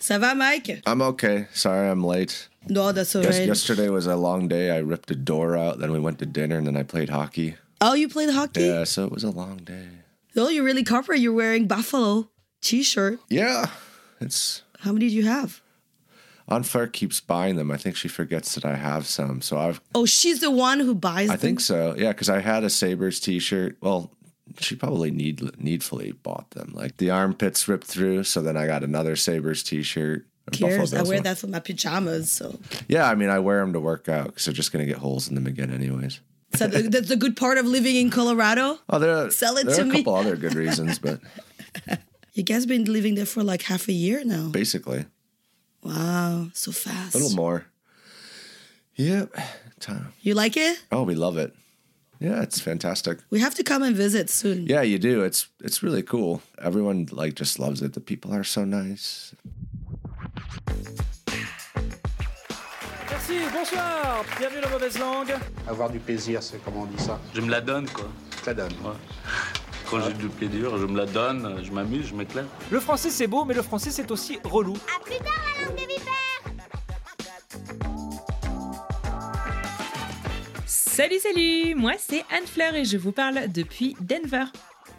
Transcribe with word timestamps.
Ça 0.00 0.18
va, 0.20 0.34
Mike? 0.34 0.82
I'm 0.86 1.02
okay. 1.02 1.46
Sorry 1.52 1.88
I'm 1.90 2.04
late. 2.04 2.48
No, 2.68 2.92
that's 2.92 3.14
all 3.16 3.22
Yes, 3.22 3.38
right. 3.38 3.48
yesterday 3.48 3.88
was 3.88 4.06
a 4.06 4.16
long 4.16 4.46
day. 4.48 4.70
I 4.70 4.78
ripped 4.78 5.10
a 5.10 5.16
door 5.16 5.56
out, 5.56 5.78
then 5.80 5.90
we 5.90 5.98
went 5.98 6.18
to 6.20 6.26
dinner, 6.26 6.56
and 6.58 6.66
then 6.66 6.76
I 6.76 6.82
played 6.84 7.08
hockey. 7.08 7.56
Oh, 7.80 7.94
you 7.94 8.08
played 8.08 8.30
hockey? 8.30 8.62
Yeah, 8.62 8.84
so 8.84 9.04
it 9.04 9.12
was 9.12 9.24
a 9.24 9.30
long 9.30 9.58
day. 9.58 9.88
Oh, 10.36 10.48
you're 10.50 10.64
really 10.64 10.84
corporate. 10.84 11.20
You're 11.20 11.32
wearing 11.32 11.66
Buffalo 11.66 12.28
t-shirt. 12.60 13.18
Yeah, 13.28 13.66
it's 14.20 14.62
How 14.80 14.92
many 14.92 15.08
do 15.08 15.14
you 15.14 15.24
have? 15.26 15.60
Anne-Fleur 16.50 16.86
keeps 16.88 17.20
buying 17.20 17.56
them. 17.56 17.70
I 17.70 17.76
think 17.76 17.94
she 17.96 18.08
forgets 18.08 18.54
that 18.54 18.64
I 18.64 18.76
have 18.76 19.06
some. 19.06 19.42
So 19.42 19.58
I've, 19.58 19.80
Oh, 19.94 20.06
she's 20.06 20.40
the 20.40 20.50
one 20.50 20.80
who 20.80 20.94
buys 20.94 21.26
them. 21.26 21.34
I 21.34 21.36
them. 21.36 21.40
think 21.40 21.60
so. 21.60 21.94
Yeah, 21.98 22.08
because 22.12 22.28
I 22.30 22.40
had 22.40 22.64
a 22.64 22.70
Sabres 22.70 23.20
t-shirt. 23.20 23.76
Well, 23.82 24.10
she 24.60 24.76
probably 24.76 25.10
need 25.10 25.40
needfully 25.60 26.12
bought 26.12 26.50
them. 26.50 26.72
Like 26.74 26.96
the 26.98 27.10
armpits 27.10 27.68
ripped 27.68 27.86
through, 27.86 28.24
so 28.24 28.40
then 28.42 28.56
I 28.56 28.66
got 28.66 28.82
another 28.84 29.16
Sabres 29.16 29.62
t-shirt. 29.62 30.26
a 30.46 30.50
Cares. 30.50 30.92
I 30.94 31.02
wear 31.02 31.14
one. 31.18 31.22
that 31.24 31.38
for 31.38 31.46
my 31.48 31.60
pajamas. 31.60 32.30
So 32.32 32.58
Yeah, 32.88 33.08
I 33.08 33.14
mean, 33.14 33.28
I 33.30 33.38
wear 33.38 33.60
them 33.60 33.72
to 33.74 33.80
work 33.80 34.08
out 34.08 34.26
because 34.26 34.44
they're 34.44 34.54
just 34.54 34.72
gonna 34.72 34.86
get 34.86 34.98
holes 34.98 35.28
in 35.28 35.34
them 35.34 35.46
again, 35.46 35.70
anyways. 35.72 36.20
So 36.54 36.68
th- 36.68 36.86
that's 36.90 37.08
the 37.08 37.16
good 37.16 37.36
part 37.36 37.58
of 37.58 37.66
living 37.66 37.96
in 37.96 38.10
Colorado. 38.10 38.78
Oh, 38.88 38.98
there, 38.98 39.30
Sell 39.30 39.56
it 39.58 39.66
there 39.66 39.74
to 39.76 39.80
are 39.82 39.84
a 39.84 39.88
me. 39.88 39.96
couple 39.98 40.14
other 40.14 40.36
good 40.36 40.54
reasons, 40.54 40.98
but 40.98 41.20
You 42.32 42.42
guys 42.44 42.66
been 42.66 42.84
living 42.84 43.16
there 43.16 43.26
for 43.26 43.42
like 43.42 43.62
half 43.62 43.88
a 43.88 43.92
year 43.92 44.22
now. 44.24 44.48
basically 44.48 45.04
Wow, 45.82 46.50
so 46.54 46.72
fast. 46.72 47.14
a 47.14 47.18
little 47.18 47.36
more. 47.36 47.66
Yep. 48.96 49.34
Time. 49.80 50.12
You 50.22 50.34
like 50.34 50.56
it? 50.56 50.80
Oh, 50.90 51.02
we 51.04 51.14
love 51.14 51.36
it. 51.38 51.54
Yeah, 52.20 52.42
it's 52.42 52.60
fantastic. 52.60 53.18
We 53.30 53.40
have 53.40 53.54
to 53.54 53.62
come 53.62 53.84
and 53.84 53.94
visit 53.94 54.28
soon. 54.28 54.66
Yeah, 54.66 54.82
you 54.82 54.98
do. 54.98 55.22
It's 55.22 55.46
it's 55.62 55.84
really 55.84 56.02
cool. 56.02 56.40
Everyone 56.60 57.06
like 57.12 57.34
just 57.38 57.60
loves 57.60 57.80
it. 57.80 57.92
The 57.92 58.00
people 58.00 58.34
are 58.34 58.42
so 58.42 58.64
nice. 58.64 59.34
Merci, 63.08 63.38
bonsoir, 63.54 64.24
bienvenue 64.36 64.60
dans 64.62 64.70
Mauvaise 64.70 64.98
Langue. 64.98 65.34
Avoir 65.68 65.90
du 65.90 66.00
plaisir, 66.00 66.42
c'est 66.42 66.58
comment 66.64 66.82
on 66.82 66.86
dit 66.86 67.00
ça? 67.00 67.20
Je 67.34 67.40
me 67.40 67.50
la 67.50 67.60
donne, 67.60 67.88
quoi. 67.90 68.08
Ça 68.44 68.52
donne. 68.52 68.72
Quand 69.88 70.00
j'ai 70.00 70.14
du 70.14 70.28
plaisir, 70.28 70.76
je 70.76 70.86
me 70.86 70.96
la 70.96 71.06
donne, 71.06 71.62
je 71.62 71.70
m'amuse, 71.70 72.08
je 72.08 72.14
m'éclate. 72.14 72.46
Le 72.70 72.80
français 72.80 73.10
c'est 73.10 73.28
beau, 73.28 73.44
mais 73.44 73.54
le 73.54 73.62
français 73.62 73.90
c'est 73.92 74.10
aussi 74.10 74.40
relou. 74.42 74.76
À 74.96 75.00
plus 75.04 75.18
tard, 75.18 75.44
la 75.60 75.66
langue 75.66 75.76
des 75.76 75.86
vipères 75.86 76.17
Salut, 80.98 81.20
salut 81.20 81.76
Moi, 81.76 81.92
c'est 81.96 82.24
Anne 82.28 82.44
Fleur 82.44 82.74
et 82.74 82.84
je 82.84 82.96
vous 82.96 83.12
parle 83.12 83.52
depuis 83.52 83.94
Denver. 84.00 84.46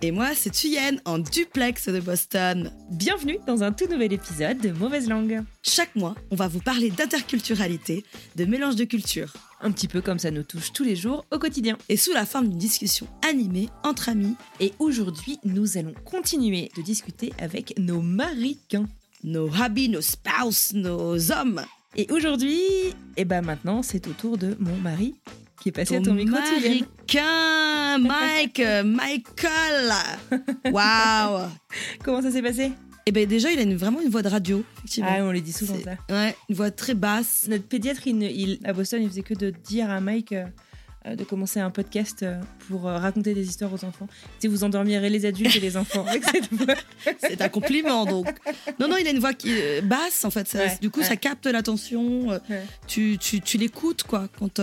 Et 0.02 0.11
moi, 0.11 0.30
c'est 0.33 0.50
Thuyen 0.50 0.95
en 1.03 1.19
duplex 1.19 1.89
de 1.89 2.00
Boston. 2.00 2.72
Bienvenue 2.89 3.38
dans 3.45 3.64
un 3.64 3.73
tout 3.73 3.86
nouvel 3.88 4.14
épisode 4.14 4.59
de 4.59 4.70
Mauvaise 4.70 5.09
Langue. 5.09 5.44
Chaque 5.61 5.94
mois, 5.97 6.16
on 6.31 6.38
va 6.38 6.47
vous 6.47 6.61
parler 6.61 6.89
d'interculturalité, 6.89 8.05
de 8.38 8.45
mélange 8.45 8.77
de 8.77 8.86
cultures, 8.86 9.33
Un 9.59 9.73
petit 9.73 9.89
peu 9.89 10.00
comme 10.00 10.20
ça 10.20 10.31
nous 10.31 10.44
touche 10.44 10.72
tous 10.72 10.86
les 10.86 10.95
jours 10.95 11.26
au 11.33 11.38
quotidien. 11.38 11.77
et 11.89 11.98
sous 11.98 12.14
la 12.14 12.26
forme 12.26 12.48
d'une 12.48 12.58
discussion 12.58 13.05
animée 13.30 13.67
entre 13.83 14.08
amis, 14.08 14.38
Et 14.61 14.71
aujourd'hui, 14.80 15.38
nous 15.43 15.77
allons 15.77 15.95
continuer 16.05 16.71
de 16.77 16.82
discuter 16.82 17.33
avec 17.39 17.77
nos 17.77 18.02
maricains. 18.02 18.88
nos 19.26 19.49
hobbies, 19.49 19.89
nos 19.89 19.99
spouses, 19.99 20.71
nos 20.71 21.30
hommes. 21.33 21.61
Et 21.98 22.08
aujourd'hui, 22.09 22.61
et 23.17 23.26
ben 23.26 23.42
maintenant, 23.42 23.83
c'est 23.83 24.08
au 24.08 24.14
tour 24.14 24.38
de 24.38 24.55
mon 24.61 24.77
mari 24.77 25.15
qui 25.61 25.70
est 25.70 25.71
passé 25.73 25.95
à 25.97 26.02
ton 26.02 26.14
micro. 26.14 26.37
Américain, 26.37 27.97
Mike, 27.99 28.59
euh, 28.59 28.83
Michael. 28.83 29.92
Waouh. 30.71 31.47
Comment 32.03 32.21
ça 32.21 32.31
s'est 32.31 32.42
passé? 32.42 32.71
Et 33.05 33.11
ben 33.11 33.25
déjà, 33.27 33.52
il 33.52 33.58
a 33.59 33.64
une- 33.64 33.75
vraiment 33.75 34.02
une 34.02 34.09
voix 34.09 34.21
de 34.21 34.30
radio, 34.30 34.64
effectivement. 34.77 35.09
Ah, 35.11 35.23
on 35.23 35.31
les 35.31 35.42
dit 35.42 35.53
souvent 35.53 35.77
ça. 35.83 35.92
Ouais, 36.14 36.36
une 36.47 36.55
voix 36.55 36.70
très 36.71 36.93
basse. 36.93 37.45
Notre 37.49 37.64
pédiatre, 37.65 38.05
il, 38.08 38.59
à 38.64 38.73
Boston, 38.73 39.02
il 39.02 39.09
faisait 39.09 39.23
que 39.23 39.33
de 39.33 39.49
dire 39.49 39.89
à 39.89 39.99
Mike 39.99 40.33
euh, 40.33 41.15
de 41.15 41.23
commencer 41.23 41.59
un 41.59 41.71
podcast 41.71 42.21
euh, 42.21 42.39
pour 42.67 42.87
euh, 42.87 42.97
raconter 42.97 43.33
des 43.33 43.47
histoires 43.47 43.73
aux 43.73 43.83
enfants. 43.83 44.08
Si 44.39 44.47
vous 44.47 44.64
endormirez 44.64 45.09
les 45.09 45.26
adultes 45.26 45.55
et 45.55 45.59
les 45.59 45.76
enfants 45.77 46.05
avec 46.05 46.23
cette 46.26 46.49
voix. 46.53 46.76
C'est 47.20 47.41
un 47.41 47.49
compliment, 47.49 48.05
donc. 48.05 48.27
Non, 48.80 48.87
non, 48.89 48.97
il 48.97 49.08
a 49.08 49.11
une 49.11 49.20
voix 49.20 49.33
qui 49.33 49.55
basse, 49.81 50.23
en 50.23 50.30
fait. 50.30 50.47
Ça- 50.47 50.59
Ouais, 50.59 50.77
du 50.80 50.91
coup, 50.91 50.99
ouais. 50.99 51.05
ça 51.05 51.15
capte 51.15 51.47
l'attention. 51.47 52.39
Tu, 52.86 53.17
tu, 53.17 53.41
tu 53.41 53.58
l'écoutes, 53.58 54.03
quoi, 54.03 54.27
quand, 54.37 54.59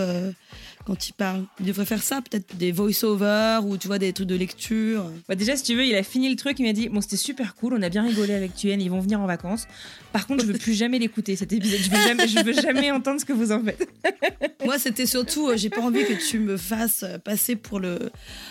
quand 0.87 1.09
il 1.09 1.13
parle. 1.13 1.43
Il 1.59 1.65
devrait 1.65 1.85
faire 1.85 2.01
ça, 2.01 2.21
peut-être 2.21 2.55
des 2.55 2.71
voice-over 2.71 3.59
ou 3.65 3.77
tu 3.77 3.87
vois, 3.87 3.99
des 3.99 4.13
trucs 4.13 4.27
de 4.27 4.35
lecture. 4.35 5.11
Bah 5.27 5.35
déjà, 5.35 5.57
si 5.57 5.63
tu 5.63 5.75
veux, 5.75 5.85
il 5.85 5.93
a 5.95 6.01
fini 6.01 6.29
le 6.29 6.37
truc. 6.37 6.57
Il 6.59 6.65
m'a 6.65 6.71
dit 6.71 6.87
Bon, 6.87 7.01
c'était 7.01 7.17
super 7.17 7.55
cool, 7.55 7.73
on 7.73 7.81
a 7.81 7.89
bien 7.89 8.03
rigolé 8.03 8.33
avec 8.33 8.55
Tuen, 8.55 8.79
ils 8.79 8.89
vont 8.89 9.01
venir 9.01 9.19
en 9.19 9.25
vacances. 9.25 9.67
Par 10.13 10.25
contre, 10.25 10.45
je 10.45 10.51
veux 10.51 10.57
plus 10.57 10.73
jamais 10.73 10.97
l'écouter 10.97 11.35
cet 11.35 11.51
épisode. 11.51 11.79
Je 11.79 11.89
veux 11.89 12.01
jamais, 12.01 12.27
je 12.27 12.39
veux 12.43 12.53
jamais 12.53 12.89
entendre 12.91 13.19
ce 13.19 13.25
que 13.25 13.33
vous 13.33 13.51
en 13.51 13.61
faites. 13.61 13.85
Moi, 14.65 14.79
c'était 14.79 15.05
surtout, 15.05 15.49
euh, 15.49 15.57
j'ai 15.57 15.69
pas 15.69 15.81
envie 15.81 16.05
que 16.05 16.13
tu 16.13 16.39
me 16.39 16.55
fasses 16.55 17.03
euh, 17.03 17.17
passer 17.17 17.57
pour 17.57 17.79
le. 17.79 18.09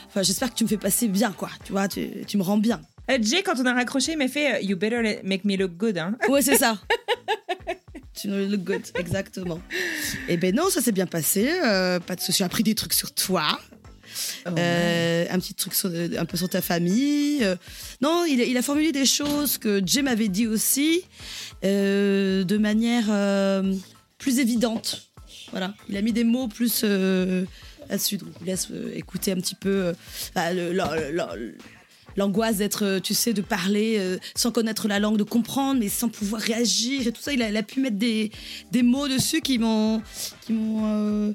Enfin, 0.08 0.22
j'espère 0.22 0.50
que 0.50 0.56
tu 0.56 0.64
me 0.64 0.69
fais 0.69 0.76
passer 0.76 1.08
bien, 1.08 1.32
quoi. 1.32 1.48
Tu 1.64 1.72
vois, 1.72 1.88
tu, 1.88 2.06
tu 2.26 2.36
me 2.36 2.42
rends 2.42 2.58
bien. 2.58 2.82
Euh, 3.10 3.19
Jay, 3.20 3.42
quand 3.42 3.58
on 3.58 3.64
a 3.64 3.72
raccroché, 3.72 4.12
il 4.12 4.19
m'a 4.19 4.28
fait 4.28 4.62
You 4.62 4.76
better 4.76 5.20
make 5.25 5.46
me 5.46 5.56
look 5.56 5.72
good. 5.78 5.96
Hein. 5.96 6.16
Ouais, 6.28 6.42
c'est 6.42 6.58
ça. 6.58 6.76
tu 8.21 8.28
me 8.28 8.47
look 8.47 8.62
good, 8.65 8.82
exactement. 8.97 9.60
Et 10.28 10.37
ben 10.37 10.54
non, 10.54 10.71
ça 10.71 10.81
s'est 10.81 10.93
bien 10.93 11.06
passé. 11.06 11.49
euh, 11.65 12.00
pas 12.00 12.16
de 12.16 12.21
souci. 12.21 12.38
J'ai 12.38 12.44
appris 12.44 12.62
des 12.62 12.75
trucs 12.75 12.94
sur 12.94 13.12
toi. 13.15 13.59
Euh, 14.47 15.27
un 15.31 15.38
petit 15.38 15.53
truc 15.54 15.75
sur- 15.75 15.91
un 16.19 16.25
peu 16.25 16.37
sur 16.37 16.49
ta 16.49 16.62
famille. 16.62 17.44
euh. 17.44 17.56
non, 18.00 18.25
il, 18.28 18.41
a- 18.41 18.44
il 18.44 18.56
a 18.56 18.62
formulé 18.62 18.93
des 18.93 19.05
choses 19.05 19.59
que 19.59 19.82
Jay 19.84 20.00
m'avait 20.03 20.28
dit 20.28 20.47
aussi 20.47 21.03
euh, 21.65 22.44
de 22.44 22.56
manière 22.56 23.06
euh, 23.10 23.75
plus 24.19 24.38
évidente. 24.38 25.10
Voilà, 25.50 25.75
il 25.88 25.97
a 25.97 26.03
mis 26.03 26.12
des 26.12 26.25
mots 26.25 26.49
plus 26.49 26.81
euh, 26.84 27.44
là-dessus. 27.91 28.16
Donc, 28.16 28.31
laisse 28.44 28.69
euh, 28.71 28.91
écouter 28.94 29.32
un 29.32 29.37
petit 29.37 29.55
peu 29.55 29.69
euh, 29.87 29.93
bah, 30.34 30.53
le- 30.53 30.72
le- 30.72 31.12
le- 31.12 31.55
l'angoisse 32.16 32.56
d'être, 32.56 32.84
euh, 32.84 33.00
tu 33.00 33.15
sais, 33.15 33.32
de 33.32 33.43
parler 33.43 33.97
euh, 33.99 34.19
sans 34.34 34.50
connaître 34.50 34.88
la 34.88 34.99
langue, 34.99 35.16
de 35.16 35.22
comprendre, 35.22 35.81
mais 35.81 35.88
sans 35.88 36.09
pouvoir 36.09 36.41
réagir 36.41 37.06
et 37.06 37.12
tout 37.12 37.22
ça. 37.22 37.32
Il 37.32 37.43
a, 37.43 37.50
il 37.50 37.56
a 37.56 37.62
pu 37.62 37.81
mettre 37.81 37.97
des, 37.97 38.31
des 38.72 38.82
mots 38.82 39.09
dessus 39.09 39.41
qui 39.41 39.59
m'ont, 39.59 40.03
qui 40.43 40.53
m'ont 40.53 41.34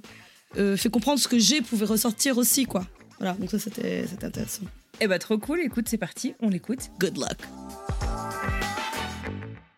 euh, 0.58 0.78
fait 0.78 0.90
comprendre 0.90 1.20
ce 1.20 1.28
que 1.28 1.40
j'ai 1.40 1.62
pouvait 1.62 1.86
ressortir 1.86 2.38
aussi, 2.38 2.66
quoi. 2.66 2.86
Voilà, 3.20 3.34
donc 3.36 3.52
ça 3.52 3.59
c'était, 3.59 4.06
c'était 4.08 4.25
intéressant. 4.25 4.64
Eh 5.00 5.08
bah, 5.08 5.20
trop 5.20 5.38
cool. 5.38 5.62
Écoute, 5.62 5.88
c'est 5.88 5.97
parti, 5.97 6.34
on 6.41 6.50
l'écoute. 6.50 6.90
Good 7.00 7.18
luck. 7.18 7.38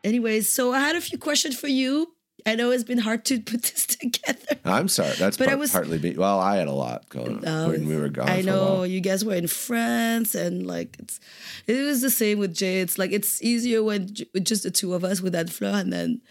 Anyways, 0.06 0.44
so 0.44 0.74
I 0.74 0.80
had 0.80 0.96
a 0.96 1.02
few 1.02 1.18
questions 1.18 1.56
for 1.56 1.70
you. 1.70 2.08
I 2.46 2.56
know 2.56 2.72
it's 2.72 2.84
been 2.84 2.98
hard 3.00 3.24
to 3.26 3.40
put 3.40 3.62
this 3.70 3.86
together. 3.86 4.58
I'm 4.66 4.88
sorry. 4.88 5.14
That's 5.18 5.38
But 5.38 5.50
I 5.50 5.56
was- 5.56 5.72
partly 5.72 6.00
me. 6.00 6.16
Well, 6.18 6.40
I 6.40 6.58
had 6.58 6.68
a 6.68 6.74
lot 6.74 7.08
going 7.10 7.46
on 7.48 7.70
when 7.72 7.88
we 7.88 7.96
were 7.96 8.10
gone. 8.10 8.30
I 8.30 8.42
know 8.42 8.84
you 8.84 9.00
guys 9.02 9.24
were 9.26 9.36
in 9.36 9.48
France, 9.48 10.36
and 10.36 10.66
like 10.68 10.96
it's 11.00 11.20
it 11.68 11.82
was 11.86 12.02
the 12.02 12.10
same 12.10 12.40
with 12.40 12.54
Jay. 12.56 12.82
It's 12.82 12.98
like 12.98 13.12
it's 13.12 13.42
easier 13.42 13.84
when 13.84 14.14
with 14.34 14.46
just 14.46 14.64
the 14.64 14.72
two 14.72 14.94
of 14.94 15.04
us 15.04 15.22
with 15.22 15.34
that 15.34 15.50
Fleur, 15.50 15.76
and 15.80 15.92
then 15.94 16.22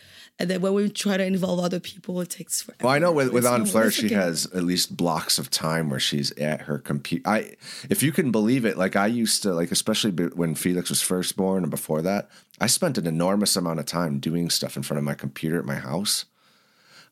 and 0.42 0.50
then 0.50 0.60
when 0.60 0.74
we 0.74 0.88
try 0.90 1.16
to 1.16 1.24
involve 1.24 1.60
other 1.60 1.78
people, 1.78 2.20
it 2.20 2.28
takes 2.28 2.62
forever. 2.62 2.78
Well, 2.82 2.92
I 2.92 2.98
know 2.98 3.12
with, 3.12 3.32
with 3.32 3.44
no- 3.44 3.64
Fleur, 3.64 3.92
she 3.92 4.08
has 4.08 4.46
at 4.46 4.64
least 4.64 4.96
blocks 4.96 5.38
of 5.38 5.50
time 5.50 5.88
where 5.88 6.00
she's 6.00 6.32
at 6.32 6.62
her 6.62 6.78
computer. 6.78 7.22
I, 7.30 7.54
if 7.88 8.02
you 8.02 8.10
can 8.10 8.32
believe 8.32 8.64
it, 8.64 8.76
like 8.76 8.96
I 8.96 9.06
used 9.06 9.44
to, 9.44 9.54
like 9.54 9.70
especially 9.70 10.10
when 10.10 10.56
Felix 10.56 10.90
was 10.90 11.00
first 11.00 11.36
born 11.36 11.62
and 11.62 11.70
before 11.70 12.02
that, 12.02 12.28
I 12.60 12.66
spent 12.66 12.98
an 12.98 13.06
enormous 13.06 13.54
amount 13.54 13.78
of 13.78 13.86
time 13.86 14.18
doing 14.18 14.50
stuff 14.50 14.76
in 14.76 14.82
front 14.82 14.98
of 14.98 15.04
my 15.04 15.14
computer 15.14 15.60
at 15.60 15.64
my 15.64 15.76
house. 15.76 16.24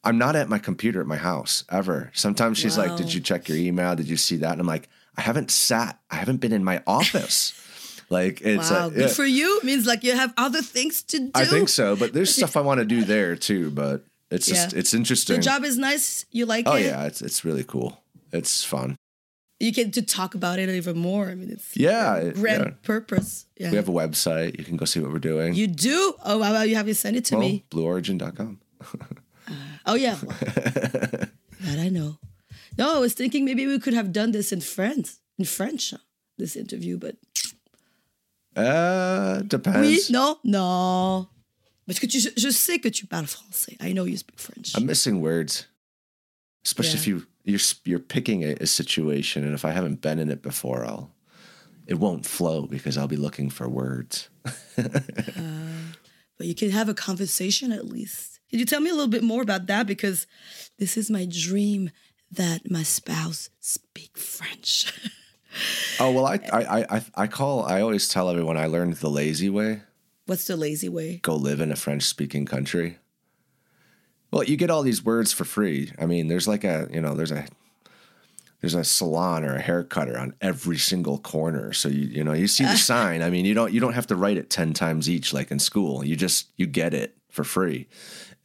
I'm 0.02 0.18
not 0.18 0.34
at 0.34 0.48
my 0.48 0.58
computer 0.58 1.00
at 1.00 1.06
my 1.06 1.18
house 1.18 1.62
ever. 1.70 2.10
Sometimes 2.12 2.58
she's 2.58 2.76
like, 2.76 2.96
"Did 2.96 3.14
you 3.14 3.20
check 3.20 3.48
your 3.48 3.58
email? 3.58 3.94
Did 3.94 4.08
you 4.08 4.16
see 4.16 4.38
that?" 4.38 4.50
And 4.52 4.60
I'm 4.60 4.66
like, 4.66 4.88
"I 5.16 5.20
haven't 5.20 5.52
sat. 5.52 6.00
I 6.10 6.16
haven't 6.16 6.38
been 6.38 6.52
in 6.52 6.64
my 6.64 6.82
office." 6.84 7.52
Like 8.10 8.40
it's 8.42 8.70
Wow, 8.70 8.86
uh, 8.86 8.88
good 8.90 9.00
yeah. 9.00 9.06
for 9.08 9.24
you. 9.24 9.60
Means 9.62 9.86
like 9.86 10.04
you 10.04 10.14
have 10.14 10.34
other 10.36 10.62
things 10.62 11.02
to 11.04 11.18
do. 11.20 11.30
I 11.34 11.44
think 11.46 11.68
so, 11.68 11.96
but 11.96 12.12
there's 12.12 12.34
stuff 12.40 12.56
I 12.56 12.60
want 12.60 12.80
to 12.80 12.84
do 12.84 13.04
there 13.04 13.36
too. 13.36 13.70
But 13.70 14.04
it's 14.30 14.46
just 14.46 14.72
it's 14.74 14.92
interesting. 14.94 15.36
The 15.36 15.42
job 15.42 15.64
is 15.64 15.78
nice. 15.78 16.26
You 16.30 16.46
like 16.46 16.66
Oh 16.66 16.74
it? 16.74 16.82
Oh 16.82 16.84
yeah, 16.84 17.06
it's 17.06 17.22
it's 17.22 17.44
really 17.44 17.64
cool. 17.64 18.02
It's 18.32 18.62
fun. 18.64 18.96
You 19.62 19.72
get 19.72 19.92
to 19.94 20.02
talk 20.02 20.34
about 20.34 20.58
it 20.58 20.70
even 20.70 20.96
more. 20.96 21.28
I 21.28 21.34
mean, 21.34 21.50
it's 21.50 21.76
Yeah, 21.76 22.30
grand 22.32 22.64
yeah. 22.64 22.70
purpose. 22.82 23.44
Yeah. 23.58 23.70
We 23.70 23.76
have 23.76 23.90
a 23.90 23.92
website. 23.92 24.56
You 24.58 24.64
can 24.64 24.78
go 24.78 24.86
see 24.86 25.00
what 25.00 25.12
we're 25.12 25.18
doing. 25.18 25.52
you 25.54 25.66
do? 25.66 26.14
Oh, 26.24 26.38
wow, 26.38 26.62
you 26.62 26.76
have 26.76 26.86
to 26.86 26.94
send 26.94 27.16
it 27.16 27.26
to 27.26 27.36
well, 27.36 27.46
me. 27.46 27.64
blueorigin.com. 27.70 28.58
Oh, 29.86 29.94
yeah. 29.96 30.16
That 31.60 31.78
I 31.78 31.88
know. 31.90 32.18
No, 32.78 32.96
I 32.96 32.98
was 33.00 33.12
thinking 33.12 33.44
maybe 33.44 33.66
we 33.66 33.78
could 33.78 33.92
have 33.92 34.12
done 34.12 34.30
this 34.32 34.50
in 34.52 34.60
France, 34.62 35.20
in 35.38 35.44
French, 35.44 35.92
this 36.38 36.56
interview, 36.56 36.96
but 36.96 37.16
Uh, 38.56 39.42
depends. 39.42 39.80
oui, 39.80 40.00
non, 40.10 40.36
non. 40.44 41.28
Parce 41.86 41.98
que 41.98 42.06
tu, 42.06 42.18
je, 42.20 42.50
sais 42.50 42.78
que 42.78 42.88
tu 42.88 43.06
parles 43.06 43.26
français. 43.26 43.76
I 43.80 43.92
know 43.92 44.04
you 44.04 44.16
speak 44.16 44.38
French. 44.38 44.74
I'm 44.76 44.86
missing 44.86 45.20
words, 45.20 45.66
especially 46.64 46.98
if 47.00 47.06
Yeah. 47.06 47.14
you 47.14 47.26
you're 47.44 47.60
you're 47.84 47.98
picking 47.98 48.44
a, 48.44 48.54
a 48.60 48.66
situation, 48.66 49.44
and 49.44 49.54
if 49.54 49.64
I 49.64 49.70
haven't 49.72 50.00
been 50.00 50.18
in 50.18 50.30
it 50.30 50.42
before, 50.42 50.84
I'll 50.84 51.10
it 51.86 51.94
won't 51.98 52.24
flow 52.26 52.66
because 52.66 52.96
I'll 52.96 53.08
be 53.08 53.16
looking 53.16 53.50
for 53.50 53.68
words. 53.68 54.28
but 54.76 56.46
you 56.46 56.54
can 56.54 56.70
have 56.70 56.88
a 56.88 56.94
conversation 56.94 57.72
at 57.72 57.86
least. 57.86 58.38
Can 58.50 58.58
you 58.58 58.64
tell 58.66 58.80
me 58.80 58.90
a 58.90 58.94
little 58.94 59.08
bit 59.08 59.22
more 59.22 59.42
about 59.42 59.66
that? 59.66 59.86
Because 59.86 60.26
this 60.78 60.96
is 60.96 61.10
my 61.10 61.24
dream 61.28 61.90
that 62.30 62.70
my 62.70 62.82
spouse 62.84 63.50
speak 63.60 64.16
French. 64.16 64.92
Oh 65.98 66.12
well, 66.12 66.26
I 66.26 66.40
I 66.52 66.96
I 66.96 67.04
I 67.14 67.26
call 67.26 67.64
I 67.64 67.80
always 67.80 68.08
tell 68.08 68.30
everyone 68.30 68.56
I 68.56 68.66
learned 68.66 68.94
the 68.94 69.10
lazy 69.10 69.50
way. 69.50 69.82
What's 70.26 70.46
the 70.46 70.56
lazy 70.56 70.88
way? 70.88 71.18
Go 71.22 71.34
live 71.34 71.60
in 71.60 71.72
a 71.72 71.76
French 71.76 72.04
speaking 72.04 72.46
country. 72.46 72.98
Well, 74.30 74.44
you 74.44 74.56
get 74.56 74.70
all 74.70 74.82
these 74.82 75.04
words 75.04 75.32
for 75.32 75.44
free. 75.44 75.92
I 75.98 76.06
mean, 76.06 76.28
there's 76.28 76.46
like 76.46 76.64
a 76.64 76.88
you 76.92 77.00
know 77.00 77.14
there's 77.14 77.32
a 77.32 77.46
there's 78.60 78.74
a 78.74 78.84
salon 78.84 79.44
or 79.44 79.56
a 79.56 79.60
hair 79.60 79.82
cutter 79.82 80.18
on 80.18 80.34
every 80.40 80.78
single 80.78 81.18
corner. 81.18 81.72
So 81.72 81.88
you 81.88 82.06
you 82.06 82.24
know 82.24 82.32
you 82.32 82.46
see 82.46 82.64
the 82.64 82.76
sign. 82.76 83.22
I 83.22 83.30
mean, 83.30 83.44
you 83.44 83.54
don't 83.54 83.72
you 83.72 83.80
don't 83.80 83.94
have 83.94 84.06
to 84.08 84.16
write 84.16 84.36
it 84.36 84.50
ten 84.50 84.72
times 84.72 85.08
each 85.08 85.32
like 85.32 85.50
in 85.50 85.58
school. 85.58 86.04
You 86.04 86.16
just 86.16 86.48
you 86.56 86.66
get 86.66 86.94
it 86.94 87.16
for 87.28 87.44
free. 87.44 87.88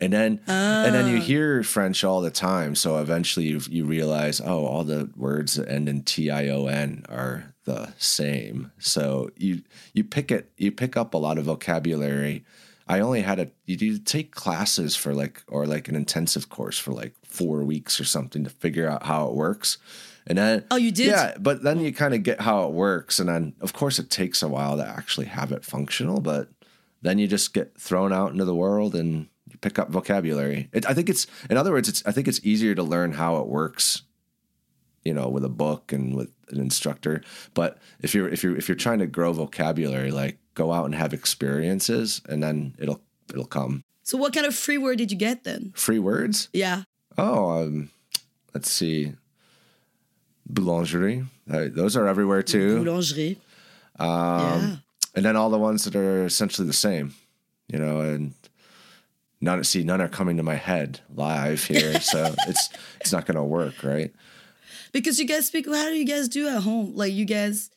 And 0.02 0.12
then 0.12 0.42
and 0.48 0.94
then 0.94 1.08
you 1.08 1.18
oh. 1.18 1.22
hear 1.22 1.64
French 1.64 2.04
all 2.04 2.22
the 2.22 2.30
time. 2.30 2.76
So 2.76 2.98
eventually 2.98 3.48
you 3.48 3.62
you 3.70 3.86
realize, 3.86 4.42
oh, 4.42 4.66
all 4.66 4.84
the 4.84 5.10
words 5.16 5.56
that 5.56 5.70
end 5.70 5.88
in 5.88 6.04
T 6.04 6.30
I 6.30 6.50
O 6.50 6.66
N 6.66 7.06
are 7.08 7.54
the 7.64 7.94
same. 7.98 8.72
So 8.78 9.30
you 9.38 9.62
you 9.94 10.04
pick 10.04 10.32
it 10.32 10.52
you 10.58 10.72
pick 10.72 10.98
up 10.98 11.14
a 11.14 11.18
lot 11.18 11.38
of 11.38 11.46
vocabulary. 11.46 12.44
I 12.88 13.00
only 13.00 13.22
had 13.22 13.40
a 13.40 13.50
you 13.66 13.78
do 13.78 13.98
take 13.98 14.36
classes 14.36 14.96
for 14.96 15.14
like 15.14 15.44
or 15.48 15.66
like 15.66 15.88
an 15.88 15.96
intensive 15.96 16.50
course 16.50 16.78
for 16.78 16.92
like 16.92 17.14
four 17.24 17.64
weeks 17.64 18.00
or 18.00 18.06
something 18.06 18.44
to 18.44 18.50
figure 18.50 18.90
out 18.90 19.06
how 19.06 19.28
it 19.28 19.34
works. 19.34 19.78
And 20.28 20.38
then 20.38 20.66
Oh, 20.72 20.76
you 20.76 20.92
did? 20.92 21.08
Yeah, 21.08 21.36
but 21.40 21.64
then 21.64 21.80
you 21.80 21.94
kind 21.94 22.14
of 22.14 22.24
get 22.24 22.42
how 22.42 22.68
it 22.68 22.74
works, 22.74 23.20
and 23.20 23.30
then 23.30 23.54
of 23.62 23.74
course 23.74 23.98
it 23.98 24.10
takes 24.10 24.44
a 24.44 24.48
while 24.48 24.76
to 24.78 24.88
actually 24.88 25.28
have 25.28 25.52
it 25.52 25.64
functional. 25.64 26.20
But 26.20 26.50
then 27.02 27.18
you 27.18 27.28
just 27.28 27.54
get 27.54 27.80
thrown 27.80 28.12
out 28.12 28.32
into 28.32 28.46
the 28.46 28.56
world 28.56 28.96
and 28.96 29.28
pick 29.66 29.80
up 29.80 29.90
vocabulary. 29.90 30.70
It, 30.74 30.88
I 30.88 30.94
think 30.94 31.10
it's, 31.10 31.26
in 31.50 31.58
other 31.58 31.72
words, 31.72 31.90
it's. 31.90 32.06
I 32.06 32.12
think 32.12 32.28
it's 32.28 32.40
easier 32.44 32.76
to 32.76 32.84
learn 32.84 33.14
how 33.14 33.38
it 33.38 33.48
works, 33.48 34.04
you 35.04 35.12
know, 35.12 35.28
with 35.28 35.44
a 35.44 35.50
book 35.50 35.92
and 35.92 36.16
with 36.16 36.32
an 36.50 36.60
instructor. 36.60 37.24
But 37.56 37.80
if 38.00 38.14
you're 38.14 38.30
if 38.30 38.44
you're 38.44 38.56
if 38.56 38.70
you're 38.70 38.76
trying 38.76 39.00
to 39.00 39.08
grow 39.08 39.34
vocabulary, 39.34 40.12
like 40.12 40.38
go 40.54 40.72
out 40.72 40.86
and 40.86 40.94
have 40.94 41.14
experiences, 41.14 42.22
and 42.30 42.44
then 42.44 42.76
it'll 42.78 43.02
it'll 43.32 43.48
come. 43.48 43.84
So, 44.04 44.20
what 44.20 44.34
kind 44.34 44.46
of 44.46 44.54
free 44.54 44.78
word 44.78 45.00
did 45.00 45.12
you 45.12 45.18
get 45.18 45.44
then? 45.44 45.74
Free 45.76 46.00
words. 46.00 46.48
Yeah. 46.54 46.84
Oh, 47.18 47.64
um, 47.64 47.90
let's 48.54 48.70
see. 48.70 49.14
Boulangerie. 50.48 51.26
Uh, 51.50 51.70
those 51.72 51.98
are 51.98 52.08
everywhere 52.08 52.44
too. 52.44 52.84
Boulangerie. 52.84 53.38
Um, 53.98 54.08
yeah. 54.10 54.76
and 55.16 55.26
then 55.26 55.36
all 55.36 55.50
the 55.50 55.58
ones 55.58 55.86
that 55.86 55.96
are 55.96 56.24
essentially 56.26 56.68
the 56.68 56.74
same, 56.74 57.16
you 57.68 57.80
know, 57.80 58.02
and 58.02 58.36
none 59.46 59.64
see 59.64 59.84
none 59.84 60.02
are 60.02 60.10
coming 60.10 60.36
to 60.38 60.44
my 60.44 60.56
head 60.56 61.00
live 61.14 61.64
here, 61.64 62.00
so 62.12 62.34
it's 62.48 62.70
it's 63.00 63.12
not 63.12 63.26
going 63.26 63.38
to 63.38 63.44
work, 63.44 63.84
right? 63.84 64.12
Because 64.92 65.20
you 65.20 65.28
guys 65.28 65.48
speak, 65.48 65.66
how 65.68 65.90
do 65.90 65.96
you 65.96 66.06
guys 66.06 66.28
do 66.28 66.48
at 66.48 66.62
home? 66.64 66.96
Like, 66.96 67.14
you 67.14 67.26
guys, 67.26 67.70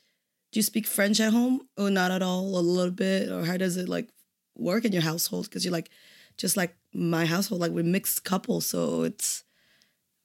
do 0.53 0.59
you 0.59 0.63
speak 0.63 0.87
French 0.87 1.21
at 1.21 1.33
home 1.33 1.61
or 1.77 1.91
not 1.91 2.11
at 2.11 2.23
all? 2.23 2.43
A 2.59 2.61
little 2.61 2.93
bit? 2.93 3.29
Or 3.31 3.45
how 3.45 3.57
does 3.57 3.77
it 3.77 3.89
like 3.89 4.09
work 4.57 4.85
in 4.85 4.93
your 4.93 5.03
household? 5.03 5.45
Because 5.47 5.65
you're 5.65 5.73
like, 5.73 5.91
just 6.37 6.57
like 6.57 6.77
my 6.95 7.27
household, 7.27 7.61
like 7.61 7.73
we're 7.73 7.83
mixed 7.83 8.23
couple. 8.23 8.61
So 8.61 9.03
it's, 9.03 9.43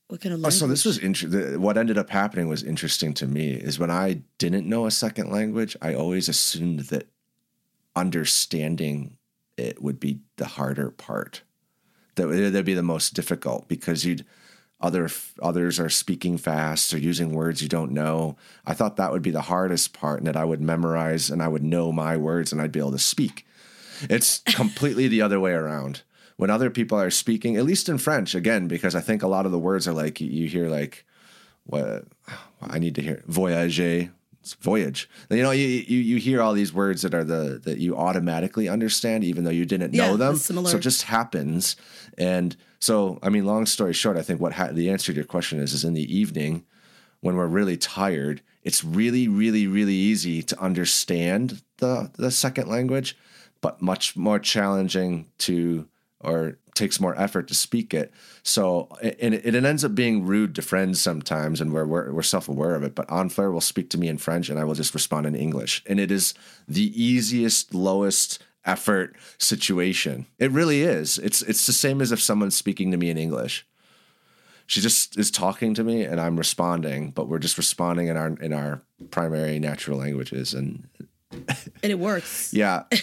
what 0.07 0.21
kind 0.21 0.33
of 0.33 0.39
Oh, 0.39 0.43
language? 0.43 0.59
so 0.59 0.67
this 0.67 0.85
was 0.85 0.99
interesting. 0.99 1.59
What 1.59 1.77
ended 1.77 1.97
up 1.97 2.11
happening 2.11 2.47
was 2.47 2.61
interesting 2.63 3.13
to 3.15 3.25
me. 3.25 3.53
Is 3.53 3.79
when 3.79 3.89
I 3.89 4.21
didn't 4.37 4.69
know 4.69 4.85
a 4.85 4.91
second 4.91 5.31
language, 5.31 5.75
I 5.81 5.95
always 5.95 6.29
assumed 6.29 6.81
that 6.91 7.07
understanding 7.95 9.17
it 9.57 9.81
would 9.81 9.99
be 9.99 10.19
the 10.37 10.45
harder 10.45 10.89
part. 10.91 11.41
That 12.15 12.27
would 12.27 12.65
be 12.65 12.73
the 12.73 12.83
most 12.83 13.13
difficult 13.13 13.67
because 13.67 14.05
you'd 14.05 14.25
other 14.79 15.09
others 15.41 15.79
are 15.79 15.89
speaking 15.89 16.37
fast 16.37 16.93
or 16.93 16.97
using 16.97 17.31
words 17.33 17.61
you 17.61 17.69
don't 17.69 17.91
know. 17.91 18.35
I 18.65 18.73
thought 18.73 18.97
that 18.97 19.11
would 19.11 19.21
be 19.21 19.31
the 19.31 19.41
hardest 19.41 19.93
part, 19.93 20.19
and 20.19 20.27
that 20.27 20.35
I 20.35 20.43
would 20.45 20.61
memorize 20.61 21.29
and 21.29 21.41
I 21.41 21.47
would 21.47 21.63
know 21.63 21.91
my 21.91 22.17
words 22.17 22.51
and 22.51 22.61
I'd 22.61 22.71
be 22.73 22.79
able 22.79 22.91
to 22.91 22.99
speak. 22.99 23.45
It's 24.09 24.39
completely 24.45 25.07
the 25.07 25.21
other 25.21 25.39
way 25.39 25.53
around. 25.53 26.01
When 26.35 26.49
other 26.49 26.69
people 26.69 26.99
are 26.99 27.11
speaking, 27.11 27.55
at 27.55 27.63
least 27.63 27.87
in 27.87 27.97
French, 27.97 28.35
again, 28.35 28.67
because 28.67 28.95
I 28.95 29.01
think 29.01 29.23
a 29.23 29.27
lot 29.27 29.45
of 29.45 29.51
the 29.51 29.59
words 29.59 29.87
are 29.87 29.93
like 29.93 30.19
you- 30.19 30.29
you 30.29 30.47
hear 30.47 30.67
like 30.67 31.05
what 31.65 32.05
I 32.61 32.79
need 32.79 32.95
to 32.95 33.01
hear 33.01 33.23
voyager, 33.27 34.11
it's 34.43 34.55
voyage. 34.55 35.09
You 35.29 35.41
know, 35.41 35.51
you, 35.51 35.65
you 35.65 35.99
you 35.99 36.17
hear 36.17 36.41
all 36.41 36.51
these 36.53 36.73
words 36.73 37.01
that 37.03 37.13
are 37.13 37.23
the 37.23 37.61
that 37.63 37.77
you 37.79 37.95
automatically 37.95 38.67
understand, 38.67 39.23
even 39.23 39.45
though 39.45 39.49
you 39.51 39.65
didn't 39.65 39.93
Yeah, 39.93 40.07
know 40.07 40.17
them. 40.17 40.35
similar. 40.35 40.69
So 40.69 40.77
it 40.77 40.81
just 40.81 41.03
happens. 41.03 41.77
And 42.17 42.55
so, 42.79 43.19
I 43.23 43.29
mean, 43.29 43.45
long 43.45 43.65
story 43.65 43.93
short, 43.93 44.17
I 44.17 44.21
think 44.21 44.41
what 44.41 44.53
ha- 44.53 44.73
the 44.73 44.89
answer 44.89 45.13
to 45.13 45.15
your 45.15 45.23
question 45.25 45.59
is 45.61 45.71
is 45.73 45.85
in 45.85 45.93
the 45.93 46.13
evening 46.13 46.65
when 47.21 47.37
we're 47.37 47.47
really 47.47 47.77
tired, 47.77 48.41
it's 48.63 48.83
really, 48.83 49.29
really, 49.29 49.65
really 49.65 49.93
easy 49.95 50.43
to 50.43 50.59
understand 50.59 51.61
the 51.77 52.11
the 52.17 52.29
second 52.31 52.67
language, 52.67 53.15
but 53.61 53.81
much 53.81 54.17
more 54.17 54.39
challenging 54.39 55.27
to 55.37 55.87
or 56.19 56.57
takes 56.73 56.99
more 56.99 57.19
effort 57.19 57.47
to 57.47 57.55
speak 57.55 57.93
it. 57.93 58.13
So 58.43 58.87
and 59.01 59.33
it, 59.33 59.55
it 59.55 59.65
ends 59.65 59.83
up 59.83 59.95
being 59.95 60.25
rude 60.25 60.55
to 60.55 60.61
friends 60.61 61.01
sometimes, 61.01 61.61
and 61.61 61.73
we're 61.73 61.85
we're, 61.85 62.11
we're 62.11 62.23
self 62.23 62.47
aware 62.47 62.75
of 62.75 62.83
it. 62.83 62.95
But 62.95 63.11
Anne-Fleur 63.11 63.51
will 63.51 63.61
speak 63.61 63.89
to 63.91 63.97
me 63.97 64.07
in 64.07 64.17
French, 64.17 64.49
and 64.49 64.59
I 64.59 64.63
will 64.63 64.75
just 64.75 64.93
respond 64.93 65.25
in 65.25 65.35
English, 65.35 65.83
and 65.85 65.99
it 65.99 66.11
is 66.11 66.33
the 66.67 66.91
easiest, 67.01 67.73
lowest 67.73 68.43
effort 68.65 69.15
situation. 69.37 70.25
It 70.39 70.51
really 70.51 70.81
is. 70.81 71.17
It's 71.19 71.41
it's 71.41 71.65
the 71.65 71.73
same 71.73 72.01
as 72.01 72.11
if 72.11 72.21
someone's 72.21 72.55
speaking 72.55 72.91
to 72.91 72.97
me 72.97 73.09
in 73.09 73.17
English 73.17 73.65
she 74.65 74.81
just 74.81 75.17
is 75.17 75.29
talking 75.29 75.73
to 75.73 75.83
me 75.83 76.03
and 76.03 76.19
I'm 76.19 76.37
responding, 76.37 77.11
but 77.11 77.27
we're 77.27 77.39
just 77.39 77.57
responding 77.57 78.07
in 78.07 78.17
our 78.17 78.35
in 78.41 78.53
our 78.53 78.81
primary 79.11 79.59
natural 79.59 79.97
languages. 79.97 80.53
And 80.53 80.87
and 81.31 81.91
it 81.91 81.99
works. 81.99 82.53
yeah. 82.53 82.83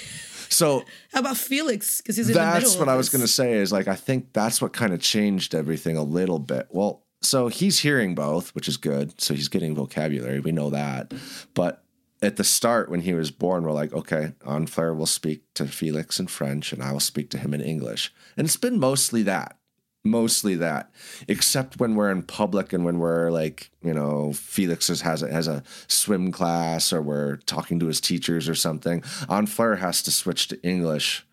So 0.51 0.85
How 1.13 1.21
about 1.21 1.37
Felix? 1.37 2.01
Because 2.01 2.17
he's 2.17 2.29
in 2.29 2.35
the 2.35 2.41
middle. 2.41 2.61
that's 2.61 2.77
what 2.77 2.89
I 2.89 2.97
was 2.97 3.09
gonna 3.09 3.27
say 3.29 3.55
is 3.55 3.73
like 3.73 3.89
I 3.89 3.95
think 3.95 4.33
that's 4.33 4.61
what 4.61 4.73
kind 4.73 4.93
of 4.93 5.01
changed 5.01 5.55
everything 5.55 5.97
a 5.97 6.03
little 6.03 6.39
bit. 6.39 6.67
Well, 6.71 7.05
so 7.23 7.49
he's 7.49 7.81
hearing 7.81 8.15
both, 8.15 8.55
which 8.55 8.67
is 8.69 8.77
good. 8.77 9.21
So 9.21 9.35
he's 9.35 9.49
getting 9.49 9.75
vocabulary. 9.75 10.41
We 10.41 10.53
know 10.53 10.71
that. 10.71 11.13
But 11.55 11.85
at 12.23 12.37
the 12.37 12.45
start 12.45 12.91
when 12.91 13.01
he 13.01 13.15
was 13.15 13.31
born, 13.31 13.63
we're 13.63 13.73
like, 13.73 13.93
okay, 13.93 14.33
Anne-Fleur 14.47 14.95
will 14.95 15.07
speak 15.07 15.43
to 15.55 15.67
Felix 15.67 16.19
in 16.19 16.27
French 16.27 16.73
and 16.73 16.83
I 16.83 16.93
will 16.93 17.01
speak 17.01 17.31
to 17.31 17.39
him 17.39 17.55
in 17.55 17.61
English. 17.61 18.13
And 18.37 18.47
it's 18.47 18.57
been 18.57 18.79
mostly 18.79 19.23
that. 19.25 19.57
Mostly 20.03 20.55
that, 20.55 20.91
except 21.29 21.79
when 21.79 21.95
we're 21.95 22.11
in 22.11 22.23
public 22.23 22.73
and 22.73 22.87
when 22.87 22.99
we're 22.99 23.31
like, 23.31 23.71
you 23.83 23.93
know, 23.93 24.33
Felix 24.33 24.89
has 24.89 25.23
a, 25.23 25.31
has 25.31 25.47
a 25.47 25.63
swim 25.89 26.33
class 26.33 26.91
or 26.91 27.03
we're 27.03 27.37
talking 27.37 27.79
to 27.81 27.87
his 27.87 28.01
teachers 28.01 28.49
or 28.49 28.55
something. 28.55 29.05
Anne-Fleur 29.29 29.77
has 29.77 30.03
to 30.05 30.11
switch 30.11 30.49
to 30.49 30.63
English 30.63 31.27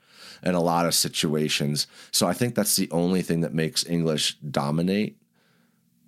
in 0.43 0.53
a 0.53 0.59
lot 0.59 0.85
of 0.85 0.93
situations. 0.93 1.87
So 2.11 2.27
I 2.27 2.33
think 2.33 2.55
that's 2.55 2.75
the 2.75 2.91
only 2.91 3.21
thing 3.21 3.39
that 3.39 3.53
makes 3.53 3.85
English 3.85 4.37
dominate 4.39 5.17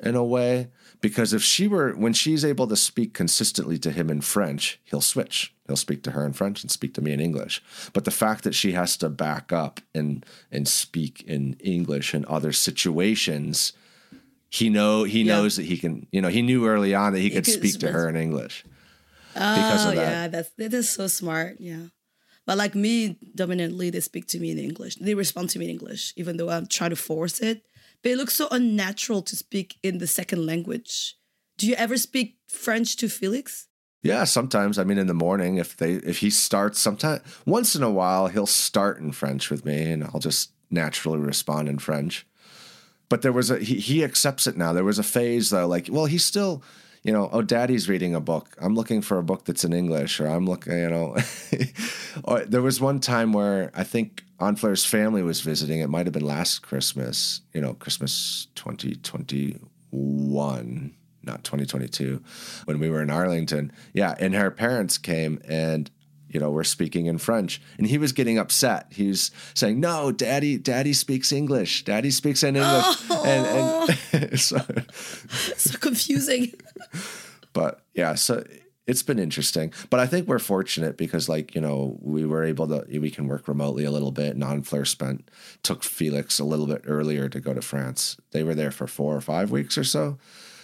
in 0.02 0.16
a 0.16 0.24
way. 0.24 0.68
Because 1.02 1.32
if 1.34 1.42
she 1.42 1.68
were, 1.68 1.94
when 1.94 2.12
she's 2.14 2.44
able 2.44 2.68
to 2.68 2.76
speak 2.76 3.14
consistently 3.14 3.78
to 3.80 3.92
him 3.92 4.10
in 4.10 4.20
French, 4.22 4.80
he'll 4.84 5.00
switch. 5.02 5.54
He'll 5.66 5.78
speak 5.78 6.04
to 6.04 6.12
her 6.12 6.26
in 6.26 6.34
French 6.34 6.62
and 6.62 6.70
speak 6.70 6.94
to 6.96 7.02
me 7.02 7.14
in 7.14 7.22
English. 7.22 7.62
But 7.94 8.04
the 8.04 8.12
fact 8.12 8.44
that 8.44 8.54
she 8.56 8.74
has 8.74 8.98
to 8.98 9.10
back 9.10 9.54
up 9.54 9.80
and 9.96 10.26
and 10.52 10.68
speak 10.68 11.24
in 11.26 11.54
English 11.62 12.14
in 12.14 12.26
other 12.28 12.52
situations, 12.52 13.72
he 14.50 14.70
know 14.70 15.04
he 15.04 15.22
Yeah. 15.24 15.36
knows 15.36 15.56
that 15.56 15.66
he 15.68 15.78
can. 15.78 16.08
You 16.12 16.22
know, 16.22 16.30
he 16.30 16.42
knew 16.42 16.68
early 16.68 16.94
on 16.94 17.14
that 17.14 17.20
he 17.20 17.30
could 17.30 17.46
could 17.46 17.54
speak 17.54 17.80
to 17.80 17.92
her 17.92 18.10
in 18.10 18.16
English. 18.16 18.66
Oh, 19.36 19.56
because 19.56 19.86
of 19.86 19.92
oh, 19.94 19.96
that. 19.96 20.12
yeah, 20.12 20.28
that's 20.28 20.50
that 20.58 20.74
is 20.74 20.90
so 20.90 21.08
smart. 21.08 21.58
Yeah, 21.60 21.86
but 22.46 22.58
like 22.58 22.74
me, 22.76 23.18
dominantly, 23.36 23.90
they 23.92 24.02
speak 24.02 24.28
to 24.30 24.40
me 24.40 24.50
in 24.52 24.58
English. 24.60 24.96
They 24.96 25.14
respond 25.14 25.52
to 25.52 25.60
me 25.60 25.66
in 25.66 25.72
English, 25.72 26.14
even 26.18 26.38
though 26.38 26.50
I'm 26.50 26.66
trying 26.68 26.90
to 26.90 26.96
force 26.98 27.40
it. 27.40 27.64
But 28.02 28.12
it 28.14 28.18
looks 28.18 28.36
so 28.36 28.48
unnatural 28.52 29.22
to 29.24 29.36
speak 29.36 29.78
in 29.84 29.98
the 29.98 30.08
second 30.08 30.46
language. 30.46 31.16
Do 31.58 31.68
you 31.68 31.76
ever 31.76 31.98
speak 31.98 32.38
French 32.48 32.96
to 32.98 33.10
Felix? 33.10 33.68
Yeah, 34.02 34.24
sometimes. 34.24 34.80
I 34.80 34.86
mean, 34.86 34.98
in 34.98 35.08
the 35.08 35.14
morning, 35.14 35.58
if 35.58 35.76
they 35.76 35.96
if 35.96 36.20
he 36.20 36.30
starts, 36.30 36.80
sometimes 36.80 37.22
once 37.46 37.76
in 37.76 37.84
a 37.84 37.92
while, 37.92 38.28
he'll 38.28 38.46
start 38.46 39.00
in 39.00 39.12
French 39.12 39.50
with 39.50 39.66
me, 39.66 39.92
and 39.92 40.06
I'll 40.06 40.22
just 40.22 40.52
naturally 40.72 41.20
respond 41.20 41.68
in 41.68 41.80
French. 41.80 42.26
But 43.10 43.24
there 43.24 43.34
was 43.34 43.52
a 43.52 43.60
he, 43.60 43.76
he 43.76 44.04
accepts 44.04 44.48
it 44.48 44.56
now. 44.56 44.72
There 44.72 44.86
was 44.86 45.00
a 45.00 45.04
phase 45.04 45.50
though, 45.50 45.68
like, 45.68 45.90
well, 45.92 46.06
he's 46.06 46.24
still, 46.24 46.64
you 47.04 47.14
know, 47.14 47.30
oh, 47.32 47.42
daddy's 47.42 47.88
reading 47.88 48.16
a 48.16 48.20
book. 48.20 48.58
I'm 48.60 48.76
looking 48.76 49.02
for 49.02 49.18
a 49.18 49.24
book 49.24 49.46
that's 49.46 49.64
in 49.64 49.72
English, 49.74 50.20
or 50.20 50.28
I'm 50.28 50.46
looking, 50.46 50.74
you 50.74 50.90
know. 50.90 51.16
or 52.24 52.44
there 52.46 52.62
was 52.62 52.80
one 52.82 53.00
time 53.00 53.34
where 53.34 53.72
I 53.74 53.84
think 53.84 54.24
Anne-Fleur's 54.40 54.86
family 54.86 55.24
was 55.24 55.42
visiting. 55.42 55.80
It 55.80 55.90
might 55.90 56.06
have 56.06 56.14
been 56.14 56.26
last 56.26 56.62
Christmas, 56.62 57.42
you 57.54 57.62
know, 57.62 57.74
Christmas 57.74 58.48
2021 58.56 60.96
not 61.22 61.44
2022 61.44 62.24
when 62.66 62.80
we 62.80 62.90
were 62.90 63.02
in 63.02 63.10
Arlington. 63.10 63.72
Yeah, 63.94 64.16
and 64.20 64.34
her 64.34 64.52
parents 64.52 64.98
came 64.98 65.42
and 65.48 65.90
you 66.30 66.40
know, 66.40 66.52
we're 66.52 66.64
speaking 66.64 67.08
in 67.08 67.18
French. 67.18 67.62
And 67.78 67.88
he 67.88 67.98
was 67.98 68.14
getting 68.14 68.38
upset. 68.38 68.88
He 68.92 69.08
was 69.08 69.32
saying, 69.54 69.80
No, 69.80 70.12
daddy, 70.12 70.58
daddy 70.58 70.94
speaks 70.94 71.32
English. 71.32 71.84
Daddy 71.86 72.12
speaks 72.12 72.44
in 72.44 72.56
English. 72.56 72.86
Oh. 73.10 73.24
And, 73.26 74.24
and 74.24 74.40
so, 74.40 74.58
So 74.92 75.78
confusing. 75.80 76.54
but 77.54 77.82
yeah, 77.94 78.16
so 78.16 78.44
it's 78.86 79.04
been 79.04 79.20
interesting. 79.20 79.74
But 79.90 80.00
I 80.00 80.08
think 80.08 80.28
we're 80.28 80.40
fortunate 80.40 80.98
because 80.98 81.28
like, 81.28 81.54
you 81.56 81.62
know, 81.62 81.98
we 82.02 82.26
were 82.26 82.44
able 82.44 82.68
to 82.68 83.00
we 83.00 83.12
can 83.12 83.28
work 83.28 83.48
remotely 83.48 83.86
a 83.86 83.92
little 83.92 84.12
bit. 84.12 84.42
Anne-Fleur 84.42 84.86
spent 84.86 85.30
took 85.64 85.84
Felix 85.84 86.40
a 86.40 86.46
little 86.46 86.68
bit 86.68 86.84
earlier 86.86 87.30
to 87.30 87.40
go 87.40 87.54
to 87.54 87.62
France. 87.62 88.18
They 88.32 88.44
were 88.44 88.56
there 88.56 88.72
for 88.72 88.88
four 88.88 89.16
or 89.16 89.22
five 89.22 89.52
weeks 89.52 89.78
or 89.78 89.84
so. 89.84 90.18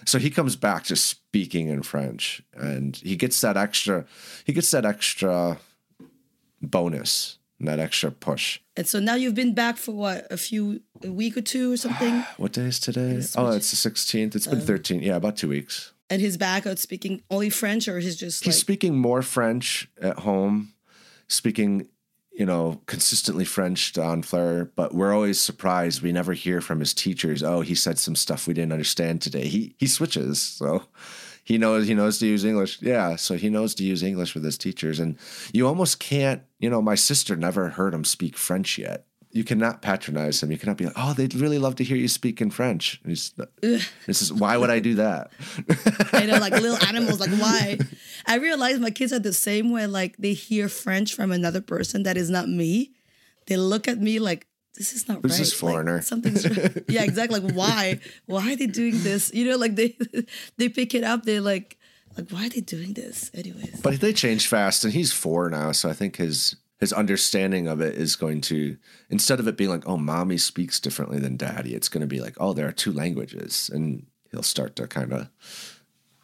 So 0.05 0.19
he 0.19 0.29
comes 0.29 0.55
back 0.55 0.83
just 0.85 1.05
speaking 1.07 1.67
in 1.69 1.81
French 1.83 2.41
and 2.53 2.95
he 2.97 3.15
gets 3.15 3.41
that 3.41 3.57
extra 3.57 4.05
he 4.45 4.53
gets 4.53 4.69
that 4.71 4.85
extra 4.85 5.57
bonus, 6.61 7.37
that 7.59 7.79
extra 7.79 8.11
push. 8.11 8.59
And 8.77 8.87
so 8.87 8.99
now 8.99 9.15
you've 9.15 9.35
been 9.35 9.53
back 9.53 9.77
for 9.77 9.93
what, 9.93 10.27
a 10.29 10.37
few, 10.37 10.81
a 11.03 11.11
week 11.11 11.37
or 11.37 11.41
two 11.41 11.73
or 11.73 11.77
something? 11.77 12.23
What 12.37 12.53
day 12.53 12.63
is 12.65 12.79
today? 12.79 13.21
Oh, 13.37 13.51
it's 13.51 13.71
the 13.71 13.89
16th. 13.89 14.35
It's 14.35 14.47
been 14.47 14.59
um, 14.59 14.65
13. 14.65 15.01
Yeah, 15.01 15.15
about 15.15 15.37
2 15.37 15.47
weeks. 15.47 15.93
and 16.09 16.21
he's 16.21 16.37
back 16.37 16.67
out 16.67 16.77
speaking 16.79 17.21
only 17.29 17.49
French 17.49 17.87
or 17.87 17.99
he's 17.99 18.15
just 18.17 18.43
He's 18.43 18.55
like, 18.55 18.59
speaking 18.61 18.95
more 18.97 19.21
French 19.21 19.89
at 20.01 20.19
home, 20.19 20.73
speaking, 21.27 21.87
you 22.37 22.45
know, 22.45 22.81
consistently 22.85 23.45
French 23.45 23.97
Anne-Fleur, 23.97 24.71
but 24.75 24.93
we're 24.93 25.13
always 25.13 25.39
surprised. 25.39 26.01
We 26.01 26.11
never 26.11 26.33
hear 26.33 26.59
from 26.59 26.79
his 26.79 26.93
teachers, 26.93 27.41
oh, 27.41 27.61
he 27.61 27.75
said 27.75 27.97
some 27.97 28.15
stuff 28.15 28.45
we 28.45 28.53
didn't 28.53 28.73
understand 28.73 29.21
today. 29.21 29.47
He 29.47 29.75
he 29.77 29.87
switches. 29.87 30.41
So 30.41 30.83
he 31.43 31.57
knows 31.57 31.87
he 31.87 31.93
knows 31.93 32.19
to 32.19 32.27
use 32.27 32.43
English. 32.43 32.81
Yeah, 32.81 33.15
so 33.15 33.35
he 33.35 33.49
knows 33.49 33.73
to 33.75 33.83
use 33.83 34.03
English 34.03 34.33
with 34.33 34.43
his 34.43 34.57
teachers. 34.57 34.99
And 34.99 35.17
you 35.53 35.67
almost 35.67 35.99
can't, 35.99 36.41
you 36.59 36.69
know, 36.69 36.81
my 36.81 36.95
sister 36.95 37.35
never 37.35 37.69
heard 37.69 37.93
him 37.93 38.03
speak 38.03 38.35
French 38.35 38.77
yet. 38.77 39.05
You 39.35 39.43
cannot 39.43 39.81
patronize 39.81 40.41
him. 40.41 40.49
You 40.49 40.57
cannot 40.57 40.77
be 40.77 40.85
like, 40.85 40.93
oh, 40.95 41.13
they'd 41.13 41.35
really 41.35 41.59
love 41.59 41.75
to 41.75 41.83
hear 41.83 41.97
you 41.97 42.07
speak 42.07 42.39
in 42.39 42.49
French. 42.51 43.01
This 43.03 43.33
is 44.07 44.31
why 44.31 44.55
would 44.55 44.69
I 44.69 44.79
do 44.79 44.95
that? 44.95 45.29
I 46.13 46.25
know, 46.25 46.37
like 46.37 46.53
little 46.53 46.77
animals, 46.87 47.19
like 47.19 47.31
why? 47.31 47.77
I 48.25 48.37
realize 48.37 48.79
my 48.79 48.91
kids 48.91 49.11
are 49.11 49.19
the 49.19 49.33
same 49.33 49.71
way, 49.71 49.87
like 49.87 50.15
they 50.15 50.31
hear 50.31 50.69
French 50.69 51.13
from 51.13 51.33
another 51.33 51.59
person 51.59 52.03
that 52.03 52.15
is 52.15 52.29
not 52.29 52.47
me. 52.47 52.93
They 53.47 53.57
look 53.57 53.89
at 53.89 53.99
me 53.99 54.19
like, 54.19 54.47
this 54.77 54.93
is 54.93 55.05
not 55.09 55.15
Who's 55.21 55.31
right. 55.33 55.37
this 55.39 55.47
is 55.49 55.53
foreigner? 55.53 56.01
something's 56.01 56.45
yeah, 56.87 57.03
exactly. 57.03 57.41
Like 57.41 57.53
why? 57.53 57.99
Why 58.27 58.53
are 58.53 58.55
they 58.55 58.67
doing 58.67 59.03
this? 59.03 59.33
You 59.33 59.49
know, 59.49 59.57
like 59.57 59.75
they 59.75 59.97
they 60.57 60.69
pick 60.69 60.95
it 60.95 61.03
up. 61.03 61.23
They're 61.23 61.41
like, 61.41 61.77
like 62.17 62.29
why 62.29 62.45
are 62.45 62.49
they 62.49 62.61
doing 62.61 62.93
this? 62.93 63.31
Anyways, 63.33 63.81
But 63.81 63.99
they 63.99 64.13
change 64.13 64.47
fast, 64.47 64.85
and 64.85 64.93
he's 64.93 65.11
four 65.11 65.49
now, 65.49 65.73
so 65.73 65.89
I 65.89 65.93
think 65.93 66.15
his 66.15 66.55
his 66.79 66.91
understanding 66.91 67.67
of 67.67 67.81
it 67.81 67.95
is 67.95 68.15
going 68.15 68.41
to 68.41 68.77
instead 69.09 69.39
of 69.39 69.47
it 69.47 69.57
being 69.57 69.69
like, 69.69 69.87
oh, 69.87 69.97
mommy 69.97 70.37
speaks 70.37 70.79
differently 70.79 71.19
than 71.19 71.37
daddy, 71.37 71.73
it's 71.73 71.89
going 71.89 72.01
to 72.01 72.07
be 72.07 72.19
like, 72.19 72.35
oh, 72.39 72.53
there 72.53 72.67
are 72.67 72.73
two 72.73 72.91
languages, 72.91 73.69
and 73.73 74.05
he'll 74.31 74.43
start 74.43 74.75
to 74.75 74.87
kind 74.87 75.13
of 75.13 75.29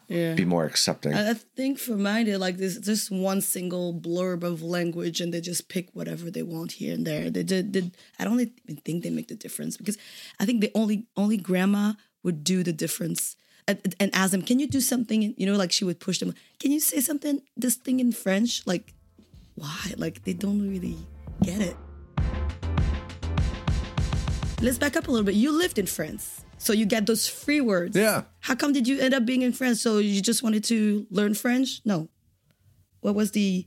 yeah. 0.08 0.34
be 0.34 0.44
more 0.44 0.64
accepting. 0.64 1.14
I 1.14 1.34
think 1.34 1.78
for 1.78 1.96
mine, 1.96 2.26
they're 2.26 2.38
like 2.38 2.58
this 2.58 2.78
just 2.78 3.10
one 3.10 3.40
single 3.40 3.94
blurb 3.94 4.42
of 4.42 4.62
language, 4.62 5.20
and 5.20 5.32
they 5.32 5.40
just 5.40 5.68
pick 5.68 5.88
whatever 5.94 6.30
they 6.30 6.42
want 6.42 6.72
here 6.72 6.94
and 6.94 7.06
there. 7.06 7.30
They 7.30 7.42
did. 7.42 7.72
did 7.72 7.96
I 8.18 8.24
don't 8.24 8.40
even 8.40 8.76
think 8.84 9.02
they 9.02 9.10
make 9.10 9.28
the 9.28 9.34
difference 9.34 9.76
because 9.76 9.96
I 10.38 10.44
think 10.44 10.60
the 10.60 10.72
only 10.74 11.06
only 11.16 11.38
grandma 11.38 11.94
would 12.22 12.44
do 12.44 12.62
the 12.62 12.72
difference 12.72 13.36
and, 13.66 13.94
and 13.98 14.14
ask 14.14 14.32
them, 14.32 14.42
"Can 14.42 14.58
you 14.58 14.68
do 14.68 14.80
something?" 14.80 15.34
You 15.36 15.46
know, 15.46 15.56
like 15.56 15.72
she 15.72 15.84
would 15.84 16.00
push 16.00 16.18
them. 16.18 16.34
Can 16.58 16.72
you 16.72 16.80
say 16.80 17.00
something 17.00 17.42
this 17.56 17.76
thing 17.76 18.00
in 18.00 18.12
French? 18.12 18.66
Like, 18.66 18.94
why? 19.54 19.94
Like 19.96 20.24
they 20.24 20.32
don't 20.32 20.68
really 20.68 20.96
get 21.42 21.60
it. 21.60 21.76
Let's 24.60 24.78
back 24.78 24.96
up 24.96 25.08
a 25.08 25.10
little 25.10 25.26
bit. 25.26 25.34
You 25.34 25.56
lived 25.56 25.78
in 25.78 25.86
France, 25.86 26.44
so 26.56 26.72
you 26.72 26.86
get 26.86 27.06
those 27.06 27.26
free 27.26 27.60
words. 27.60 27.96
Yeah. 27.96 28.22
How 28.40 28.54
come 28.54 28.72
did 28.72 28.86
you 28.86 29.00
end 29.00 29.12
up 29.12 29.26
being 29.26 29.42
in 29.42 29.52
France? 29.52 29.80
So 29.80 29.98
you 29.98 30.22
just 30.22 30.42
wanted 30.42 30.62
to 30.64 31.06
learn 31.10 31.34
French? 31.34 31.80
No. 31.84 32.08
What 33.00 33.16
was 33.16 33.32
the 33.32 33.66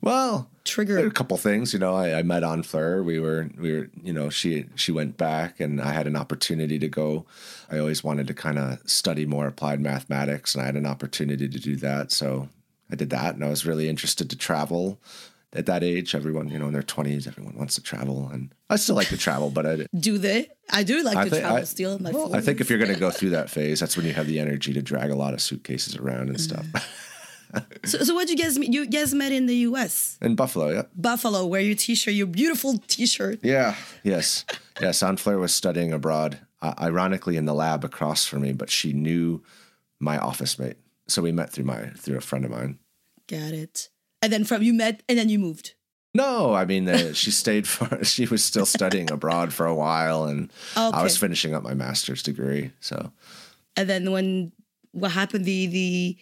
well, 0.00 0.50
trigger? 0.64 0.98
a 0.98 1.10
couple 1.10 1.36
things, 1.38 1.72
you 1.72 1.78
know. 1.78 1.94
I, 1.94 2.18
I 2.18 2.22
met 2.22 2.44
Anne-Fleur. 2.44 3.02
We 3.02 3.18
were, 3.18 3.48
we 3.58 3.72
were, 3.72 3.90
you 4.02 4.12
know, 4.12 4.28
she 4.28 4.66
she 4.74 4.92
went 4.92 5.16
back, 5.16 5.60
and 5.60 5.80
I 5.80 5.92
had 5.92 6.06
an 6.06 6.14
opportunity 6.14 6.78
to 6.78 6.88
go. 6.88 7.24
I 7.70 7.78
always 7.78 8.04
wanted 8.04 8.26
to 8.28 8.34
kind 8.34 8.58
of 8.58 8.78
study 8.88 9.24
more 9.24 9.46
applied 9.46 9.80
mathematics, 9.80 10.54
and 10.54 10.62
I 10.62 10.66
had 10.66 10.76
an 10.76 10.86
opportunity 10.86 11.48
to 11.48 11.58
do 11.58 11.74
that. 11.76 12.12
So 12.12 12.50
I 12.90 12.96
did 12.96 13.10
that, 13.10 13.34
and 13.34 13.44
I 13.44 13.48
was 13.48 13.66
really 13.66 13.88
interested 13.88 14.30
to 14.30 14.36
travel. 14.36 15.00
At 15.56 15.66
that 15.66 15.84
age, 15.84 16.16
everyone, 16.16 16.48
you 16.48 16.58
know, 16.58 16.66
in 16.66 16.72
their 16.72 16.82
twenties, 16.82 17.28
everyone 17.28 17.56
wants 17.56 17.76
to 17.76 17.82
travel, 17.82 18.28
and 18.32 18.52
I 18.68 18.74
still 18.76 18.96
like 18.96 19.08
to 19.08 19.16
travel, 19.16 19.50
but 19.50 19.64
I, 19.64 19.86
Do 19.96 20.18
they? 20.18 20.48
I 20.70 20.82
do 20.82 21.02
like 21.04 21.16
I 21.16 21.24
to 21.24 21.30
think 21.30 21.42
travel 21.42 21.58
I, 21.58 21.64
still. 21.64 21.94
in 21.96 22.02
My 22.02 22.10
well, 22.10 22.34
I 22.34 22.40
think 22.40 22.60
if 22.60 22.68
you're 22.68 22.78
going 22.78 22.92
to 22.92 22.98
go 22.98 23.10
through 23.12 23.30
that 23.30 23.50
phase, 23.50 23.78
that's 23.78 23.96
when 23.96 24.04
you 24.04 24.12
have 24.14 24.26
the 24.26 24.40
energy 24.40 24.72
to 24.72 24.82
drag 24.82 25.10
a 25.10 25.14
lot 25.14 25.32
of 25.32 25.40
suitcases 25.40 25.94
around 25.94 26.28
and 26.28 26.40
stuff. 26.40 26.66
so, 27.84 27.98
so 27.98 28.14
what 28.14 28.28
you 28.28 28.36
guys 28.36 28.58
meet? 28.58 28.72
You 28.72 28.84
guys 28.86 29.14
met 29.14 29.30
in 29.30 29.46
the 29.46 29.54
U.S. 29.68 30.18
in 30.20 30.34
Buffalo, 30.34 30.70
yeah. 30.70 30.82
Buffalo. 30.96 31.46
Wear 31.46 31.60
your 31.60 31.76
T-shirt, 31.76 32.14
your 32.14 32.26
beautiful 32.26 32.78
T-shirt. 32.88 33.38
Yeah. 33.44 33.76
Yes. 34.02 34.44
Yes. 34.80 35.04
Anne-Fleur 35.04 35.38
was 35.38 35.54
studying 35.54 35.92
abroad, 35.92 36.38
uh, 36.62 36.74
ironically 36.80 37.36
in 37.36 37.44
the 37.44 37.54
lab 37.54 37.84
across 37.84 38.24
from 38.26 38.42
me, 38.42 38.52
but 38.52 38.70
she 38.70 38.92
knew 38.92 39.40
my 40.00 40.18
office 40.18 40.58
mate, 40.58 40.78
so 41.08 41.22
we 41.22 41.32
met 41.32 41.50
through 41.50 41.64
my 41.64 41.90
through 41.96 42.16
a 42.16 42.20
friend 42.20 42.44
of 42.44 42.50
mine. 42.50 42.78
Got 43.28 43.52
it. 43.52 43.88
And 44.22 44.32
then 44.32 44.44
from 44.44 44.62
you 44.62 44.72
met, 44.72 45.02
and 45.08 45.18
then 45.18 45.28
you 45.28 45.38
moved. 45.38 45.74
No, 46.14 46.54
I 46.54 46.64
mean 46.64 46.88
uh, 46.88 47.12
she 47.12 47.30
stayed 47.30 47.66
for. 47.66 48.04
She 48.04 48.26
was 48.26 48.42
still 48.44 48.66
studying 48.66 49.10
abroad 49.10 49.52
for 49.52 49.66
a 49.66 49.74
while, 49.74 50.24
and 50.24 50.50
I 50.76 51.02
was 51.02 51.16
finishing 51.16 51.54
up 51.54 51.62
my 51.62 51.74
master's 51.74 52.22
degree. 52.22 52.70
So 52.80 53.12
And 53.76 53.88
then 53.88 54.10
when 54.12 54.52
what 54.92 55.12
happened? 55.12 55.44
The 55.44 55.66
the 55.66 56.16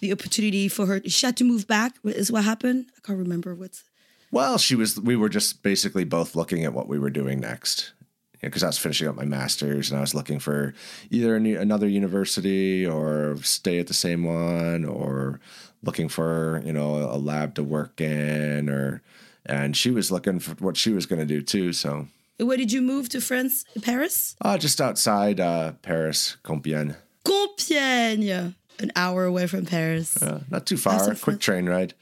the 0.00 0.12
opportunity 0.12 0.68
for 0.68 0.86
her. 0.86 1.00
She 1.06 1.26
had 1.26 1.36
to 1.36 1.44
move 1.44 1.66
back. 1.66 1.96
Is 2.04 2.32
what 2.32 2.44
happened? 2.44 2.86
I 2.96 3.00
can't 3.06 3.18
remember 3.18 3.54
what's. 3.54 3.84
Well, 4.30 4.58
she 4.58 4.74
was. 4.74 4.98
We 5.00 5.16
were 5.16 5.28
just 5.28 5.62
basically 5.62 6.04
both 6.04 6.34
looking 6.34 6.64
at 6.64 6.72
what 6.72 6.88
we 6.88 6.98
were 6.98 7.10
doing 7.10 7.40
next, 7.40 7.92
because 8.40 8.62
I 8.62 8.68
was 8.68 8.78
finishing 8.78 9.08
up 9.08 9.16
my 9.16 9.24
master's 9.24 9.90
and 9.90 9.98
I 9.98 10.00
was 10.00 10.14
looking 10.14 10.38
for 10.38 10.74
either 11.10 11.34
another 11.36 11.88
university 11.88 12.86
or 12.86 13.36
stay 13.42 13.78
at 13.78 13.86
the 13.88 13.94
same 13.94 14.24
one, 14.24 14.84
or 14.84 15.40
looking 15.82 16.08
for 16.08 16.62
you 16.64 16.72
know 16.72 16.96
a 17.10 17.18
lab 17.18 17.54
to 17.56 17.62
work 17.62 18.00
in, 18.00 18.68
or 18.68 19.02
and 19.46 19.76
she 19.76 19.90
was 19.90 20.10
looking 20.10 20.38
for 20.40 20.52
what 20.64 20.76
she 20.76 20.90
was 20.92 21.06
going 21.06 21.20
to 21.20 21.26
do 21.26 21.40
too. 21.42 21.72
So, 21.72 22.06
Where 22.38 22.56
did 22.56 22.72
you 22.72 22.82
move 22.82 23.08
to 23.10 23.20
France? 23.20 23.64
Paris? 23.82 24.36
uh, 24.42 24.58
just 24.58 24.80
outside 24.80 25.40
uh, 25.40 25.72
Paris, 25.82 26.36
Compiègne, 26.44 26.96
Compiègne. 27.24 28.54
An 28.80 28.92
hour 28.94 29.24
away 29.24 29.48
from 29.48 29.66
Paris. 29.66 30.22
uh, 30.22 30.44
not 30.50 30.64
too 30.64 30.76
far, 30.76 31.04
quick 31.06 31.18
fun. 31.18 31.38
train 31.38 31.66
ride. 31.68 31.94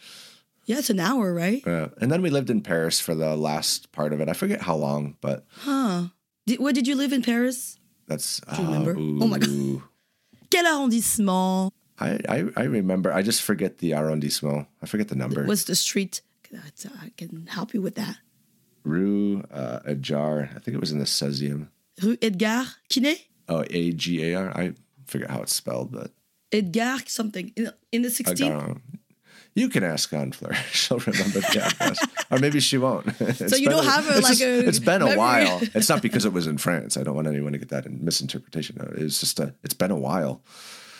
Yeah, 0.66 0.78
it's 0.78 0.90
an 0.90 1.00
hour, 1.00 1.32
right? 1.32 1.66
Uh, 1.66 1.88
and 2.02 2.12
then 2.12 2.20
we 2.20 2.28
lived 2.28 2.50
in 2.50 2.60
Paris 2.60 3.00
for 3.00 3.14
the 3.14 3.34
last 3.36 3.92
part 3.92 4.12
of 4.12 4.20
it. 4.20 4.28
I 4.28 4.34
forget 4.34 4.60
how 4.62 4.74
long, 4.76 5.16
but 5.22 5.44
Huh. 5.60 6.08
Did, 6.46 6.60
where 6.60 6.72
did 6.72 6.86
you 6.86 6.94
live 6.96 7.12
in 7.12 7.22
Paris? 7.22 7.78
that's. 8.06 8.40
Do 8.40 8.62
you 8.62 8.68
remember? 8.68 8.92
uh, 8.92 9.24
Oh 9.24 9.26
my 9.28 9.38
God. 9.38 9.82
Quel 10.50 10.66
arrondissement? 10.66 11.72
I, 11.98 12.18
I 12.28 12.44
I 12.56 12.64
remember. 12.64 13.12
I 13.12 13.22
just 13.22 13.42
forget 13.42 13.78
the 13.78 13.94
arrondissement. 13.94 14.66
I 14.82 14.86
forget 14.86 15.08
the 15.08 15.16
number. 15.16 15.44
What's 15.44 15.64
the 15.64 15.74
street? 15.74 16.22
That's- 16.52 16.86
I 17.02 17.10
can 17.16 17.46
help 17.48 17.74
you 17.74 17.82
with 17.82 17.96
that. 17.96 18.18
Rue 18.84 19.42
uh, 19.50 19.80
Ajar. 19.84 20.48
I 20.54 20.60
think 20.60 20.76
it 20.76 20.80
was 20.80 20.92
in 20.92 20.98
the 21.00 21.06
seizième. 21.06 21.68
Rue 22.00 22.16
Edgar 22.22 22.64
Quinet? 22.88 23.18
Oh, 23.48 23.64
A 23.68 23.90
G 23.92 24.22
A 24.30 24.34
R. 24.36 24.50
I 24.56 24.74
forget 25.06 25.30
how 25.30 25.42
it's 25.42 25.54
spelled, 25.54 25.90
but 25.90 26.12
Edgar 26.52 26.98
something. 27.06 27.52
In, 27.56 27.72
in 27.90 28.02
the 28.02 28.08
16th? 28.08 28.36
don't 28.38 28.58
know. 28.68 28.76
You 29.56 29.68
can 29.70 29.82
ask 29.82 30.12
Anne-Fleur. 30.12 30.52
She'll 30.70 30.98
remember 30.98 31.40
the 31.40 31.62
address. 31.64 31.98
or 32.30 32.38
maybe 32.38 32.60
she 32.60 32.76
won't. 32.78 33.06
so 33.36 33.56
you 33.56 33.68
don't 33.70 33.84
have 33.86 34.06
a- 34.08 34.20
like 34.20 34.38
a 34.40 34.68
It's 34.68 34.78
been 34.78 35.00
a 35.02 35.16
while. 35.16 35.60
It's 35.74 35.88
not 35.88 36.02
because 36.02 36.24
it 36.26 36.32
was 36.32 36.46
in 36.46 36.58
France. 36.58 36.96
I 36.96 37.02
don't 37.02 37.14
want 37.16 37.26
anyone 37.26 37.52
to 37.52 37.58
get 37.58 37.70
that 37.70 37.86
in 37.86 38.04
misinterpretation. 38.04 38.76
It's 38.98 39.18
just 39.18 39.40
a. 39.40 39.54
It's 39.64 39.74
been 39.74 39.90
a 39.90 39.96
while. 39.98 40.42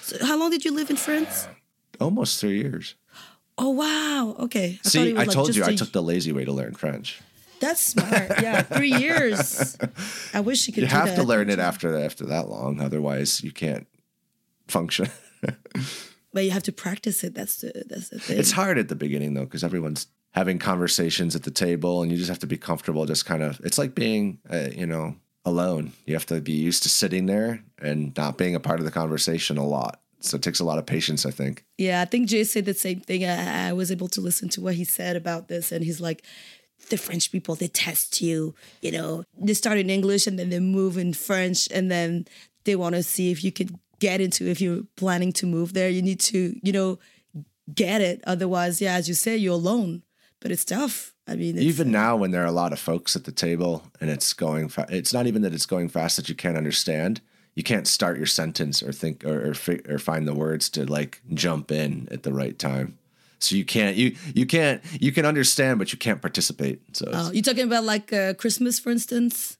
So 0.02 0.16
how 0.24 0.38
long 0.38 0.50
did 0.50 0.64
you 0.64 0.72
live 0.72 0.88
in 0.90 0.96
France? 0.96 1.46
Almost 2.00 2.40
three 2.40 2.56
years. 2.62 2.94
Oh 3.58 3.70
wow. 3.70 4.34
Okay. 4.46 4.80
I 4.84 4.88
See, 4.88 5.10
I 5.12 5.18
like 5.24 5.30
told 5.30 5.46
just 5.48 5.58
you 5.58 5.64
I 5.64 5.70
a- 5.70 5.76
took 5.76 5.92
the 5.92 6.02
lazy 6.02 6.32
way 6.32 6.44
to 6.46 6.52
learn 6.52 6.74
French. 6.74 7.20
That's 7.60 7.80
smart. 7.82 8.40
Yeah, 8.42 8.62
three 8.62 8.92
years. 8.94 9.76
I 10.34 10.40
wish 10.40 10.66
you 10.66 10.72
could. 10.74 10.82
You 10.82 10.88
have 10.88 11.14
to 11.16 11.22
learn 11.22 11.48
it 11.50 11.58
after 11.58 11.96
after 11.98 12.24
that 12.26 12.48
long, 12.48 12.80
otherwise 12.80 13.42
you 13.44 13.50
can't 13.52 13.86
function. 14.68 15.08
But 16.32 16.44
you 16.44 16.50
have 16.50 16.62
to 16.64 16.72
practice 16.72 17.24
it. 17.24 17.34
That's 17.34 17.56
the 17.56 17.84
that's 17.88 18.08
the 18.10 18.18
thing. 18.18 18.38
It's 18.38 18.52
hard 18.52 18.78
at 18.78 18.88
the 18.88 18.96
beginning 18.96 19.34
though, 19.34 19.44
because 19.44 19.64
everyone's 19.64 20.06
having 20.32 20.58
conversations 20.58 21.34
at 21.34 21.44
the 21.44 21.50
table, 21.50 22.02
and 22.02 22.12
you 22.12 22.18
just 22.18 22.28
have 22.28 22.38
to 22.40 22.46
be 22.46 22.58
comfortable. 22.58 23.06
Just 23.06 23.24
kind 23.24 23.42
of, 23.42 23.58
it's 23.64 23.78
like 23.78 23.94
being, 23.94 24.38
uh, 24.50 24.68
you 24.70 24.86
know, 24.86 25.16
alone. 25.46 25.92
You 26.04 26.14
have 26.14 26.26
to 26.26 26.40
be 26.40 26.52
used 26.52 26.82
to 26.82 26.88
sitting 26.88 27.26
there 27.26 27.62
and 27.80 28.14
not 28.16 28.36
being 28.36 28.54
a 28.54 28.60
part 28.60 28.78
of 28.78 28.84
the 28.84 28.92
conversation 28.92 29.56
a 29.56 29.64
lot. 29.64 30.00
So 30.20 30.36
it 30.36 30.42
takes 30.42 30.60
a 30.60 30.64
lot 30.64 30.78
of 30.78 30.86
patience, 30.86 31.24
I 31.24 31.30
think. 31.30 31.64
Yeah, 31.78 32.02
I 32.02 32.04
think 32.04 32.28
Jay 32.28 32.44
said 32.44 32.64
the 32.64 32.74
same 32.74 33.00
thing. 33.00 33.24
I, 33.24 33.68
I 33.68 33.72
was 33.72 33.90
able 33.90 34.08
to 34.08 34.20
listen 34.20 34.48
to 34.50 34.60
what 34.60 34.74
he 34.74 34.84
said 34.84 35.16
about 35.16 35.48
this, 35.48 35.72
and 35.72 35.84
he's 35.84 36.00
like, 36.00 36.22
the 36.90 36.98
French 36.98 37.32
people 37.32 37.54
they 37.54 37.68
test 37.68 38.20
you. 38.20 38.54
You 38.82 38.92
know, 38.92 39.24
they 39.38 39.54
start 39.54 39.78
in 39.78 39.88
English 39.88 40.26
and 40.26 40.38
then 40.38 40.50
they 40.50 40.60
move 40.60 40.98
in 40.98 41.14
French, 41.14 41.68
and 41.72 41.90
then 41.90 42.26
they 42.64 42.76
want 42.76 42.94
to 42.94 43.02
see 43.02 43.30
if 43.30 43.42
you 43.42 43.52
could 43.52 43.78
get 43.98 44.20
into. 44.20 44.46
If 44.46 44.60
you're 44.60 44.82
planning 44.96 45.32
to 45.34 45.46
move 45.46 45.72
there, 45.72 45.88
you 45.88 46.02
need 46.02 46.20
to, 46.20 46.58
you 46.62 46.72
know, 46.72 46.98
get 47.74 48.00
it. 48.00 48.22
Otherwise, 48.26 48.80
yeah, 48.80 48.94
as 48.94 49.08
you 49.08 49.14
say, 49.14 49.36
you're 49.36 49.54
alone. 49.54 50.02
But 50.40 50.50
it's 50.50 50.64
tough. 50.64 51.14
I 51.26 51.34
mean, 51.34 51.56
it's, 51.56 51.64
Even 51.64 51.90
now, 51.90 52.14
when 52.16 52.30
there 52.30 52.42
are 52.42 52.46
a 52.46 52.52
lot 52.52 52.72
of 52.72 52.78
folks 52.78 53.16
at 53.16 53.24
the 53.24 53.32
table 53.32 53.82
and 54.00 54.10
it's 54.10 54.32
going, 54.32 54.68
fa- 54.68 54.86
it's 54.90 55.12
not 55.12 55.26
even 55.26 55.42
that 55.42 55.54
it's 55.54 55.66
going 55.66 55.88
fast 55.88 56.16
that 56.18 56.28
you 56.28 56.34
can't 56.34 56.56
understand. 56.56 57.20
You 57.54 57.62
can't 57.62 57.88
start 57.88 58.18
your 58.18 58.26
sentence 58.26 58.82
or 58.82 58.92
think 58.92 59.24
or 59.24 59.48
or, 59.50 59.54
fi- 59.54 59.80
or 59.88 59.98
find 59.98 60.28
the 60.28 60.34
words 60.34 60.68
to 60.70 60.84
like 60.84 61.22
jump 61.32 61.72
in 61.72 62.06
at 62.10 62.22
the 62.22 62.32
right 62.32 62.56
time. 62.58 62.98
So 63.38 63.56
you 63.56 63.64
can't 63.64 63.96
you 63.96 64.14
you 64.34 64.44
can't 64.46 64.82
you 65.00 65.10
can 65.10 65.24
understand, 65.24 65.78
but 65.78 65.90
you 65.90 65.98
can't 65.98 66.20
participate. 66.20 66.80
So 66.92 67.10
Oh, 67.12 67.32
you 67.32 67.40
talking 67.42 67.64
about 67.64 67.84
like 67.84 68.12
uh, 68.12 68.34
Christmas, 68.34 68.78
for 68.78 68.90
instance? 68.90 69.56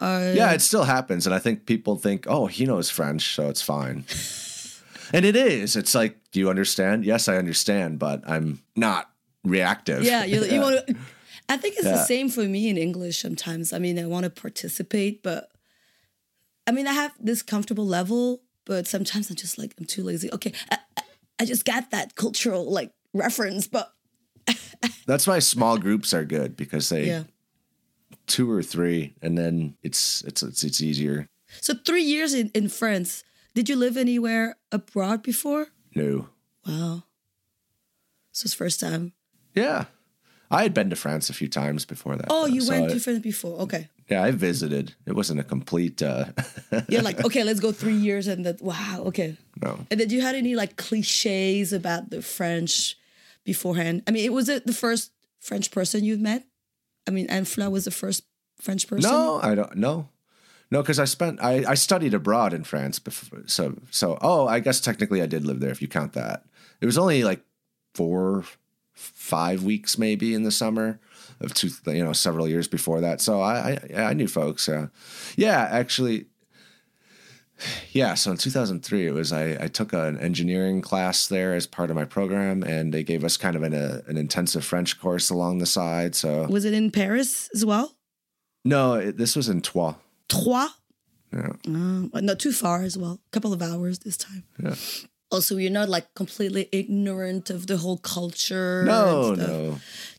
Yeah, 0.00 0.52
it 0.52 0.60
still 0.60 0.84
happens, 0.84 1.26
and 1.26 1.34
I 1.34 1.38
think 1.38 1.66
people 1.66 1.96
think, 1.96 2.26
oh, 2.28 2.46
he 2.46 2.66
knows 2.66 2.90
French, 2.90 3.34
so 3.34 3.48
it's 3.48 3.62
fine. 3.62 4.04
and 5.12 5.24
it 5.24 5.36
is. 5.36 5.76
It's 5.76 5.94
like, 5.94 6.18
do 6.32 6.40
you 6.40 6.50
understand? 6.50 7.04
Yes, 7.04 7.28
I 7.28 7.36
understand, 7.36 7.98
but 7.98 8.22
I'm 8.26 8.62
not 8.74 9.10
reactive. 9.44 10.02
Yeah, 10.02 10.24
you, 10.24 10.44
you 10.44 10.60
want 10.62 10.86
to. 10.86 10.96
I 11.48 11.56
think 11.56 11.76
it's 11.76 11.84
the 11.84 12.04
same 12.04 12.28
for 12.28 12.42
me 12.42 12.68
in 12.68 12.76
English 12.76 13.20
sometimes. 13.20 13.72
I 13.72 13.78
mean, 13.78 13.98
I 13.98 14.06
want 14.06 14.24
to 14.24 14.30
participate, 14.30 15.22
but 15.22 15.48
I 16.66 16.72
mean, 16.72 16.88
I 16.88 16.92
have 16.92 17.12
this 17.20 17.42
comfortable 17.42 17.86
level, 17.86 18.42
but 18.64 18.88
sometimes 18.88 19.30
I'm 19.30 19.36
just 19.36 19.56
like, 19.56 19.74
I'm 19.78 19.84
too 19.84 20.02
lazy. 20.02 20.28
Okay, 20.32 20.52
I, 20.70 20.78
I, 20.96 21.02
I 21.40 21.44
just 21.44 21.64
got 21.64 21.92
that 21.92 22.16
cultural 22.16 22.70
like 22.70 22.92
reference, 23.14 23.68
but 23.68 23.92
That's 25.06 25.26
why 25.26 25.38
small 25.38 25.78
groups 25.78 26.12
are 26.14 26.24
good 26.24 26.56
because 26.56 26.88
they 26.88 27.06
yeah. 27.06 27.22
Two 28.26 28.50
or 28.50 28.62
three, 28.62 29.14
and 29.22 29.36
then 29.38 29.76
it's 29.82 30.22
it's 30.24 30.42
it's, 30.42 30.62
it's 30.64 30.80
easier. 30.82 31.28
So 31.60 31.74
three 31.74 32.02
years 32.02 32.34
in, 32.34 32.50
in 32.54 32.68
France. 32.68 33.24
Did 33.54 33.68
you 33.70 33.76
live 33.76 33.96
anywhere 33.96 34.56
abroad 34.70 35.22
before? 35.22 35.68
No, 35.94 36.28
Wow. 36.66 37.04
So 38.32 38.44
it's 38.46 38.54
first 38.54 38.80
time. 38.80 39.12
yeah, 39.54 39.86
I 40.50 40.62
had 40.62 40.74
been 40.74 40.90
to 40.90 40.96
France 40.96 41.30
a 41.30 41.32
few 41.32 41.48
times 41.48 41.86
before 41.86 42.16
that. 42.16 42.26
Oh, 42.28 42.42
though, 42.42 42.52
you 42.54 42.60
so 42.60 42.72
went 42.72 42.90
I- 42.90 42.94
to 42.94 43.00
France 43.00 43.20
before. 43.20 43.60
Okay. 43.60 43.88
Yeah, 44.08 44.22
I 44.22 44.30
visited. 44.30 44.94
It 45.06 45.14
wasn't 45.16 45.40
a 45.40 45.44
complete. 45.44 46.00
uh 46.02 46.26
You're 46.88 47.02
like, 47.02 47.24
okay, 47.24 47.42
let's 47.44 47.58
go 47.60 47.72
three 47.72 47.96
years 47.96 48.26
and 48.28 48.44
that. 48.46 48.60
Wow. 48.62 49.02
Okay. 49.06 49.36
No, 49.62 49.86
And 49.90 49.98
did 49.98 50.12
you 50.12 50.20
had 50.20 50.34
any 50.36 50.54
like 50.54 50.76
cliches 50.76 51.72
about 51.72 52.10
the 52.10 52.20
French 52.22 52.94
beforehand? 53.44 54.02
I 54.06 54.10
mean, 54.12 54.24
it 54.24 54.32
was 54.32 54.48
it 54.48 54.66
the 54.66 54.72
first 54.74 55.10
French 55.40 55.70
person 55.72 56.04
you've 56.04 56.20
met? 56.20 56.44
I 57.06 57.10
mean, 57.10 57.26
Anne-Fleur 57.28 57.70
was 57.70 57.84
the 57.84 57.90
first 57.90 58.24
French 58.60 58.88
person. 58.88 59.10
no, 59.10 59.40
I 59.42 59.54
don't. 59.54 59.76
No, 59.76 60.08
no, 60.70 60.82
because 60.82 60.98
I 60.98 61.04
spent 61.04 61.40
I, 61.42 61.64
I 61.66 61.74
studied 61.74 62.14
abroad 62.14 62.52
in 62.52 62.64
France 62.64 62.98
before. 62.98 63.42
So 63.46 63.76
so 63.90 64.18
oh, 64.20 64.46
I 64.46 64.60
guess 64.60 64.80
technically 64.80 65.22
I 65.22 65.26
did 65.26 65.44
live 65.44 65.60
there 65.60 65.70
if 65.70 65.80
you 65.80 65.88
count 65.88 66.14
that. 66.14 66.44
It 66.80 66.86
was 66.86 66.98
only 66.98 67.22
like 67.24 67.42
four, 67.94 68.44
five 68.94 69.62
weeks 69.62 69.98
maybe 69.98 70.34
in 70.34 70.42
the 70.42 70.50
summer 70.50 70.98
of 71.40 71.54
two, 71.54 71.70
you 71.86 72.04
know, 72.04 72.12
several 72.12 72.48
years 72.48 72.68
before 72.68 73.00
that. 73.00 73.20
So 73.20 73.40
I 73.40 73.78
I, 73.94 74.02
I 74.02 74.12
knew 74.14 74.28
folks. 74.28 74.68
Uh, 74.68 74.88
yeah, 75.36 75.68
actually. 75.70 76.26
Yeah, 77.92 78.14
so 78.14 78.32
in 78.32 78.36
2003, 78.36 79.06
it 79.06 79.12
was 79.12 79.32
I, 79.32 79.56
I 79.64 79.68
took 79.68 79.92
an 79.94 80.18
engineering 80.18 80.82
class 80.82 81.26
there 81.26 81.54
as 81.54 81.66
part 81.66 81.88
of 81.90 81.96
my 81.96 82.04
program, 82.04 82.62
and 82.62 82.92
they 82.92 83.02
gave 83.02 83.24
us 83.24 83.36
kind 83.38 83.56
of 83.56 83.62
an, 83.62 83.72
a, 83.72 84.02
an 84.06 84.16
intensive 84.18 84.64
French 84.64 85.00
course 85.00 85.30
along 85.30 85.58
the 85.58 85.66
side. 85.66 86.14
So 86.14 86.46
Was 86.48 86.64
it 86.66 86.74
in 86.74 86.90
Paris 86.90 87.48
as 87.54 87.64
well? 87.64 87.96
no, 88.64 88.94
it, 88.94 89.16
this 89.16 89.36
was 89.36 89.48
in 89.48 89.62
Troyes. 89.62 89.94
Trois? 90.28 90.68
Yeah. 91.32 91.52
Uh, 91.66 92.20
not 92.20 92.38
too 92.38 92.52
far 92.52 92.82
as 92.82 92.96
well. 92.98 93.20
A 93.26 93.30
couple 93.30 93.52
of 93.52 93.62
hours 93.62 94.00
this 94.00 94.16
time. 94.16 94.44
Yeah. 94.62 94.74
Also, 95.30 95.56
you're 95.56 95.70
not 95.72 95.88
like 95.88 96.12
completely 96.14 96.68
ignorant 96.72 97.50
of 97.50 97.66
the 97.66 97.76
whole 97.78 97.98
culture. 97.98 98.84
No, 98.84 99.28
and 99.28 99.36
stuff. 99.36 99.48
no. 99.48 99.70
Do 99.70 99.70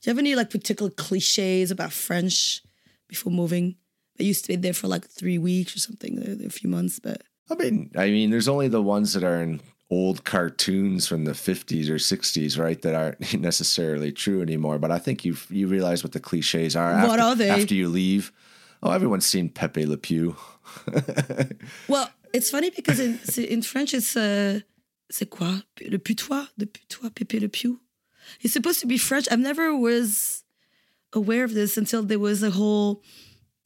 you 0.04 0.10
have 0.12 0.18
any 0.18 0.36
like 0.36 0.50
particular 0.50 0.90
cliches 0.92 1.72
about 1.72 1.94
French 1.94 2.62
before 3.08 3.32
moving? 3.32 3.76
I 4.20 4.24
used 4.24 4.46
to 4.46 4.50
be 4.50 4.56
there 4.56 4.74
for 4.74 4.88
like 4.88 5.08
three 5.08 5.38
weeks 5.38 5.76
or 5.76 5.80
something, 5.80 6.18
a 6.20 6.46
a 6.46 6.50
few 6.50 6.70
months, 6.70 7.00
but 7.00 7.24
I 7.50 7.56
mean, 7.56 7.92
I 7.96 8.10
mean, 8.10 8.30
there's 8.30 8.48
only 8.48 8.68
the 8.68 8.82
ones 8.82 9.14
that 9.14 9.24
are 9.24 9.42
in 9.42 9.62
old 9.90 10.26
cartoons 10.26 11.08
from 11.08 11.24
the 11.26 11.32
50s 11.32 11.90
or 11.90 11.96
60s, 11.96 12.60
right? 12.60 12.82
That 12.82 12.94
aren't 12.94 13.34
necessarily 13.40 14.12
true 14.12 14.42
anymore. 14.42 14.80
But 14.80 14.92
I 14.92 15.00
think 15.00 15.24
you 15.24 15.36
you 15.50 15.68
realize 15.68 16.04
what 16.04 16.14
the 16.14 16.20
cliches 16.20 16.76
are. 16.76 16.94
What 17.08 17.20
after, 17.20 17.22
are 17.24 17.36
they? 17.36 17.50
After 17.50 17.76
you 17.76 17.90
leave, 17.90 18.32
oh, 18.84 18.92
everyone's 18.92 19.26
seen 19.26 19.50
Pepe 19.50 19.86
Le 19.86 19.98
Pew. 19.98 20.36
Well, 21.88 22.10
it's 22.34 22.50
funny 22.50 22.70
because 22.70 23.00
in 23.00 23.20
in 23.38 23.62
French 23.62 23.94
it's 23.94 24.16
uh, 24.16 24.60
c'est 25.10 25.30
quoi 25.30 25.64
le 25.82 25.98
putois, 25.98 26.48
the 26.58 26.66
putois, 26.66 27.10
Pepe 27.14 27.40
le 27.40 27.50
Pew. 27.50 27.80
It's 28.42 28.54
supposed 28.54 28.82
to 28.82 28.88
be 28.88 28.98
French. 28.98 29.28
I've 29.32 29.40
never 29.40 29.74
was 29.76 30.44
aware 31.14 31.46
of 31.46 31.54
this 31.54 31.78
until 31.78 32.04
there 32.04 32.20
was 32.20 32.44
a 32.44 32.52
whole 32.52 33.02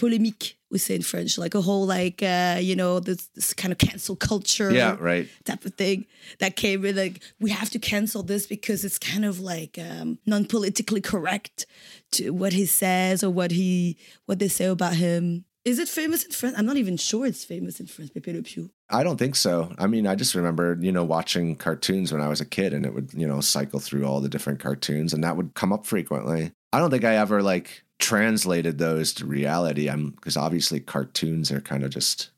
polémique. 0.02 0.56
We 0.70 0.78
say 0.78 0.96
in 0.96 1.02
French, 1.02 1.38
like 1.38 1.54
a 1.54 1.62
whole 1.62 1.86
like 1.86 2.24
uh, 2.24 2.58
you 2.62 2.76
know 2.76 3.00
this, 3.00 3.28
this 3.36 3.54
kind 3.54 3.72
of 3.72 3.78
cancel 3.78 4.16
culture. 4.16 4.72
Yeah, 4.72 4.96
right. 5.00 5.28
type 5.44 5.66
of 5.66 5.76
thing 5.76 6.06
that 6.40 6.56
came 6.56 6.82
with 6.82 6.98
like 6.98 7.22
we 7.40 7.52
have 7.52 7.70
to 7.72 7.80
cancel 7.80 8.24
this 8.24 8.48
because 8.48 8.86
it's 8.86 8.98
kind 8.98 9.26
of 9.26 9.40
like 9.40 9.78
um, 9.78 10.18
non-politically 10.26 11.02
correct 11.02 11.66
to 12.14 12.32
what 12.32 12.54
he 12.54 12.66
says 12.66 13.24
or 13.24 13.30
what 13.30 13.52
he 13.52 13.98
what 14.26 14.40
they 14.40 14.48
say 14.48 14.66
about 14.66 14.96
him. 14.96 15.46
Is 15.64 15.78
it 15.78 15.88
famous 15.88 16.24
in 16.24 16.32
France? 16.32 16.56
I'm 16.58 16.66
not 16.66 16.78
even 16.78 16.98
sure 16.98 17.26
it's 17.26 17.46
famous 17.46 17.80
in 17.80 17.86
France. 17.86 18.10
Pepe 18.10 18.34
Le 18.34 18.42
Pew. 18.42 18.72
I 18.90 19.04
don't 19.04 19.18
think 19.18 19.36
so. 19.36 19.72
I 19.78 19.86
mean, 19.86 20.08
I 20.08 20.16
just 20.16 20.34
remember, 20.34 20.76
you 20.82 20.92
know, 20.92 21.04
watching 21.04 21.56
cartoons 21.56 22.12
when 22.12 22.22
I 22.22 22.28
was 22.28 22.42
a 22.42 22.46
kid 22.46 22.74
and 22.74 22.84
it 22.84 22.96
would, 22.96 23.14
you 23.14 23.28
know, 23.28 23.42
cycle 23.42 23.80
through 23.80 24.06
all 24.06 24.22
the 24.22 24.30
different 24.30 24.60
cartoons 24.60 25.14
and 25.14 25.24
that 25.24 25.38
would 25.38 25.54
come 25.54 25.72
up 25.72 25.86
frequently. 25.86 26.52
I 26.74 26.80
don't 26.80 26.90
think 26.92 27.04
I 27.04 27.16
ever 27.16 27.42
like 27.44 27.84
translated 28.00 28.78
those 28.78 29.14
to 29.14 29.26
reality. 29.26 29.90
I'm 29.90 30.12
because 30.12 30.38
obviously 30.38 30.80
cartoons 30.80 31.52
are 31.52 31.62
kind 31.62 31.84
of 31.84 31.92
just 31.92 32.30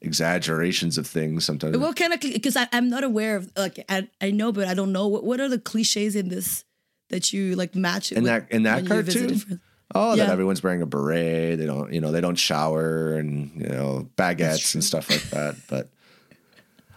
exaggerations 0.00 0.98
of 0.98 1.06
things 1.06 1.44
sometimes. 1.44 1.76
What 1.78 1.96
kind 1.96 2.12
of 2.12 2.20
because 2.20 2.56
I'm 2.72 2.88
not 2.90 3.04
aware 3.04 3.36
of 3.36 3.50
like 3.56 3.84
I, 3.88 4.08
I 4.20 4.30
know 4.30 4.52
but 4.52 4.68
I 4.68 4.74
don't 4.74 4.92
know 4.92 5.08
what 5.08 5.24
what 5.24 5.40
are 5.40 5.48
the 5.48 5.58
cliches 5.58 6.14
in 6.16 6.28
this 6.28 6.64
that 7.10 7.32
you 7.32 7.54
like 7.56 7.74
match 7.74 8.12
in 8.12 8.22
with 8.22 8.32
that 8.32 8.50
in 8.50 8.64
that 8.64 8.82
when 8.82 8.92
you 8.92 9.02
visited 9.02 9.30
cartoon. 9.40 9.60
Oh, 9.94 10.14
Yeah. 10.14 10.24
that 10.26 10.32
everyone's 10.32 10.62
wearing 10.62 10.82
a 10.82 10.86
beret. 10.86 11.58
They 11.58 11.66
don't, 11.66 11.92
you 11.92 12.00
know, 12.00 12.10
they 12.10 12.20
don't 12.20 12.34
shower 12.38 13.14
and 13.14 13.52
you 13.60 13.68
know 13.68 14.08
baguettes 14.16 14.74
and 14.74 14.82
stuff 14.82 15.08
like 15.10 15.22
that. 15.30 15.56
But 15.68 15.90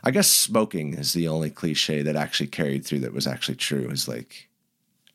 I 0.03 0.11
guess 0.11 0.27
smoking 0.29 0.93
is 0.93 1.13
the 1.13 1.27
only 1.27 1.49
cliche 1.49 2.01
that 2.01 2.15
actually 2.15 2.47
carried 2.47 2.85
through 2.85 2.99
that 3.01 3.13
was 3.13 3.27
actually 3.27 3.55
true. 3.55 3.89
Is 3.89 4.07
like 4.07 4.49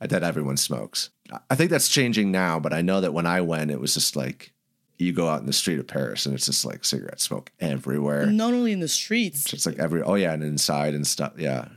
that 0.01 0.23
everyone 0.23 0.57
smokes. 0.57 1.11
I 1.51 1.55
think 1.55 1.71
that's 1.71 1.89
changing 1.89 2.31
now, 2.31 2.59
but 2.59 2.73
I 2.73 2.83
know 2.83 3.01
that 3.01 3.15
when 3.15 3.27
I 3.27 3.41
went, 3.41 3.71
it 3.71 3.81
was 3.81 3.95
just 3.95 4.17
like 4.17 4.53
you 4.99 5.13
go 5.13 5.29
out 5.29 5.41
in 5.41 5.47
the 5.47 5.53
street 5.53 5.79
of 5.79 5.87
Paris 5.87 6.27
and 6.27 6.35
it's 6.35 6.47
just 6.47 6.65
like 6.65 6.85
cigarette 6.85 7.21
smoke 7.21 7.51
everywhere. 7.61 8.27
Not 8.27 8.55
only 8.55 8.73
in 8.73 8.81
the 8.81 8.89
streets. 8.89 9.53
It's 9.53 9.67
like 9.67 9.79
every 9.79 10.03
oh 10.03 10.15
yeah, 10.15 10.33
and 10.33 10.43
inside 10.43 10.95
and 10.95 11.07
stuff. 11.07 11.33
Yeah, 11.37 11.69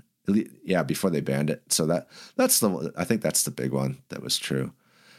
yeah. 0.63 0.83
Before 0.83 1.09
they 1.09 1.21
banned 1.21 1.49
it, 1.49 1.63
so 1.71 1.85
that 1.87 2.07
that's 2.35 2.59
the 2.59 2.93
I 2.97 3.03
think 3.03 3.21
that's 3.21 3.43
the 3.43 3.51
big 3.51 3.71
one 3.71 3.97
that 4.09 4.21
was 4.21 4.37
true. 4.37 4.73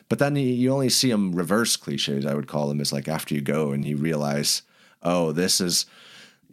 But 0.09 0.21
then 0.21 0.37
you, 0.37 0.71
only 0.73 0.89
see 0.89 1.11
them 1.11 1.35
reverse 1.35 1.77
cliches. 1.77 2.27
I 2.27 2.35
would 2.35 2.47
call 2.47 2.69
them 2.69 2.81
is 2.81 2.93
like 2.93 3.09
after 3.09 3.35
you 3.35 3.41
go 3.41 3.73
and 3.73 3.85
you 3.85 3.97
realize, 3.97 4.63
oh, 5.03 5.33
this 5.33 5.61
is. 5.61 5.87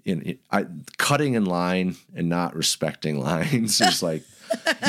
Know, 0.05 0.33
I, 0.51 0.65
cutting 0.97 1.35
in 1.35 1.45
line 1.45 1.95
and 2.13 2.27
not 2.27 2.57
respecting 2.57 3.19
lines 3.21 3.79
is 3.79 4.03
like 4.03 4.23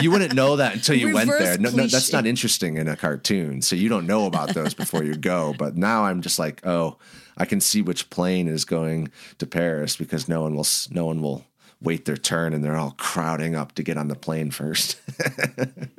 you 0.02 0.10
wouldn't 0.10 0.34
know 0.34 0.56
that 0.56 0.74
until 0.74 0.96
you 0.96 1.12
went 1.14 1.30
there. 1.30 1.58
No, 1.58 1.70
no, 1.70 1.86
that's 1.86 2.12
not 2.12 2.26
interesting 2.26 2.76
in 2.76 2.88
a 2.88 2.96
cartoon, 2.96 3.62
so 3.62 3.76
you 3.76 3.88
don't 3.88 4.06
know 4.06 4.26
about 4.26 4.54
those 4.54 4.74
before 4.74 5.04
you 5.04 5.14
go. 5.14 5.54
But 5.58 5.76
now 5.76 6.04
I'm 6.04 6.20
just 6.22 6.38
like, 6.38 6.64
oh, 6.66 6.96
I 7.36 7.44
can 7.44 7.60
see 7.60 7.82
which 7.82 8.10
plane 8.10 8.48
is 8.48 8.64
going 8.64 9.10
to 9.38 9.46
Paris 9.46 9.96
because 9.96 10.28
no 10.28 10.42
one 10.42 10.54
will 10.54 10.66
no 10.90 11.06
one 11.06 11.20
will 11.22 11.44
wait 11.80 12.04
their 12.06 12.16
turn 12.16 12.54
and 12.54 12.64
they're 12.64 12.76
all 12.76 12.94
crowding 12.98 13.54
up 13.54 13.72
to 13.74 13.82
get 13.82 13.96
on 13.98 14.08
the 14.08 14.14
plane 14.16 14.50
first. 14.50 15.00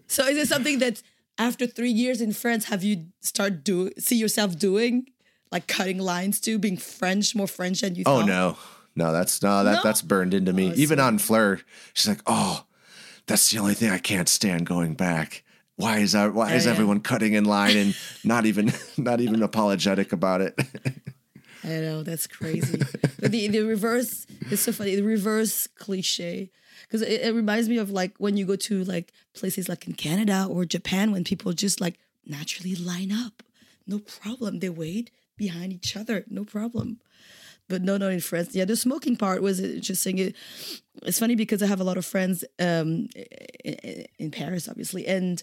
So 0.08 0.24
is 0.26 0.38
it 0.38 0.48
something 0.48 0.80
that 0.80 1.02
after 1.38 1.66
three 1.68 1.92
years 1.92 2.22
in 2.22 2.32
France, 2.32 2.66
have 2.66 2.84
you 2.84 3.08
start 3.22 3.64
do 3.64 3.90
see 3.98 4.16
yourself 4.16 4.58
doing? 4.58 5.08
Like 5.52 5.68
cutting 5.68 6.00
lines 6.00 6.40
too, 6.40 6.60
being 6.60 6.78
French, 6.78 7.36
more 7.36 7.48
French 7.48 7.82
than 7.82 7.96
you 7.96 8.04
oh 8.06 8.20
thought? 8.20 8.28
no. 8.28 8.58
No, 8.96 9.12
that's 9.12 9.42
no, 9.44 9.64
that 9.64 9.74
No? 9.74 9.82
that's 9.84 10.02
burned 10.02 10.34
into 10.34 10.54
me. 10.54 10.70
Oh, 10.72 10.74
Even 10.76 11.00
Anne-Fleur, 11.00 11.60
she's 11.94 12.08
like, 12.08 12.22
"Oh, 12.28 12.65
that's 13.28 13.52
the 13.52 13.60
only 13.60 13.74
thing 13.74 13.90
I 13.92 13.98
can't 14.00 14.30
stand 14.30 14.66
going 14.66 14.94
back." 14.94 15.44
Why 15.78 15.98
is 16.00 16.14
that, 16.14 16.34
why 16.34 16.54
Oh, 16.54 16.56
is 16.56 16.66
yeah. 16.66 16.72
everyone 16.72 17.02
cutting 17.02 17.34
in 17.34 17.44
line 17.44 17.76
and 17.76 17.96
not 18.24 18.46
even 18.46 18.72
not 18.98 19.20
even 19.20 19.44
apologetic 19.44 20.14
about 20.14 20.40
it? 20.42 20.58
I 21.64 21.68
know 21.68 22.04
that's 22.04 22.28
crazy. 22.28 22.78
but 23.20 23.32
the 23.32 23.48
the 23.50 23.62
reverse 23.64 24.26
is 24.52 24.60
so 24.62 24.72
funny. 24.72 24.96
The 24.96 25.02
reverse 25.04 25.68
cliche 25.68 26.52
because 26.84 27.02
it, 27.02 27.22
it 27.22 27.34
reminds 27.34 27.68
me 27.68 27.78
of 27.78 27.90
like 27.92 28.14
when 28.20 28.38
you 28.38 28.46
go 28.46 28.56
to 28.56 28.84
like 28.86 29.12
places 29.34 29.68
like 29.68 29.88
in 29.88 29.94
Canada 29.94 30.48
or 30.50 30.64
Japan 30.66 31.12
when 31.12 31.24
people 31.24 31.52
just 31.54 31.82
like 31.82 31.98
naturally 32.26 32.76
line 32.76 33.12
up, 33.12 33.44
no 33.88 34.00
problem. 34.00 34.60
They 34.60 34.70
wait 34.70 35.12
behind 35.36 35.74
each 35.74 35.98
other, 35.98 36.24
no 36.30 36.46
problem. 36.46 37.00
But 37.68 37.82
no, 37.82 37.98
no, 37.98 38.10
in 38.10 38.20
France, 38.20 38.54
yeah, 38.56 38.66
the 38.66 38.76
smoking 38.76 39.16
part 39.18 39.42
was 39.42 39.60
interesting. 39.60 40.20
It, 40.20 40.36
it's 41.04 41.18
funny 41.20 41.36
because 41.36 41.64
I 41.64 41.68
have 41.68 41.80
a 41.82 41.84
lot 41.84 41.98
of 41.98 42.06
friends 42.06 42.44
um, 42.60 43.08
in, 43.64 44.06
in 44.20 44.32
Paris, 44.32 44.70
obviously, 44.70 45.08
and 45.08 45.42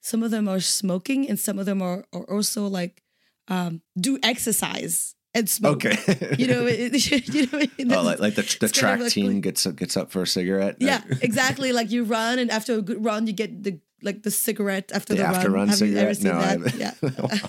some 0.00 0.22
of 0.22 0.30
them 0.30 0.48
are 0.48 0.60
smoking, 0.60 1.28
and 1.28 1.38
some 1.40 1.58
of 1.58 1.66
them 1.66 1.82
are, 1.82 2.04
are 2.12 2.22
also 2.30 2.66
like 2.68 3.02
um, 3.48 3.82
do 3.98 4.18
exercise 4.22 5.16
and 5.34 5.48
smoke. 5.50 5.84
Okay. 5.84 6.36
you 6.38 6.46
know, 6.46 6.66
it, 6.66 6.92
you 7.78 7.84
know, 7.84 7.98
oh, 7.98 8.02
like, 8.04 8.20
like 8.20 8.34
the, 8.36 8.42
the 8.42 8.66
kind 8.68 8.72
track 8.72 8.94
of 8.98 9.04
like- 9.06 9.12
team 9.12 9.40
gets 9.40 9.66
gets 9.66 9.96
up 9.96 10.12
for 10.12 10.22
a 10.22 10.26
cigarette. 10.26 10.76
yeah, 10.78 11.02
exactly. 11.20 11.72
Like 11.72 11.90
you 11.90 12.04
run, 12.04 12.38
and 12.38 12.50
after 12.50 12.74
a 12.74 12.82
good 12.82 13.04
run, 13.04 13.26
you 13.26 13.32
get 13.32 13.62
the 13.64 13.80
like 14.02 14.22
the 14.22 14.30
cigarette 14.30 14.92
after 14.94 15.14
The 15.14 15.22
the, 15.22 15.26
after 15.26 15.50
run 15.50 15.68
Have 15.68 15.80
you 15.80 15.96
ever 15.98 16.14
cigarette? 16.14 16.16
seen 16.16 16.32
No, 16.32 16.38
I 16.38 16.56
that? 16.56 17.00
haven't. 17.10 17.40
Yeah. 17.42 17.48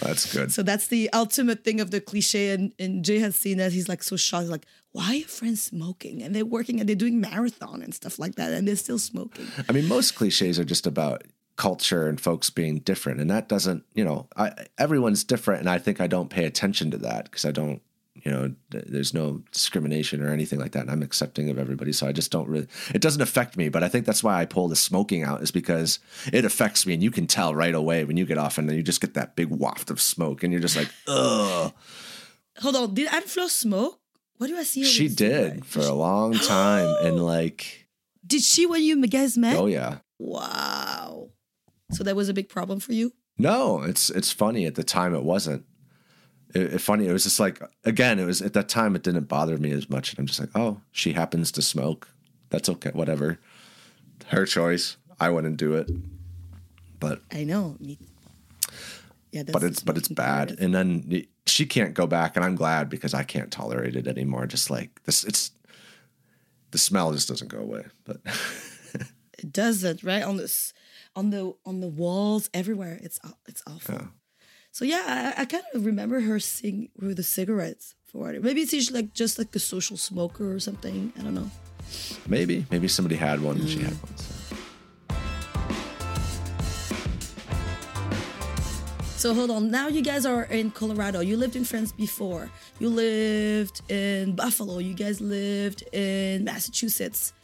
that's 0.00 0.32
good. 0.32 0.52
So 0.52 0.62
that's 0.62 0.86
the 0.86 1.10
ultimate 1.12 1.64
thing 1.64 1.80
of 1.80 1.90
the 1.90 2.00
cliche. 2.00 2.50
And, 2.50 2.72
and 2.78 3.04
Jay 3.04 3.18
has 3.18 3.36
seen 3.36 3.58
that. 3.58 3.72
He's 3.72 3.88
like 3.88 4.02
so 4.02 4.16
shocked. 4.16 4.42
He's 4.42 4.50
like, 4.50 4.66
why 4.92 5.06
are 5.06 5.14
your 5.14 5.28
friends 5.28 5.62
smoking? 5.62 6.22
And 6.22 6.34
they're 6.34 6.44
working 6.44 6.80
and 6.80 6.88
they're 6.88 6.96
doing 6.96 7.20
marathon 7.20 7.82
and 7.82 7.94
stuff 7.94 8.18
like 8.18 8.36
that. 8.36 8.52
And 8.52 8.66
they're 8.66 8.76
still 8.76 8.98
smoking. 8.98 9.46
I 9.68 9.72
mean, 9.72 9.86
most 9.88 10.14
cliches 10.14 10.58
are 10.58 10.64
just 10.64 10.86
about 10.86 11.24
culture 11.56 12.08
and 12.08 12.18
folks 12.18 12.48
being 12.48 12.78
different, 12.78 13.20
and 13.20 13.28
that 13.28 13.46
doesn't, 13.46 13.84
you 13.92 14.02
know, 14.02 14.26
I, 14.34 14.50
everyone's 14.78 15.24
different, 15.24 15.60
and 15.60 15.68
I 15.68 15.76
think 15.76 16.00
I 16.00 16.06
don't 16.06 16.30
pay 16.30 16.46
attention 16.46 16.90
to 16.92 16.96
that 16.98 17.24
because 17.24 17.44
I 17.44 17.50
don't, 17.50 17.82
you 18.24 18.30
know, 18.30 18.54
th- 18.70 18.84
there's 18.86 19.14
no 19.14 19.42
discrimination 19.52 20.22
or 20.22 20.28
anything 20.32 20.58
like 20.58 20.72
that, 20.72 20.82
and 20.82 20.90
I'm 20.90 21.02
accepting 21.02 21.48
of 21.50 21.58
everybody, 21.58 21.92
so 21.92 22.06
I 22.06 22.12
just 22.12 22.30
don't 22.30 22.48
really, 22.48 22.66
it 22.94 23.00
doesn't 23.00 23.22
affect 23.22 23.56
me. 23.56 23.68
But 23.68 23.82
I 23.82 23.88
think 23.88 24.06
that's 24.06 24.22
why 24.22 24.40
I 24.40 24.44
pull 24.44 24.68
the 24.68 24.76
smoking 24.76 25.22
out 25.22 25.42
is 25.42 25.50
because 25.50 25.98
it 26.32 26.44
affects 26.44 26.86
me, 26.86 26.94
and 26.94 27.02
you 27.02 27.10
can 27.10 27.26
tell 27.26 27.54
right 27.54 27.74
away 27.74 28.04
when 28.04 28.16
you 28.16 28.24
get 28.26 28.38
off, 28.38 28.58
and 28.58 28.68
then 28.68 28.76
you 28.76 28.82
just 28.82 29.00
get 29.00 29.14
that 29.14 29.36
big 29.36 29.48
waft 29.50 29.90
of 29.90 30.00
smoke, 30.00 30.42
and 30.42 30.52
you're 30.52 30.62
just 30.62 30.76
like, 30.76 30.88
ugh. 31.08 31.72
Hold 32.58 32.76
on. 32.76 32.94
Did 32.94 33.12
Anne 33.12 33.22
Fleur 33.22 33.48
smoke? 33.48 33.98
What 34.38 34.48
do 34.48 34.56
I 34.56 34.64
see? 34.64 34.84
She 34.84 35.08
did 35.08 35.16
cigarette? 35.16 35.64
for 35.64 35.80
a 35.80 35.92
long 35.94 36.34
time, 36.34 36.94
and 37.04 37.24
like, 37.26 37.86
Did 38.26 38.42
she 38.42 38.66
when 38.66 38.82
you 38.82 39.06
guys 39.06 39.36
met? 39.38 39.56
oh 39.56 39.66
yeah. 39.66 39.98
Wow. 40.18 41.30
So 41.92 42.04
that 42.04 42.16
was 42.16 42.28
a 42.28 42.34
big 42.34 42.48
problem 42.48 42.80
for 42.80 42.92
you? 42.92 43.12
No, 43.38 43.82
it's 43.82 44.10
it's 44.10 44.30
funny. 44.32 44.66
At 44.66 44.74
the 44.74 44.84
time, 44.84 45.14
it 45.14 45.22
wasn't. 45.24 45.64
It, 46.54 46.74
it- 46.74 46.80
funny. 46.80 47.06
It 47.06 47.12
was 47.12 47.24
just 47.24 47.40
like 47.40 47.60
again. 47.84 48.18
It 48.18 48.24
was 48.24 48.42
at 48.42 48.52
that 48.54 48.68
time. 48.68 48.96
It 48.96 49.02
didn't 49.02 49.24
bother 49.28 49.56
me 49.58 49.70
as 49.72 49.88
much. 49.90 50.10
And 50.10 50.18
I'm 50.18 50.26
just 50.26 50.40
like, 50.40 50.50
oh, 50.54 50.80
she 50.92 51.12
happens 51.12 51.52
to 51.52 51.62
smoke. 51.62 52.08
That's 52.50 52.68
okay. 52.68 52.90
Whatever. 52.92 53.38
Her 54.28 54.46
choice. 54.46 54.96
I 55.18 55.28
wouldn't 55.30 55.56
do 55.56 55.74
it. 55.74 55.90
But 56.98 57.20
I 57.32 57.44
know. 57.44 57.76
Yeah, 59.32 59.42
that's 59.44 59.52
but 59.52 59.62
it's 59.62 59.80
but 59.82 59.96
it's 59.96 60.08
bad. 60.08 60.56
And 60.58 60.74
then 60.74 61.24
she 61.46 61.66
can't 61.66 61.94
go 61.94 62.06
back, 62.06 62.36
and 62.36 62.44
I'm 62.44 62.56
glad 62.56 62.88
because 62.88 63.14
I 63.14 63.22
can't 63.22 63.50
tolerate 63.50 63.96
it 63.96 64.06
anymore. 64.08 64.46
Just 64.46 64.70
like 64.70 65.02
this, 65.04 65.24
it's 65.24 65.52
the 66.72 66.78
smell 66.78 67.12
just 67.12 67.28
doesn't 67.28 67.48
go 67.48 67.58
away. 67.58 67.84
But 68.04 68.18
It 69.38 69.52
doesn't, 69.52 70.02
right? 70.02 70.22
On 70.22 70.36
this, 70.36 70.74
on 71.16 71.30
the 71.30 71.54
on 71.64 71.80
the 71.80 71.88
walls 71.88 72.50
everywhere. 72.52 72.98
It's 73.02 73.18
it's 73.48 73.62
awful. 73.66 74.08
So 74.72 74.84
yeah, 74.84 75.32
I, 75.36 75.42
I 75.42 75.44
kind 75.46 75.64
of 75.74 75.84
remember 75.84 76.20
her 76.20 76.38
sing 76.40 76.88
with 76.98 77.16
the 77.16 77.22
cigarettes 77.22 77.94
for 78.06 78.30
it. 78.32 78.42
Maybe 78.42 78.64
she's 78.66 78.90
like 78.90 79.12
just 79.14 79.38
like 79.38 79.54
a 79.54 79.58
social 79.58 79.96
smoker 79.96 80.52
or 80.54 80.60
something. 80.60 81.12
I 81.18 81.22
don't 81.22 81.34
know. 81.34 81.50
maybe 82.28 82.66
maybe 82.70 82.86
somebody 82.88 83.16
had 83.16 83.40
one 83.40 83.56
and 83.56 83.68
she 83.68 83.78
Mm. 83.78 83.82
had 83.82 83.94
one. 83.94 84.16
So. 84.16 84.34
So 89.16 89.34
hold 89.34 89.50
on. 89.50 89.70
Now 89.70 89.88
you 89.88 90.00
guys 90.02 90.24
are 90.24 90.44
in 90.44 90.70
Colorado. 90.70 91.20
You 91.20 91.36
lived 91.36 91.54
in 91.54 91.64
France 91.64 91.92
before. 91.92 92.48
You 92.78 92.88
lived 92.88 93.82
in 93.90 94.34
Buffalo. 94.34 94.78
You 94.78 94.94
guys 94.94 95.20
lived 95.20 95.82
in 95.92 96.44
Massachusetts. 96.44 97.34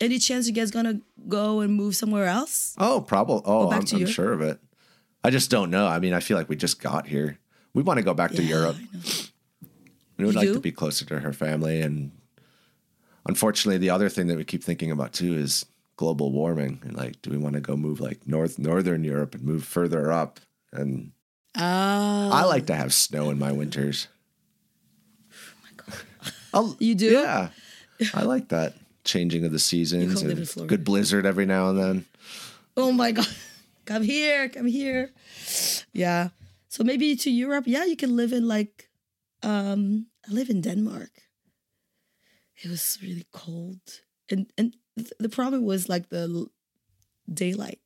Any 0.00 0.18
chance 0.18 0.46
you 0.46 0.54
guys 0.54 0.70
gonna 0.70 1.00
go 1.28 1.60
and 1.60 1.74
move 1.74 1.96
somewhere 1.96 2.26
else? 2.26 2.74
Oh, 2.78 3.00
probably. 3.02 3.42
Oh, 3.44 3.68
I'm, 3.70 3.80
I'm 3.92 4.06
sure 4.06 4.32
of 4.32 4.40
it. 4.40 4.58
I 5.24 5.30
just 5.30 5.50
don't 5.50 5.70
know. 5.70 5.86
I 5.86 5.98
mean, 5.98 6.12
I 6.14 6.20
feel 6.20 6.36
like 6.36 6.48
we 6.48 6.56
just 6.56 6.80
got 6.80 7.06
here. 7.06 7.38
We 7.74 7.82
want 7.82 7.98
to 7.98 8.04
go 8.04 8.14
back 8.14 8.30
to 8.32 8.42
Yeah, 8.42 8.48
Europe. 8.56 8.76
We 10.16 10.24
would 10.24 10.34
You 10.34 10.38
like 10.40 10.48
do? 10.48 10.54
to 10.54 10.60
be 10.60 10.72
closer 10.72 11.04
to 11.06 11.20
her 11.20 11.32
family. 11.32 11.80
And 11.80 12.12
unfortunately, 13.26 13.78
the 13.78 13.90
other 13.90 14.08
thing 14.08 14.26
that 14.28 14.36
we 14.36 14.44
keep 14.44 14.64
thinking 14.64 14.90
about 14.90 15.12
too 15.12 15.34
is 15.34 15.66
global 15.96 16.32
warming. 16.32 16.80
And 16.84 16.96
like, 16.96 17.20
do 17.22 17.30
we 17.30 17.36
want 17.38 17.54
to 17.54 17.60
go 17.60 17.76
move 17.76 18.00
like 18.00 18.26
north 18.26 18.58
northern 18.58 19.04
Europe 19.04 19.34
and 19.34 19.44
move 19.44 19.64
further 19.64 20.10
up? 20.12 20.40
And 20.72 21.12
Ah, 21.56 22.30
I 22.42 22.44
like 22.44 22.66
to 22.66 22.74
have 22.74 22.92
snow 22.94 23.30
in 23.30 23.38
my 23.38 23.50
winters. 23.52 24.06
Oh 26.54 26.76
You 26.80 26.94
do? 26.94 27.10
Yeah, 27.10 27.48
I 28.14 28.22
like 28.22 28.48
that 28.48 28.74
changing 29.04 29.44
of 29.44 29.52
the 29.52 29.58
seasons 29.58 30.22
and 30.22 30.68
good 30.68 30.84
blizzard 30.84 31.26
every 31.26 31.46
now 31.46 31.70
and 31.70 31.78
then. 31.78 32.04
Oh 32.76 32.92
my 32.92 33.12
god. 33.12 33.26
Come 33.88 34.02
here, 34.02 34.50
come 34.50 34.66
here. 34.66 35.12
Yeah. 35.94 36.28
So 36.68 36.84
maybe 36.84 37.16
to 37.16 37.30
Europe, 37.30 37.64
yeah, 37.66 37.86
you 37.86 37.96
can 37.96 38.16
live 38.16 38.34
in 38.34 38.46
like 38.46 38.90
um 39.42 40.06
I 40.28 40.32
live 40.32 40.50
in 40.50 40.60
Denmark. 40.60 41.10
It 42.62 42.68
was 42.68 42.98
really 43.02 43.26
cold. 43.32 43.80
And 44.30 44.52
and 44.58 44.76
th- 44.96 45.12
the 45.18 45.30
problem 45.30 45.64
was 45.64 45.88
like 45.88 46.10
the 46.10 46.48
daylight, 47.32 47.80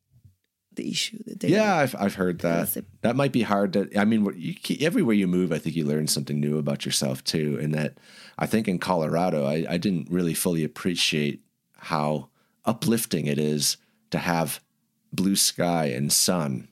the 0.74 0.90
issue, 0.90 1.18
the 1.24 1.36
daylight. 1.36 1.56
Yeah, 1.56 1.76
I've, 1.76 1.94
I've 1.96 2.16
heard 2.16 2.40
that. 2.40 2.84
That 3.02 3.14
might 3.14 3.32
be 3.32 3.42
hard 3.42 3.72
to. 3.74 3.88
I 3.96 4.04
mean, 4.04 4.26
you, 4.36 4.54
everywhere 4.80 5.14
you 5.14 5.28
move, 5.28 5.52
I 5.52 5.58
think 5.58 5.76
you 5.76 5.86
learn 5.86 6.08
something 6.08 6.40
new 6.40 6.58
about 6.58 6.84
yourself 6.84 7.22
too. 7.22 7.60
And 7.62 7.72
that 7.74 7.98
I 8.38 8.46
think 8.46 8.66
in 8.66 8.80
Colorado, 8.80 9.46
I, 9.46 9.66
I 9.68 9.78
didn't 9.78 10.10
really 10.10 10.34
fully 10.34 10.64
appreciate 10.64 11.44
how 11.76 12.28
uplifting 12.64 13.26
it 13.26 13.38
is 13.38 13.76
to 14.10 14.18
have 14.18 14.60
blue 15.12 15.36
sky 15.36 15.86
and 15.86 16.12
sun 16.12 16.68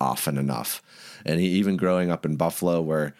often 0.00 0.36
enough. 0.36 0.82
And 1.24 1.40
even 1.40 1.76
growing 1.76 2.10
up 2.10 2.26
in 2.26 2.36
Buffalo, 2.36 2.80
where 2.80 3.14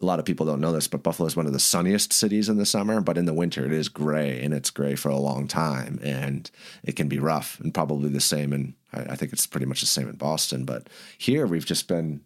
a 0.00 0.06
lot 0.06 0.18
of 0.18 0.24
people 0.24 0.46
don't 0.46 0.60
know 0.60 0.72
this, 0.72 0.88
but 0.88 1.02
Buffalo 1.02 1.26
is 1.26 1.36
one 1.36 1.46
of 1.46 1.52
the 1.52 1.60
sunniest 1.60 2.12
cities 2.12 2.48
in 2.48 2.56
the 2.56 2.64
summer, 2.64 3.00
but 3.00 3.18
in 3.18 3.26
the 3.26 3.34
winter 3.34 3.66
it 3.66 3.72
is 3.72 3.88
gray 3.88 4.40
and 4.42 4.54
it's 4.54 4.70
gray 4.70 4.94
for 4.94 5.10
a 5.10 5.16
long 5.16 5.46
time 5.46 5.98
and 6.02 6.50
it 6.82 6.96
can 6.96 7.08
be 7.08 7.18
rough 7.18 7.60
and 7.60 7.74
probably 7.74 8.08
the 8.08 8.20
same. 8.20 8.52
And 8.52 8.74
I 8.92 9.14
think 9.16 9.32
it's 9.32 9.46
pretty 9.46 9.66
much 9.66 9.80
the 9.80 9.86
same 9.86 10.08
in 10.08 10.16
Boston, 10.16 10.64
but 10.64 10.88
here 11.18 11.46
we've 11.46 11.66
just 11.66 11.86
been 11.86 12.22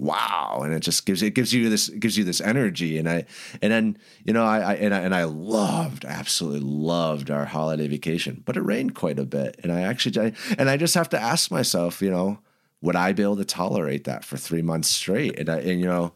wow. 0.00 0.62
And 0.64 0.72
it 0.72 0.80
just 0.80 1.04
gives 1.04 1.22
it 1.22 1.34
gives 1.34 1.52
you 1.52 1.68
this 1.68 1.90
gives 1.90 2.16
you 2.16 2.24
this 2.24 2.40
energy. 2.40 2.96
And 2.96 3.08
i 3.08 3.26
and 3.60 3.70
then 3.70 3.98
you 4.24 4.32
know 4.32 4.44
i, 4.44 4.60
I 4.60 4.74
and 4.74 4.94
i 4.94 5.00
and 5.00 5.14
i 5.14 5.24
loved 5.24 6.04
absolutely 6.04 6.60
loved 6.60 7.30
our 7.30 7.44
holiday 7.44 7.86
vacation 7.86 8.42
but 8.44 8.56
it 8.56 8.62
rained 8.62 8.94
quite 8.94 9.18
a 9.18 9.24
bit. 9.24 9.60
And 9.62 9.70
i 9.70 9.82
actually 9.82 10.18
I, 10.18 10.32
and 10.58 10.70
i 10.70 10.76
just 10.76 10.94
have 10.94 11.10
to 11.10 11.20
ask 11.20 11.50
myself 11.50 12.00
you 12.00 12.10
know 12.10 12.38
would 12.80 12.96
i 12.96 13.12
be 13.12 13.22
able 13.22 13.36
to 13.36 13.44
tolerate 13.44 14.04
that 14.04 14.24
for 14.24 14.36
three 14.36 14.62
months 14.62 14.88
straight? 14.88 15.38
And 15.38 15.50
i 15.50 15.58
and 15.58 15.80
you 15.80 15.86
know 15.86 16.12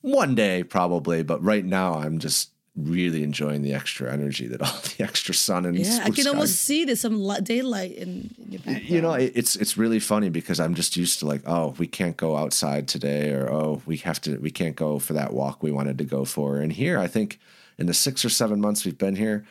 one 0.00 0.36
day 0.36 0.62
probably 0.62 1.24
but 1.24 1.42
right 1.42 1.64
now 1.64 1.94
i'm 1.94 2.20
just 2.20 2.52
really 2.80 3.22
enjoying 3.22 3.62
the 3.62 3.72
extra 3.74 4.12
energy 4.12 4.46
that 4.46 4.62
all 4.62 4.80
the 4.96 5.02
extra 5.04 5.34
sun 5.34 5.66
and 5.66 5.76
Yeah, 5.78 5.98
I 6.02 6.10
can 6.10 6.22
sky 6.24 6.30
almost 6.30 6.56
see 6.62 6.84
there's 6.84 7.00
some 7.00 7.26
daylight 7.42 7.92
in, 7.96 8.30
in 8.38 8.52
your 8.52 8.58
background. 8.60 8.88
you 8.88 9.00
know 9.02 9.12
it- 9.14 9.32
it's 9.34 9.56
it's 9.56 9.76
really 9.76 9.98
funny 9.98 10.28
because 10.30 10.60
i'm 10.60 10.74
just 10.74 10.96
used 10.96 11.18
to 11.18 11.26
like 11.26 11.42
oh 11.46 11.74
we 11.78 11.86
can't 11.86 12.16
go 12.16 12.36
outside 12.36 12.86
today 12.86 13.32
or 13.32 13.50
oh 13.50 13.82
we 13.86 13.96
have 13.98 14.20
to 14.20 14.36
we 14.38 14.50
can't 14.50 14.76
go 14.76 14.98
for 14.98 15.12
that 15.14 15.32
walk 15.32 15.62
we 15.62 15.72
wanted 15.72 15.98
to 15.98 16.04
go 16.04 16.24
for 16.24 16.58
and 16.58 16.72
here 16.74 16.98
i 16.98 17.06
think 17.08 17.38
in 17.78 17.86
the 17.86 17.94
six 17.94 18.24
or 18.24 18.28
seven 18.28 18.60
months 18.60 18.84
we've 18.84 18.98
been 18.98 19.16
here 19.16 19.44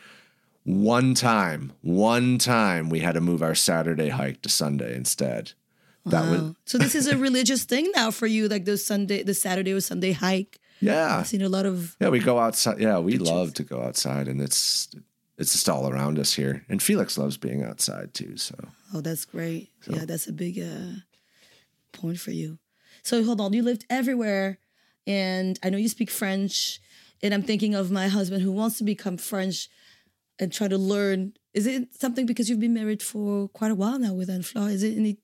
one 0.64 1.14
time 1.14 1.72
one 1.82 2.38
time 2.38 2.88
we 2.90 3.00
had 3.00 3.12
to 3.14 3.20
move 3.20 3.42
our 3.42 3.54
saturday 3.54 4.08
hike 4.08 4.40
to 4.42 4.48
sunday 4.48 4.94
instead 4.94 5.52
that 6.06 6.30
was 6.30 6.54
so 6.64 6.78
this 6.78 6.94
is 6.94 7.06
a 7.06 7.16
religious 7.28 7.64
thing 7.64 7.90
now 7.94 8.10
for 8.10 8.26
you, 8.26 8.48
like 8.48 8.64
the 8.64 8.78
Sunday, 8.78 9.22
the 9.22 9.34
Saturday 9.34 9.72
or 9.72 9.80
Sunday 9.82 10.12
hike. 10.12 10.58
Yeah. 10.80 11.18
I've 11.18 11.26
seen 11.26 11.42
a 11.42 11.48
lot 11.48 11.66
of. 11.66 11.96
Yeah, 12.00 12.08
we 12.10 12.20
go 12.20 12.38
outside. 12.38 12.78
Yeah, 12.80 12.98
we 12.98 13.12
Pictures. 13.12 13.30
love 13.30 13.54
to 13.54 13.62
go 13.64 13.82
outside, 13.82 14.28
and 14.28 14.40
it's 14.40 14.88
it's 15.36 15.52
just 15.52 15.68
all 15.68 15.88
around 15.88 16.18
us 16.18 16.34
here. 16.34 16.64
And 16.68 16.82
Felix 16.82 17.16
loves 17.18 17.36
being 17.36 17.62
outside 17.62 18.14
too. 18.14 18.36
So 18.36 18.54
Oh, 18.94 19.00
that's 19.00 19.24
great. 19.24 19.70
Yeah, 19.86 20.04
that's 20.04 20.26
a 20.28 20.32
big 20.32 20.58
uh, 20.58 21.00
point 21.92 22.18
for 22.20 22.30
you. 22.32 22.58
So 23.02 23.22
hold 23.24 23.40
on, 23.40 23.52
you 23.52 23.62
lived 23.62 23.84
everywhere, 23.90 24.58
and 25.06 25.58
I 25.62 25.70
know 25.70 25.78
you 25.78 25.88
speak 25.88 26.10
French, 26.10 26.80
and 27.22 27.32
I'm 27.34 27.42
thinking 27.42 27.74
of 27.74 27.90
my 27.90 28.08
husband 28.08 28.42
who 28.42 28.52
wants 28.52 28.78
to 28.78 28.84
become 28.84 29.16
French 29.16 29.68
and 30.38 30.52
try 30.52 30.68
to 30.68 30.78
learn. 30.78 31.32
Is 31.54 31.66
it 31.66 31.94
something 32.00 32.26
because 32.26 32.48
you've 32.48 32.60
been 32.60 32.74
married 32.74 33.02
for 33.02 33.48
quite 33.48 33.70
a 33.70 33.74
while 33.74 33.98
now 33.98 34.14
with 34.14 34.30
Anne 34.30 34.42
Fleur? 34.42 34.68
Is 34.70 34.82
it 34.82 34.96
any 34.96 35.18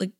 like 0.00 0.12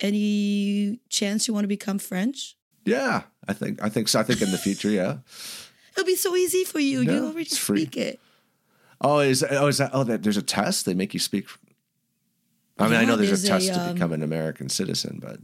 any 0.00 1.00
chance 1.08 1.46
you 1.48 1.54
want 1.54 1.64
to 1.64 1.68
become 1.68 1.98
French? 1.98 2.56
Yeah, 2.88 3.22
I 3.46 3.52
think 3.52 3.82
I 3.82 3.88
think 3.88 4.08
so. 4.08 4.20
I 4.20 4.22
think 4.24 4.40
in 4.42 4.50
the 4.50 4.58
future, 4.58 4.90
yeah. 4.90 5.18
It'll 5.92 6.06
be 6.06 6.16
so 6.16 6.34
easy 6.36 6.64
for 6.64 6.78
you. 6.80 7.00
Yeah, 7.00 7.12
you 7.12 7.24
already 7.26 7.44
free. 7.44 7.80
speak 7.82 7.96
it. 7.96 8.20
Oh, 9.00 9.18
is 9.20 9.44
oh 9.48 9.66
is 9.68 9.78
that 9.78 9.90
oh 9.92 10.04
that 10.04 10.22
there's 10.22 10.36
a 10.36 10.42
test 10.42 10.86
they 10.86 10.94
make 10.94 11.12
you 11.14 11.20
speak. 11.20 11.46
I 12.78 12.84
mean, 12.88 12.94
I 13.00 13.04
know 13.04 13.16
there's, 13.16 13.28
a 13.30 13.32
there's 13.32 13.44
a, 13.44 13.48
test 13.48 13.74
to 13.74 13.80
um, 13.80 13.94
become 13.94 14.12
an 14.12 14.22
American 14.22 14.68
citizen, 14.68 15.18
but 15.20 15.38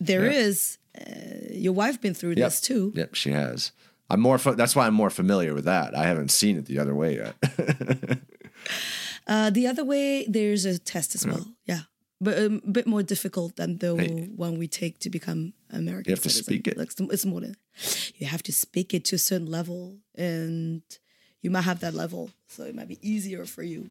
There 0.00 0.26
Yeah. 0.26 0.46
is. 0.46 0.78
Uh, 0.98 1.04
your 1.50 1.72
wife 1.74 2.00
been 2.00 2.14
through 2.14 2.30
Yep. 2.36 2.46
this 2.46 2.60
too. 2.60 2.92
yep, 2.96 3.14
she 3.14 3.30
has. 3.32 3.72
I'm 4.10 4.20
more. 4.20 4.38
Fa- 4.38 4.54
that's 4.56 4.74
why 4.76 4.86
I'm 4.86 4.94
more 4.94 5.10
familiar 5.10 5.54
with 5.54 5.64
that. 5.64 5.94
I 5.96 6.04
haven't 6.06 6.30
seen 6.30 6.56
it 6.56 6.66
the 6.66 6.78
other 6.78 6.94
way 6.94 7.16
yet. 7.16 7.34
Uh, 9.26 9.50
the 9.50 9.66
other 9.66 9.84
way, 9.84 10.24
there's 10.26 10.64
a 10.64 10.78
test 10.78 11.14
as 11.14 11.26
well. 11.26 11.46
Yeah. 11.66 11.80
But 12.18 12.38
um, 12.38 12.62
a 12.66 12.70
bit 12.70 12.86
more 12.86 13.02
difficult 13.02 13.56
than 13.56 13.76
the 13.78 13.94
Hey. 13.94 14.28
one 14.34 14.58
we 14.58 14.66
take 14.68 14.98
to 15.00 15.10
become 15.10 15.52
American. 15.70 16.10
You 16.10 16.14
have 16.14 16.22
to 16.22 16.30
speak 16.30 16.66
it. 16.66 16.76
Like, 16.78 16.90
it's- 17.00 17.24
more 17.24 17.40
than 17.40 17.56
you 18.16 18.26
have 18.26 18.42
to 18.44 18.52
speak 18.52 18.94
it 18.94 19.04
to 19.06 19.16
a 19.16 19.18
certain 19.18 19.46
level, 19.50 19.98
and 20.14 20.82
you 21.42 21.50
might 21.50 21.62
have 21.62 21.80
that 21.80 21.94
level, 21.94 22.30
so 22.48 22.64
it 22.64 22.74
might 22.74 22.88
be 22.88 22.98
easier 23.02 23.44
for 23.44 23.62
you. 23.62 23.88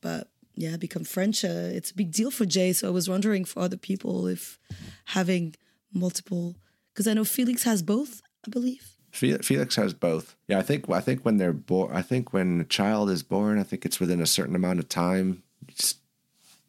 But 0.00 0.28
yeah, 0.54 0.76
become 0.76 1.04
French. 1.04 1.44
Uh, 1.44 1.48
it's 1.72 1.90
a 1.90 1.94
big 1.94 2.12
deal 2.12 2.30
for 2.30 2.46
Jay. 2.46 2.72
So 2.72 2.88
I 2.88 2.90
was 2.90 3.08
wondering 3.08 3.44
for 3.44 3.60
other 3.60 3.76
people 3.76 4.26
if 4.26 4.58
having 5.06 5.54
multiple, 5.92 6.56
because 6.92 7.06
I 7.06 7.14
know 7.14 7.24
Felix 7.24 7.62
has 7.64 7.82
both, 7.82 8.22
I 8.46 8.50
believe. 8.50 8.90
Felix 9.12 9.76
has 9.76 9.94
both. 9.94 10.34
Yeah, 10.48 10.58
I 10.58 10.62
think 10.62 10.90
I 10.90 11.00
think 11.00 11.24
when 11.24 11.36
they're 11.36 11.52
born, 11.52 11.94
I 11.94 12.02
think 12.02 12.32
when 12.32 12.60
a 12.60 12.64
child 12.64 13.10
is 13.10 13.22
born, 13.22 13.58
I 13.60 13.62
think 13.62 13.84
it's 13.86 14.00
within 14.00 14.20
a 14.20 14.26
certain 14.26 14.56
amount 14.56 14.80
of 14.80 14.88
time. 14.88 15.44
Just 15.68 15.98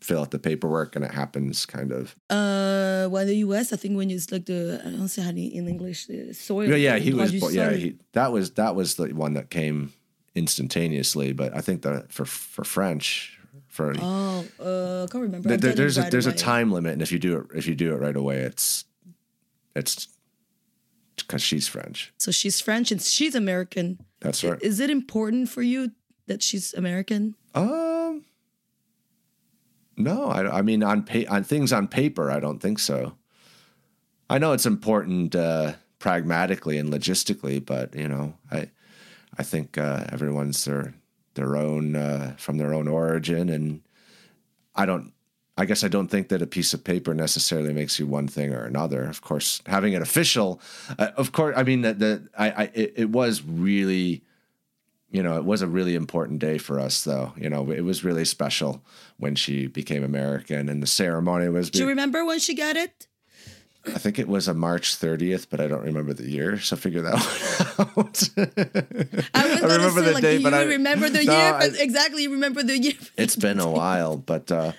fill 0.06 0.22
out 0.22 0.32
the 0.32 0.40
paperwork 0.40 0.96
and 0.96 1.04
it 1.04 1.12
happens. 1.12 1.66
Kind 1.66 1.92
of. 1.92 2.16
Uh, 2.30 3.08
well, 3.12 3.24
in 3.24 3.28
the 3.28 3.38
US, 3.48 3.74
I 3.74 3.78
think 3.78 3.98
when 3.98 4.10
it's 4.12 4.32
like 4.32 4.46
the 4.46 4.82
I 4.86 4.90
don't 4.92 5.08
say 5.08 5.22
how 5.24 5.30
in 5.32 5.68
English, 5.68 6.06
the 6.06 6.34
soil. 6.34 6.70
Yeah, 6.70 6.76
yeah, 6.76 6.98
he 6.98 7.14
was. 7.14 7.32
Bo- 7.34 7.50
yeah, 7.50 7.72
he, 7.72 7.98
that 8.14 8.32
was 8.32 8.52
that 8.52 8.76
was 8.76 8.96
the 8.96 9.08
one 9.14 9.34
that 9.34 9.50
came 9.50 9.94
instantaneously. 10.36 11.34
But 11.34 11.56
I 11.56 11.62
think 11.62 11.82
that 11.82 12.12
for 12.12 12.26
for 12.26 12.64
French, 12.64 13.40
for 13.68 13.94
Oh, 14.00 14.46
uh, 14.60 15.04
I 15.04 15.12
can't 15.12 15.24
remember. 15.24 15.58
there's 15.58 15.98
a 15.98 16.02
right 16.04 16.12
there's 16.12 16.28
a 16.28 16.34
time 16.34 16.72
limit, 16.72 16.94
and 16.94 17.02
if 17.02 17.12
you 17.12 17.20
do 17.20 17.40
it 17.40 17.58
if 17.58 17.68
you 17.68 17.76
do 17.76 17.94
it 17.94 18.00
right 18.00 18.16
away, 18.16 18.38
it's 18.38 18.86
it's 19.76 20.08
because 21.18 21.42
she's 21.42 21.68
French. 21.68 22.14
So 22.18 22.32
she's 22.32 22.62
French 22.62 22.92
and 22.92 23.02
she's 23.02 23.36
American. 23.36 24.00
That's 24.20 24.44
right. 24.44 24.62
Is 24.62 24.80
it 24.80 24.90
important 24.90 25.50
for 25.50 25.62
you 25.62 25.92
that 26.28 26.44
she's 26.44 26.74
American? 26.74 27.36
Um, 27.56 27.95
no, 29.98 30.28
I, 30.28 30.60
I 30.60 30.62
mean 30.62 30.84
on 30.84 31.04
pa- 31.04 31.30
on 31.30 31.44
things 31.44 31.72
on 31.72 31.88
paper, 31.88 32.32
I 32.32 32.40
don't 32.40 32.60
think 32.60 32.80
so. 32.80 33.16
I 34.30 34.38
know 34.38 34.54
it's 34.54 34.66
important 34.66 35.36
uh, 35.36 35.74
pragmatically 36.00 36.78
and 36.78 36.92
logistically, 36.92 37.64
but 37.64 37.96
you 37.96 38.08
know, 38.08 38.36
I 38.52 38.70
I 39.38 39.44
think 39.44 39.78
uh, 39.78 40.06
everyone's 40.10 40.66
their 40.66 40.94
their 41.36 41.56
own 41.56 41.96
uh, 41.96 42.36
from 42.38 42.58
their 42.58 42.74
own 42.74 42.88
origin, 42.88 43.50
and 43.50 43.82
I 44.76 44.86
don't. 44.86 45.14
I 45.58 45.64
guess 45.64 45.86
I 45.86 45.88
don't 45.88 46.10
think 46.10 46.28
that 46.30 46.42
a 46.42 46.48
piece 46.48 46.74
of 46.74 46.84
paper 46.84 47.14
necessarily 47.14 47.72
makes 47.72 47.98
you 47.98 48.06
one 48.06 48.28
thing 48.28 48.54
or 48.54 48.66
another. 48.66 49.04
Of 49.04 49.22
course, 49.22 49.62
having 49.68 49.94
it 49.94 50.02
official, 50.02 50.60
uh, 51.00 51.12
of 51.16 51.32
course, 51.32 51.56
I 51.56 51.64
mean 51.64 51.82
that 51.82 52.00
the 52.00 52.28
I, 52.38 52.50
I 52.52 52.64
it, 52.74 52.94
it 52.98 53.10
was 53.10 53.42
really 53.42 54.24
you 55.16 55.24
know, 55.24 55.38
it 55.38 55.46
was 55.46 55.62
a 55.62 55.68
really 55.68 55.96
important 55.96 56.40
day 56.40 56.58
for 56.58 56.80
us, 56.80 57.04
though. 57.04 57.32
You 57.38 57.50
know, 57.50 57.72
it 57.72 57.82
was 57.82 58.04
really 58.04 58.26
special 58.26 58.84
when 59.18 59.36
she 59.36 59.68
became 59.68 60.04
American, 60.04 60.68
and 60.70 60.84
the 60.84 60.88
ceremony 60.88 61.48
was. 61.50 61.70
Do 61.70 61.80
you 61.80 61.88
remember 61.88 62.26
when 62.26 62.40
she 62.40 62.54
got 62.54 62.76
it? 62.76 63.08
I 63.88 64.00
think 64.00 64.18
it 64.18 64.28
was 64.28 64.48
a 64.48 64.54
March 64.56 64.96
30th, 64.98 65.46
but 65.52 65.62
I 65.62 65.68
don't 65.68 65.84
remember 65.84 66.12
the 66.14 66.28
year, 66.28 66.60
so 66.60 66.76
figure 66.76 67.04
that 67.04 67.14
one 67.94 68.08
out. 68.08 68.30
I 69.34 69.42
I 69.46 69.60
remember 69.62 70.00
say 70.02 70.06
the 70.08 70.12
like 70.14 70.24
date, 70.24 70.38
you 70.40 70.44
but 70.44 70.54
I- 70.56 70.64
remember 70.64 71.08
the 71.10 71.24
No, 71.32 71.32
year, 71.34 71.54
I- 71.54 71.70
exactly 71.80 72.24
you 72.24 72.32
remember 72.32 72.64
the 72.64 72.78
year. 72.80 72.94
it's 73.16 73.36
been 73.36 73.60
a 73.60 73.70
while, 73.70 74.18
but 74.18 74.52
uh, 74.52 74.72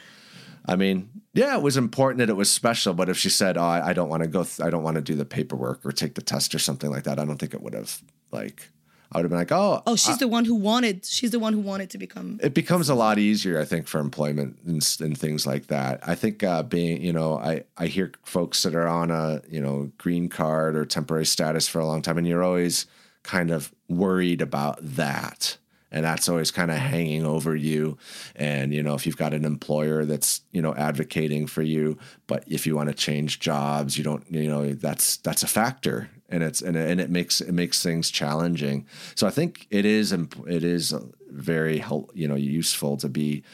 I 0.67 0.75
mean, 0.77 1.09
yeah, 1.35 1.57
it 1.57 1.63
was 1.63 1.77
important 1.77 2.19
that 2.19 2.29
it 2.29 2.37
was 2.37 2.51
special. 2.53 2.95
But 2.95 3.09
if 3.09 3.17
she 3.17 3.31
said, 3.31 3.57
"Oh, 3.57 3.63
I, 3.63 3.89
I 3.89 3.93
don't 3.93 4.09
want 4.09 4.23
to 4.25 4.29
go, 4.29 4.43
th- 4.43 4.61
I 4.61 4.71
don't 4.71 4.83
want 4.83 4.97
to 4.97 5.03
do 5.03 5.15
the 5.15 5.25
paperwork 5.25 5.87
or 5.87 5.93
take 5.93 6.15
the 6.15 6.23
test 6.23 6.55
or 6.55 6.59
something 6.59 6.91
like 6.91 7.05
that," 7.05 7.19
I 7.21 7.25
don't 7.25 7.39
think 7.39 7.55
it 7.55 7.63
would 7.63 7.75
have 7.75 8.03
like. 8.33 8.71
I 9.13 9.19
would 9.19 9.25
have 9.25 9.31
been 9.31 9.39
like, 9.39 9.53
"Oh, 9.53 9.83
Oh, 9.87 9.97
she's 9.97 10.19
the 10.19 10.29
one 10.29 10.45
who 10.45 10.55
wanted. 10.55 11.05
She's 11.05 11.31
the 11.31 11.39
one 11.39 11.53
who 11.53 11.61
wanted 11.61 11.91
to 11.91 11.99
become. 11.99 12.39
it 12.43 12.55
becomes 12.55 12.89
a 12.89 12.95
lot 12.95 13.19
easier, 13.19 13.61
I 13.61 13.65
think, 13.65 13.87
for 13.87 14.01
employment 14.01 14.59
and, 14.67 14.97
and 15.01 15.17
things 15.17 15.47
like 15.47 15.69
that. 15.69 16.01
I 16.07 16.15
think 16.15 16.43
uh, 16.43 16.63
being, 16.65 17.01
you 17.03 17.13
know, 17.13 17.39
I, 17.39 17.65
I 17.77 17.87
hear 17.87 18.13
folks 18.25 18.63
that 18.65 18.75
are 18.75 18.89
on 18.89 19.11
a, 19.11 19.43
you 19.49 19.61
know, 19.61 19.91
green 19.99 20.29
card 20.29 20.77
or 20.77 20.85
temporary 20.85 21.27
status 21.27 21.69
for 21.69 21.79
a 21.81 21.87
long 21.87 22.03
time, 22.03 22.19
and 22.19 22.27
you're 22.27 22.43
always 22.45 22.87
kind 23.23 23.51
of 23.51 23.73
worried 23.89 24.41
about 24.43 24.79
that. 24.83 25.57
And 25.93 26.05
that's 26.05 26.29
always 26.29 26.51
kind 26.51 26.71
of 26.71 26.77
hanging 26.79 27.25
over 27.25 27.55
you. 27.55 27.97
And, 28.35 28.75
you 28.75 28.83
know, 28.83 28.95
if 28.95 29.07
you've 29.07 29.17
got 29.17 29.33
an 29.33 29.45
employer 29.45 30.05
that's, 30.05 30.43
you 30.51 30.61
know, 30.61 30.75
advocating 30.75 31.47
for 31.47 31.63
you, 31.63 31.97
but 32.27 32.43
if 32.49 32.67
you 32.67 32.75
want 32.75 32.89
to 32.89 32.95
change 32.95 33.39
jobs, 33.39 33.97
you 33.97 34.03
don't, 34.03 34.25
you 34.29 34.49
know, 34.49 34.75
that's, 34.75 35.17
that's 35.19 35.45
a 35.45 35.47
factor 35.47 36.11
and 36.29 36.43
it's, 36.43 36.61
and, 36.61 36.77
and 36.77 37.01
it 37.01 37.11
makes, 37.11 37.41
it 37.41 37.53
makes 37.53 37.83
things 37.83 38.11
challenging. 38.11 38.87
So 39.15 39.27
I 39.27 39.31
think 39.31 39.67
it 39.71 39.85
is 39.85 40.13
it 40.13 40.65
is 40.65 40.95
very, 41.31 41.79
hel- 41.79 42.11
you 42.15 42.27
know, 42.29 42.35
useful 42.35 42.97
to 42.99 43.09
be 43.09 43.45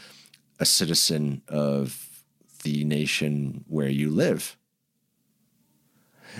a 0.59 0.65
citizen 0.65 1.43
of 1.49 2.09
the 2.63 2.85
nation 2.85 3.65
where 3.69 3.89
you 3.89 4.11
live. 4.11 4.57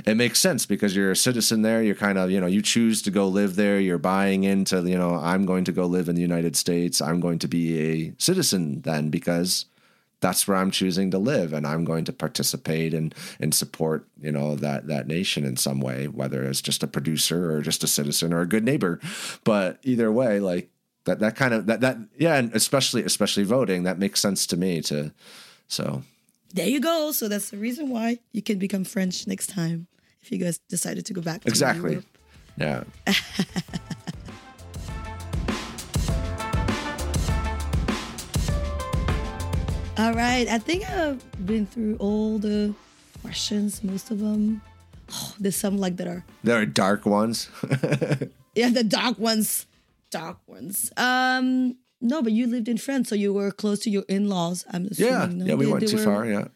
It 0.07 0.16
makes 0.16 0.38
sense 0.38 0.64
because 0.64 0.97
you're 0.97 1.11
a 1.11 1.16
citizen 1.16 1.62
there. 1.62 1.83
You're 1.83 1.95
kind 1.95 2.16
of, 2.16 2.31
you 2.31 2.40
know, 2.40 2.47
you 2.47 2.62
choose 2.62 3.03
to 3.03 3.11
go 3.11 3.29
live 3.29 3.57
there. 3.57 3.79
You're 3.79 3.99
buying 3.99 4.45
into, 4.45 4.81
you 4.88 4.97
know, 4.97 5.16
I'm 5.16 5.45
going 5.45 5.64
to 5.64 5.73
go 5.73 5.85
live 5.87 6.09
in 6.09 6.14
the 6.14 6.23
United 6.23 6.57
States. 6.57 7.03
I'm 7.03 7.21
going 7.21 7.38
to 7.40 7.49
be 7.49 7.79
a 7.79 8.14
citizen 8.18 8.81
then 8.83 9.11
because 9.11 9.66
that's 10.22 10.48
where 10.48 10.56
I'm 10.56 10.70
choosing 10.70 11.11
to 11.11 11.18
live, 11.18 11.52
and 11.52 11.66
I'm 11.66 11.85
going 11.85 12.04
to 12.06 12.12
participate 12.12 12.94
and 12.94 13.14
and 13.38 13.54
support, 13.54 14.06
you 14.20 14.32
know, 14.32 14.54
that 14.56 14.87
that 14.87 15.06
nation 15.06 15.44
in 15.44 15.56
some 15.58 15.80
way, 15.80 16.08
whether 16.08 16.42
it's 16.44 16.62
just 16.62 16.82
a 16.82 16.87
producer 16.87 17.52
or 17.52 17.61
just 17.61 17.85
a 17.85 17.87
citizen 17.87 18.32
or 18.32 18.40
a 18.40 18.46
good 18.46 18.64
neighbor. 18.64 19.00
But 19.44 19.78
either 19.82 20.11
way, 20.11 20.40
like 20.40 20.70
that 21.04 21.18
that 21.18 21.37
kind 21.37 21.52
of 21.52 21.66
that 21.66 21.80
that 21.80 21.98
yeah, 22.16 22.37
and 22.37 22.54
especially 22.54 23.02
especially 23.02 23.42
voting, 23.42 23.82
that 23.82 23.98
makes 23.98 24.20
sense 24.20 24.46
to 24.46 24.56
me. 24.56 24.80
To 24.82 25.12
so 25.68 26.02
There 26.54 26.68
you 26.68 26.80
go. 26.80 27.12
So 27.12 27.28
that's 27.28 27.50
the 27.50 27.58
reason 27.58 27.90
why 27.90 28.20
you 28.32 28.42
can 28.42 28.58
become 28.58 28.85
French 28.85 29.26
next 29.26 29.48
time 29.48 29.88
if 30.22 30.30
you 30.30 30.38
guys 30.38 30.58
decided 30.68 31.04
to 31.06 31.12
go 31.12 31.20
back. 31.20 31.44
Exactly, 31.44 31.92
Europe. 31.92 32.06
yeah. 32.56 32.85
All 40.03 40.15
right. 40.15 40.49
I 40.49 40.59
think 40.59 40.83
I've 40.91 41.23
been 41.47 41.65
through 41.65 41.95
all 42.01 42.37
the 42.38 42.75
questions, 43.23 43.85
most 43.85 44.11
of 44.11 44.19
them. 44.19 44.61
Oh, 45.12 45.35
there's 45.41 45.55
some 45.55 45.79
like 45.79 45.97
that 45.99 46.09
are 46.09 46.25
There 46.43 46.59
are 46.59 46.67
dark 46.67 47.07
ones. 47.07 47.49
yeah, 48.57 48.71
the 48.71 48.83
dark 48.83 49.17
ones, 49.19 49.67
dark 50.11 50.38
ones. 50.49 50.91
Um, 50.97 51.77
no, 52.01 52.21
but 52.21 52.33
you 52.33 52.49
lived 52.49 52.67
in 52.67 52.79
France, 52.79 53.11
so 53.11 53.15
you 53.15 53.33
were 53.33 53.53
close 53.53 53.79
to 53.81 53.91
your 53.91 54.03
in-laws. 54.09 54.65
I'm 54.73 54.87
assuming. 54.87 55.12
yeah, 55.12 55.27
no? 55.27 55.45
yeah. 55.45 55.55
We 55.55 55.67
They- 55.67 55.71
went 55.71 55.81
they 55.83 55.87
too 55.93 55.99
were- 55.99 56.05
far. 56.05 56.27
Yeah. 56.27 56.49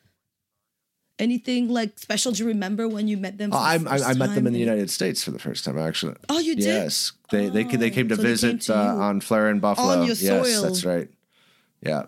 Anything 1.18 1.68
like 1.70 1.98
special? 2.00 2.32
Do 2.32 2.42
you 2.42 2.48
remember 2.48 2.88
when 2.88 3.06
you 3.08 3.16
met 3.16 3.38
them? 3.38 3.50
Oh, 3.52 3.56
I, 3.56 3.76
I, 3.76 4.12
met 4.12 4.34
them 4.34 4.46
in 4.46 4.52
the? 4.52 4.58
United 4.58 4.90
States 4.90 5.24
for 5.24 5.30
the 5.30 5.38
first 5.38 5.64
time. 5.64 5.78
Actually. 5.78 6.16
Oh, 6.28 6.40
you 6.40 6.56
did? 6.56 6.64
Yes, 6.64 7.12
they 7.30 7.48
they 7.48 7.64
they 7.64 7.88
came 7.90 8.08
to 8.10 8.16
so 8.16 8.20
they 8.20 8.28
came 8.28 8.36
visit 8.36 8.60
to 8.68 8.76
uh, 8.76 9.08
Anne-Fleur 9.08 9.46
and 9.48 9.58
Buffalo. 9.62 9.92
On 9.94 9.98
your 10.00 10.08
yes, 10.08 10.18
soil. 10.18 10.62
that's 10.64 10.84
right. 10.84 11.08
Yeah, 11.80 12.06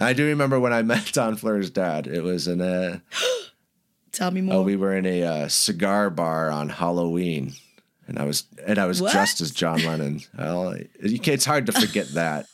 I 0.00 0.12
do 0.14 0.26
remember 0.26 0.58
when 0.58 0.72
I 0.72 0.82
met 0.94 1.16
Anne-Fleur's 1.16 1.70
dad. 1.70 2.06
It 2.06 2.22
was 2.22 2.48
in 2.48 2.60
a 2.60 3.02
Tell 4.12 4.30
me 4.30 4.40
more. 4.40 4.56
oh, 4.56 4.62
we 4.62 4.74
were 4.76 4.96
in 4.96 5.06
a 5.06 5.22
uh, 5.22 5.48
cigar 5.48 6.10
bar 6.10 6.50
on 6.50 6.68
Halloween, 6.68 7.52
and 8.08 8.18
I 8.18 8.24
was 8.24 8.44
and 8.66 8.78
I 8.78 8.86
was 8.86 9.00
What? 9.00 9.12
dressed 9.12 9.40
as 9.40 9.50
John 9.52 9.82
Lennon. 9.84 10.20
Well, 10.36 10.76
you 11.02 11.18
can't, 11.20 11.34
it's 11.34 11.44
hard 11.44 11.66
to 11.66 11.72
forget 11.72 12.08
that. 12.14 12.46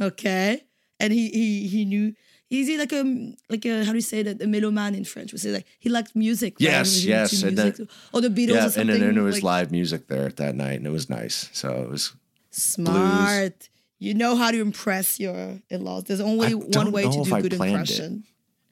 Okay. 0.00 0.62
And 1.00 1.12
he 1.12 1.28
he 1.30 1.66
he 1.68 1.84
knew 1.84 2.14
Is 2.50 2.68
he 2.68 2.76
like 2.78 2.92
a 2.92 3.02
like 3.48 3.64
a 3.64 3.84
how 3.84 3.90
do 3.92 3.96
you 3.98 4.02
say 4.02 4.22
that 4.22 4.40
a 4.42 4.46
mélomane 4.46 4.96
in 4.96 5.04
French? 5.04 5.32
We 5.32 5.38
say 5.38 5.50
like 5.50 5.66
he 5.78 5.88
liked 5.88 6.14
music. 6.14 6.54
right? 6.54 6.60
Yes, 6.70 7.04
yes, 7.04 7.42
and 7.42 7.56
music. 7.56 7.88
or 8.12 8.20
the 8.20 8.28
Beatles 8.28 8.48
yeah, 8.54 8.60
or 8.60 8.64
and 8.64 8.72
something. 8.72 9.00
then 9.00 9.14
there 9.14 9.24
was 9.24 9.36
like, 9.36 9.42
live 9.44 9.70
music 9.72 10.06
there 10.08 10.26
at 10.26 10.36
that 10.36 10.54
night, 10.54 10.74
and 10.78 10.86
it 10.86 10.90
was 10.90 11.08
nice. 11.10 11.48
So 11.52 11.82
it 11.82 11.88
was. 11.90 12.12
Smart. 12.52 13.68
You 14.00 14.14
know 14.14 14.34
how 14.34 14.50
to 14.50 14.60
impress 14.60 15.20
your 15.20 15.60
in-laws. 15.68 16.04
There's 16.04 16.20
only 16.22 16.54
one 16.54 16.90
way 16.90 17.02
to 17.04 17.22
do 17.24 17.34
I 17.34 17.42
good 17.42 17.52
planned 17.52 17.88
it. 17.88 17.98
impression. 17.98 18.24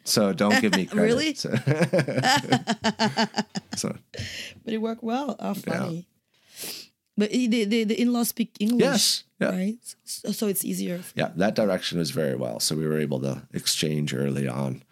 So 0.05 0.33
don't 0.33 0.59
give 0.63 0.75
me 0.75 0.87
credit. 0.87 1.03
Really? 1.07 1.35
So, 1.35 1.51
so, 3.77 3.95
But 4.65 4.75
it 4.75 4.79
worked 4.79 5.03
well. 5.05 5.37
Oh, 5.39 5.55
funny. 5.55 6.07
But 7.17 7.31
the, 7.31 7.65
the, 7.65 7.85
the 7.85 8.01
in-laws 8.01 8.29
speak 8.29 8.57
English, 8.61 8.81
Yes, 8.81 9.25
yeah. 9.41 9.51
right? 9.51 9.77
So, 10.05 10.31
so 10.33 10.47
it's 10.47 10.65
easier 10.65 11.01
yeah, 11.17 11.31
that 11.37 11.55
direction 11.57 11.99
was 11.99 12.11
very 12.13 12.37
well. 12.37 12.61
So 12.61 12.77
we 12.77 12.87
were 12.87 12.99
able 12.99 13.21
to 13.21 13.43
exchange 13.53 14.15
early 14.15 14.47
on. 14.49 14.83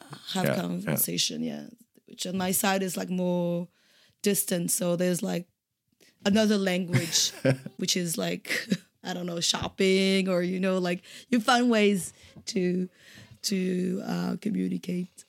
Uh, 0.00 0.16
have 0.34 0.44
Yeah, 0.44 0.54
yeah. 0.54 0.60
conversation. 0.60 1.42
Yeah. 1.42 1.64
Which 2.06 2.26
on 2.26 2.36
my 2.36 2.52
side 2.52 2.82
is 2.82 2.96
like 2.96 3.08
more 3.10 3.68
distant. 4.22 4.70
So 4.70 4.94
there's 4.94 5.22
like 5.22 5.46
another 6.26 6.58
language, 6.58 7.32
which 7.78 7.96
is 7.96 8.18
like 8.18 8.68
I 9.04 9.14
don't 9.14 9.26
know 9.26 9.40
shopping 9.40 10.28
or 10.28 10.42
you 10.42 10.60
know 10.60 10.78
like 10.78 11.02
you 11.28 11.40
find 11.40 11.70
ways 11.70 12.12
to 12.46 12.88
to 13.42 14.02
uh, 14.06 14.36
communicate. 14.40 15.24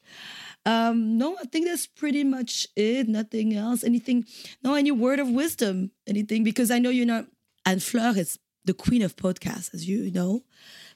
Um, 0.65 1.17
no, 1.17 1.37
I 1.41 1.45
think 1.45 1.65
that's 1.65 1.87
pretty 1.87 2.23
much 2.23 2.67
it. 2.75 3.07
Nothing 3.07 3.55
else. 3.55 3.83
Anything? 3.83 4.25
No, 4.63 4.75
any 4.75 4.91
word 4.91 5.19
of 5.19 5.27
wisdom? 5.29 5.91
Anything? 6.05 6.43
Because 6.43 6.69
I 6.69 6.77
know 6.79 6.89
you're 6.91 7.05
not. 7.05 7.25
Anne 7.65 7.79
Fleur 7.79 8.13
is 8.17 8.37
the 8.65 8.73
queen 8.73 9.01
of 9.01 9.15
podcasts, 9.15 9.73
as 9.73 9.87
you 9.87 10.11
know, 10.11 10.43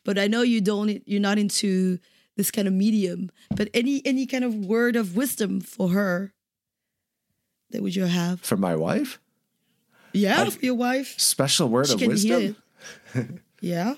but 0.03 0.19
I 0.19 0.27
know 0.27 0.41
you 0.43 0.61
don't. 0.61 1.01
You're 1.07 1.21
not 1.21 1.37
into 1.39 1.97
this 2.35 2.51
kind 2.51 2.67
of 2.67 2.73
medium. 2.75 3.31
But 3.55 3.69
any 3.73 4.01
any 4.05 4.25
kind 4.27 4.43
of 4.43 4.53
word 4.53 4.95
of 4.95 5.15
wisdom 5.15 5.61
for 5.61 5.89
her 5.89 6.33
that 7.71 7.81
would 7.81 7.95
you 7.95 8.05
have? 8.05 8.41
For 8.41 8.57
my 8.57 8.75
wife, 8.75 9.19
Yeah, 10.13 10.45
for 10.49 10.63
your 10.63 10.75
wife. 10.75 11.15
special 11.19 11.69
word 11.69 11.87
She 11.87 11.93
of 11.93 12.01
wisdom. 12.01 12.55
Yeah. 13.61 13.95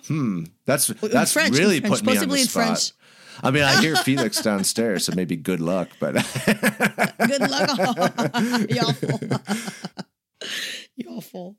That's 0.65 0.89
in 0.89 0.95
that's 1.11 1.33
French, 1.33 1.57
really 1.57 1.81
French, 1.81 1.95
put 1.95 2.05
me 2.05 2.11
on 2.13 2.15
possibly 2.15 2.35
the 2.37 2.41
in 2.43 2.47
spot. 2.47 2.65
French. 2.67 2.93
I 3.43 3.51
mean, 3.51 3.63
I 3.63 3.81
hear 3.81 3.95
Felix 4.07 4.41
downstairs, 4.41 5.05
so 5.05 5.13
maybe 5.13 5.35
good 5.35 5.59
luck. 5.59 5.89
But 5.99 6.15
Good 7.27 7.41
luck. 7.41 8.13
You're 10.95 11.11
awful. 11.11 11.57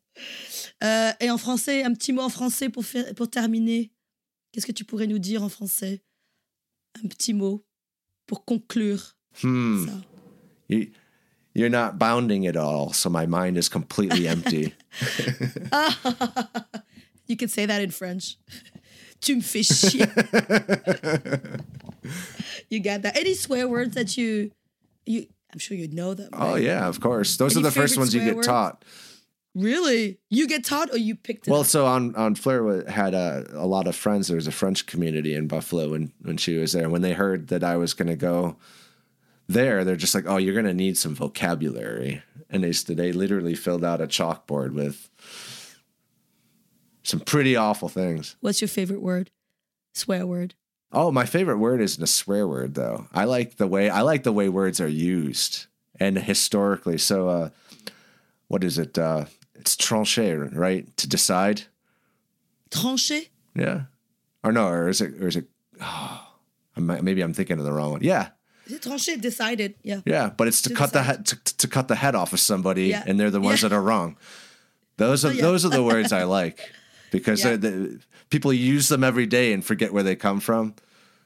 Euh, 0.82 1.12
et 1.20 1.30
en 1.30 1.38
français, 1.38 1.84
un 1.84 1.92
petit 1.92 2.12
mot 2.12 2.22
en 2.22 2.28
français 2.30 2.68
pour, 2.68 2.84
faire, 2.84 3.14
pour 3.14 3.28
terminer. 3.28 3.92
Qu'est-ce 4.52 4.66
que 4.66 4.72
tu 4.72 4.84
pourrais 4.84 5.06
nous 5.06 5.18
dire 5.18 5.42
en 5.42 5.48
français 5.48 6.02
Un 7.04 7.08
petit 7.08 7.34
mot 7.34 7.64
pour 8.26 8.44
conclure 8.44 9.16
hmm, 9.42 9.86
ça. 9.86 9.92
you, 10.68 10.86
you're 11.54 11.68
not 11.68 11.98
bounding 11.98 12.46
at 12.46 12.56
all, 12.56 12.92
so 12.92 13.10
my 13.10 13.26
mind 13.26 13.58
is 13.58 13.68
completely 13.68 14.26
empty. 14.26 14.72
You 17.28 17.36
can 17.36 17.48
say 17.48 17.66
that 17.66 17.80
in 17.82 17.90
French. 17.90 18.36
tu 19.20 19.36
me 19.36 19.40
fais 19.42 19.68
chier. 19.90 20.06
you 22.70 22.80
got 22.80 23.02
that. 23.02 23.16
Any 23.16 23.34
swear 23.34 23.68
words 23.68 23.94
that 23.94 24.16
you, 24.16 24.50
you 25.06 25.26
I'm 25.52 25.58
sure 25.58 25.76
you 25.76 25.88
know 25.88 26.14
them. 26.14 26.30
oh 26.32 26.52
right? 26.54 26.62
yeah, 26.62 26.86
of 26.88 27.00
course. 27.00 27.36
Those 27.36 27.56
Any 27.56 27.60
are 27.62 27.70
the 27.70 27.70
first 27.70 27.96
ones 27.98 28.14
you 28.14 28.24
get 28.24 28.36
words? 28.36 28.46
taught. 28.46 28.84
Really? 29.54 30.18
You 30.30 30.46
get 30.46 30.64
taught 30.64 30.90
or 30.92 30.98
you 30.98 31.16
picked 31.16 31.48
it 31.48 31.50
Well, 31.50 31.60
up? 31.60 31.66
so 31.66 31.86
on 31.86 32.14
Anne-Fleur 32.16 32.62
wa- 32.62 32.90
had 32.90 33.14
a, 33.14 33.44
a 33.54 33.66
lot 33.66 33.86
of 33.88 33.96
friends. 33.96 34.28
There 34.28 34.36
was 34.36 34.46
a 34.46 34.52
French 34.52 34.86
community 34.86 35.34
in 35.34 35.48
Buffalo 35.48 35.90
when 35.90 36.12
when 36.22 36.36
she 36.36 36.56
was 36.56 36.72
there. 36.72 36.88
When 36.88 37.02
they 37.02 37.12
heard 37.14 37.48
that 37.48 37.64
I 37.64 37.76
was 37.76 37.92
going 37.94 38.08
to 38.08 38.16
go 38.16 38.56
there, 39.48 39.84
they're 39.84 39.96
just 39.96 40.14
like, 40.14 40.24
"Oh, 40.26 40.36
you're 40.36 40.54
going 40.54 40.66
to 40.66 40.74
need 40.74 40.96
some 40.96 41.14
vocabulary." 41.14 42.22
And 42.50 42.62
they 42.62 42.70
they 42.94 43.10
literally 43.12 43.54
filled 43.54 43.84
out 43.84 44.00
a 44.00 44.06
chalkboard 44.06 44.72
with 44.74 45.08
some 47.08 47.20
pretty 47.20 47.56
awful 47.56 47.88
things. 47.88 48.36
What's 48.40 48.60
your 48.60 48.68
favorite 48.68 49.00
word? 49.00 49.30
Swear 49.94 50.26
word. 50.26 50.54
Oh, 50.92 51.10
my 51.10 51.24
favorite 51.26 51.58
word 51.58 51.80
isn't 51.80 52.02
a 52.02 52.06
swear 52.06 52.46
word 52.46 52.74
though. 52.74 53.06
I 53.12 53.24
like 53.24 53.56
the 53.56 53.66
way 53.66 53.90
I 53.90 54.02
like 54.02 54.22
the 54.22 54.32
way 54.32 54.48
words 54.48 54.80
are 54.80 54.88
used 54.88 55.66
and 55.98 56.18
historically. 56.18 56.98
So, 56.98 57.28
uh, 57.28 57.48
what 58.48 58.62
is 58.64 58.78
it? 58.78 58.98
Uh, 58.98 59.24
it's 59.54 59.74
trancher, 59.76 60.54
right? 60.54 60.84
To 60.98 61.08
decide. 61.08 61.62
Tranché? 62.70 63.28
Yeah. 63.54 63.82
Or 64.44 64.52
no, 64.52 64.68
or 64.68 64.88
is 64.88 65.00
it, 65.00 65.14
or 65.20 65.28
is 65.28 65.36
it, 65.36 65.46
oh, 65.80 66.26
maybe 66.76 67.22
I'm 67.22 67.32
thinking 67.34 67.58
of 67.58 67.64
the 67.64 67.72
wrong 67.72 67.92
one. 67.92 68.02
Yeah. 68.02 68.28
Is 68.66 68.74
it 68.74 68.82
tranché? 68.82 69.20
Decided. 69.20 69.74
Yeah. 69.82 70.00
Yeah. 70.06 70.30
But 70.36 70.48
it's 70.48 70.62
to, 70.62 70.68
To 70.70 70.74
cut 70.74 70.92
the 70.92 71.02
head, 71.02 71.26
to, 71.26 71.36
to 71.56 71.68
cut 71.68 71.88
the 71.88 71.96
head 71.96 72.14
off 72.14 72.32
of 72.32 72.40
somebody 72.40 72.88
Yeah. 72.88 73.02
and 73.06 73.18
they're 73.18 73.30
the 73.30 73.40
ones 73.40 73.62
Yeah. 73.62 73.68
that 73.70 73.74
are 73.74 73.82
wrong. 73.82 74.16
Those 74.96 75.24
are, 75.26 75.28
Oh, 75.28 75.32
yeah. 75.32 75.42
those 75.42 75.64
are 75.64 75.70
the 75.70 75.82
words 75.82 76.12
I 76.12 76.22
like 76.38 76.60
because 77.10 77.44
Yeah. 77.44 77.56
they're 77.56 77.70
the, 77.70 78.00
people 78.30 78.52
use 78.52 78.88
them 78.88 79.02
every 79.04 79.26
day 79.26 79.52
and 79.52 79.64
forget 79.64 79.92
where 79.92 80.02
they 80.02 80.16
come 80.16 80.40
from. 80.40 80.74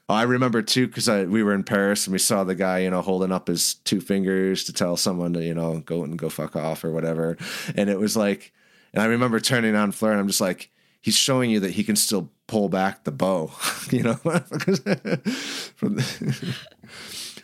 Oh, 0.09 0.15
I 0.15 0.23
remember 0.23 0.61
too, 0.61 0.87
because 0.87 1.07
we 1.27 1.43
were 1.43 1.53
in 1.53 1.63
Paris 1.63 2.05
and 2.07 2.11
we 2.11 2.19
saw 2.19 2.43
the 2.43 2.55
guy, 2.55 2.79
you 2.79 2.89
know, 2.89 3.01
holding 3.01 3.31
up 3.31 3.47
his 3.47 3.75
two 3.75 4.01
fingers 4.01 4.65
to 4.65 4.73
tell 4.73 4.97
someone 4.97 5.31
to, 5.33 5.43
you 5.43 5.53
know, 5.53 5.79
go 5.79 6.03
and 6.03 6.17
go 6.19 6.29
fuck 6.29 6.55
off 6.57 6.83
or 6.83 6.91
whatever. 6.91 7.37
And 7.75 7.89
it 7.89 7.99
was 7.99 8.17
like, 8.17 8.51
and 8.93 9.01
I 9.01 9.05
remember 9.05 9.39
turning 9.39 9.75
on 9.75 9.91
Fleur 9.93 10.11
and 10.11 10.19
I'm 10.19 10.27
just 10.27 10.41
like, 10.41 10.69
he's 10.99 11.15
showing 11.15 11.49
you 11.49 11.59
that 11.61 11.71
he 11.71 11.83
can 11.85 11.95
still 11.95 12.31
pull 12.47 12.67
back 12.69 13.05
the 13.05 13.11
bow, 13.11 13.51
you 13.91 14.03
know? 14.03 14.19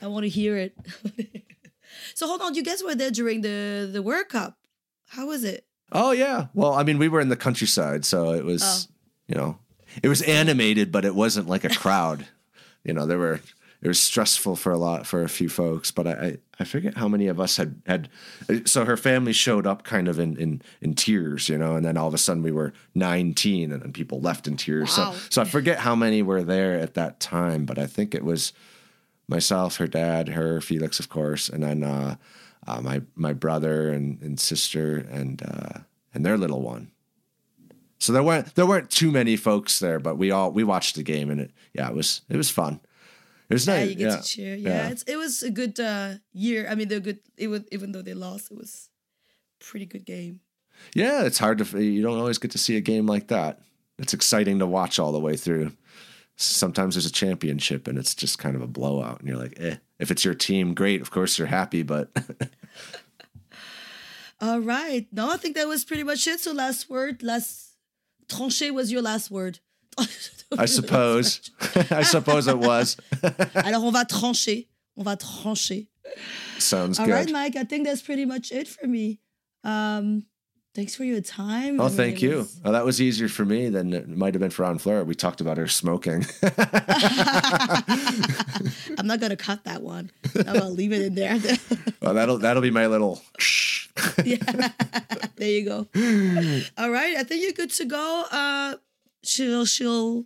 I 0.02 0.08
want 0.08 0.24
to 0.24 0.30
hear 0.30 0.58
it. 0.58 0.76
so 2.14 2.28
hold 2.28 2.42
on, 2.42 2.56
you 2.56 2.64
guys 2.64 2.84
were 2.84 2.96
there 2.96 3.12
during 3.12 3.42
the 3.42 3.90
the 3.92 4.02
World 4.02 4.30
Cup. 4.30 4.58
How 5.08 5.28
was 5.28 5.44
it? 5.44 5.66
Oh, 5.92 6.12
yeah. 6.12 6.48
Well, 6.54 6.74
I 6.74 6.84
mean, 6.84 6.98
we 6.98 7.08
were 7.08 7.20
in 7.22 7.30
the 7.30 7.36
countryside, 7.36 8.06
so 8.06 8.34
it 8.34 8.46
was, 8.46 8.88
Oh. 8.90 8.94
you 9.28 9.36
know, 9.36 9.58
it 10.04 10.08
was 10.08 10.22
animated, 10.22 10.92
but 10.92 11.06
it 11.06 11.16
wasn't 11.16 11.48
like 11.48 11.64
a 11.64 11.70
crowd. 11.70 12.28
you 12.84 12.94
know, 12.94 13.06
there 13.06 13.18
were, 13.18 13.40
it 13.82 13.88
was 13.88 14.00
stressful 14.00 14.56
for 14.56 14.72
a 14.72 14.78
lot, 14.78 15.08
for 15.08 15.24
a 15.24 15.30
few 15.30 15.50
folks, 15.50 15.90
but 15.92 16.06
I, 16.08 16.12
I, 16.12 16.38
I 16.60 16.64
forget 16.66 16.98
how 16.98 17.08
many 17.08 17.28
of 17.28 17.40
us 17.40 17.58
had, 17.58 17.82
had, 17.86 18.10
so 18.66 18.84
her 18.86 18.98
family 18.98 19.32
showed 19.34 19.66
up 19.66 19.84
kind 19.84 20.08
of 20.08 20.20
in, 20.20 20.36
in, 20.38 20.62
in 20.82 20.94
tears, 20.96 21.48
you 21.50 21.58
know, 21.58 21.76
and 21.76 21.86
then 21.86 21.96
all 21.98 22.08
of 22.08 22.14
a 22.14 22.18
sudden 22.18 22.44
we 22.44 22.52
were 22.52 22.74
19 22.96 23.72
and 23.72 23.82
then 23.82 23.94
people 23.94 24.20
left 24.20 24.48
in 24.48 24.58
tears. 24.58 24.98
Wow. 24.98 25.14
So, 25.14 25.20
so 25.30 25.42
I 25.42 25.46
forget 25.46 25.80
how 25.80 25.96
many 25.96 26.22
were 26.22 26.44
there 26.44 26.78
at 26.80 26.94
that 26.96 27.20
time, 27.20 27.66
but 27.66 27.80
I 27.80 27.88
think 27.88 28.14
it 28.14 28.24
was 28.26 28.52
myself, 29.28 29.78
her 29.78 29.88
dad, 29.88 30.30
her, 30.30 30.60
Felix, 30.60 31.00
of 31.00 31.08
course, 31.10 31.48
and 31.50 31.64
then, 31.64 31.84
uh, 31.84 32.16
uh, 32.70 32.82
my 32.82 33.02
my 33.16 33.34
brother 33.34 33.90
and, 33.90 34.22
and 34.22 34.40
sister 34.40 34.98
and 34.98 35.42
uh, 35.42 35.80
and 36.14 36.26
their 36.26 36.38
little 36.38 36.62
one. 36.62 36.92
So 37.98 38.14
there 38.14 38.24
weren't 38.24 38.56
there 38.56 38.66
weren't 38.66 38.90
too 38.90 39.12
many 39.12 39.36
folks 39.36 39.80
there, 39.80 40.00
but 40.00 40.18
we 40.18 40.32
all 40.32 40.52
we 40.52 40.64
watched 40.64 40.96
the 40.96 41.04
game 41.04 41.30
and 41.30 41.42
it 41.42 41.52
yeah 41.74 41.90
it 41.90 41.96
was 41.96 42.22
it 42.30 42.38
was 42.38 42.50
fun. 42.50 42.80
It 43.50 43.54
was 43.54 43.68
nice. 43.68 43.78
Yeah, 43.78 43.84
nice. 43.84 43.90
you 43.90 43.96
get 43.96 44.10
yeah. 44.10 44.16
to 44.18 44.24
cheer. 44.24 44.56
Yeah, 44.56 44.70
Yeah. 44.70 44.90
It's, 44.90 45.04
it 45.04 45.16
was 45.16 45.42
a 45.42 45.50
good 45.50 45.80
uh, 45.80 46.14
year. 46.32 46.68
I 46.70 46.76
mean, 46.76 46.88
they're 46.88 47.00
good. 47.00 47.20
It 47.36 47.48
was 47.48 47.64
even 47.72 47.92
though 47.92 48.04
they 48.04 48.14
lost, 48.14 48.52
it 48.52 48.58
was 48.58 48.90
pretty 49.60 49.88
good 49.88 50.06
game. 50.06 50.42
Yeah, 50.94 51.24
it's 51.24 51.40
hard 51.40 51.58
to 51.58 51.84
you 51.84 52.02
don't 52.02 52.20
always 52.20 52.38
get 52.38 52.52
to 52.52 52.58
see 52.58 52.78
a 52.78 52.82
game 52.82 53.06
like 53.08 53.28
that. 53.28 53.60
It's 53.98 54.14
exciting 54.14 54.60
to 54.60 54.68
watch 54.68 55.00
all 55.00 55.12
the 55.12 55.20
way 55.20 55.36
through. 55.36 55.74
Sometimes 56.38 56.96
there's 56.96 57.06
a 57.06 57.12
championship 57.12 57.86
and 57.86 57.98
it's 57.98 58.16
just 58.16 58.40
kind 58.40 58.56
of 58.56 58.62
a 58.62 58.68
blowout, 58.68 59.20
and 59.20 59.28
you're 59.28 59.38
like, 59.38 59.60
eh. 59.60 59.76
If 60.00 60.12
it's 60.12 60.24
your 60.24 60.34
team, 60.34 60.74
great. 60.74 61.02
Of 61.02 61.12
course 61.12 61.38
you're 61.38 61.48
happy, 61.48 61.84
but 61.84 62.10
All 64.42 64.60
right. 64.60 65.08
No, 65.12 65.32
I 65.32 65.38
think 65.38 65.56
that 65.56 65.68
was 65.68 65.84
pretty 65.84 66.04
much 66.04 66.26
it. 66.28 66.40
So 66.40 66.54
last 66.54 66.90
word, 66.90 67.24
last 67.24 67.76
tranché 68.28 68.72
was 68.72 68.92
your 68.92 69.02
last 69.02 69.30
word. 69.30 69.60
I 70.58 70.66
suppose 70.66 71.52
I 71.92 72.04
suppose 72.04 72.48
it 72.48 72.58
was. 72.58 72.98
Alors 73.56 73.84
on 73.84 73.92
va 73.92 74.06
trancher. 74.06 74.68
On 74.98 75.04
va 75.04 75.18
trancher. 75.18 75.88
Sounds 76.58 77.00
All 77.00 77.06
good. 77.06 77.12
All 77.12 77.20
right, 77.20 77.32
Mike. 77.32 77.56
I 77.56 77.64
think 77.64 77.86
that's 77.86 78.02
pretty 78.02 78.26
much 78.26 78.52
it 78.52 78.68
for 78.68 78.88
me. 78.88 79.20
Um, 79.64 80.26
thanks 80.80 80.96
for 80.96 81.04
your 81.04 81.20
time. 81.20 81.82
I 81.82 81.84
Oh, 81.84 81.88
mean, 81.90 81.98
thank 81.98 82.22
you. 82.22 82.38
was- 82.38 82.56
Oh, 82.64 82.72
that 82.72 82.86
was 82.86 83.02
easier 83.02 83.28
for 83.28 83.44
me 83.44 83.68
than 83.68 83.92
it 83.94 84.08
might 84.08 84.34
have 84.34 84.40
been 84.40 84.50
for 84.50 84.64
Anne 84.64 84.78
Fleur. 84.78 85.04
We 85.04 85.14
talked 85.14 85.42
about 85.42 85.58
her 85.58 85.68
smoking. 85.68 86.26
I'm 88.98 89.06
not 89.06 89.20
gonna 89.20 89.36
cut 89.36 89.66
that 89.66 89.82
one. 89.82 90.10
I'm 90.36 90.44
gonna 90.46 90.70
leave 90.70 90.94
it 90.94 91.02
in 91.02 91.16
there. 91.16 91.38
well, 92.02 92.14
that'll 92.14 92.38
that'll 92.38 92.62
be 92.62 92.72
my 92.72 92.88
little. 92.88 93.22
yeah. 94.24 94.70
there 95.36 95.50
you 95.50 95.66
go. 95.66 95.88
All 96.78 96.90
right. 96.90 97.18
I 97.18 97.24
think 97.24 97.44
you're 97.44 97.52
good 97.52 97.72
to 97.72 97.84
go. 97.86 98.24
Uh, 98.32 98.76
she'll 99.24 99.66
she'll 99.66 100.26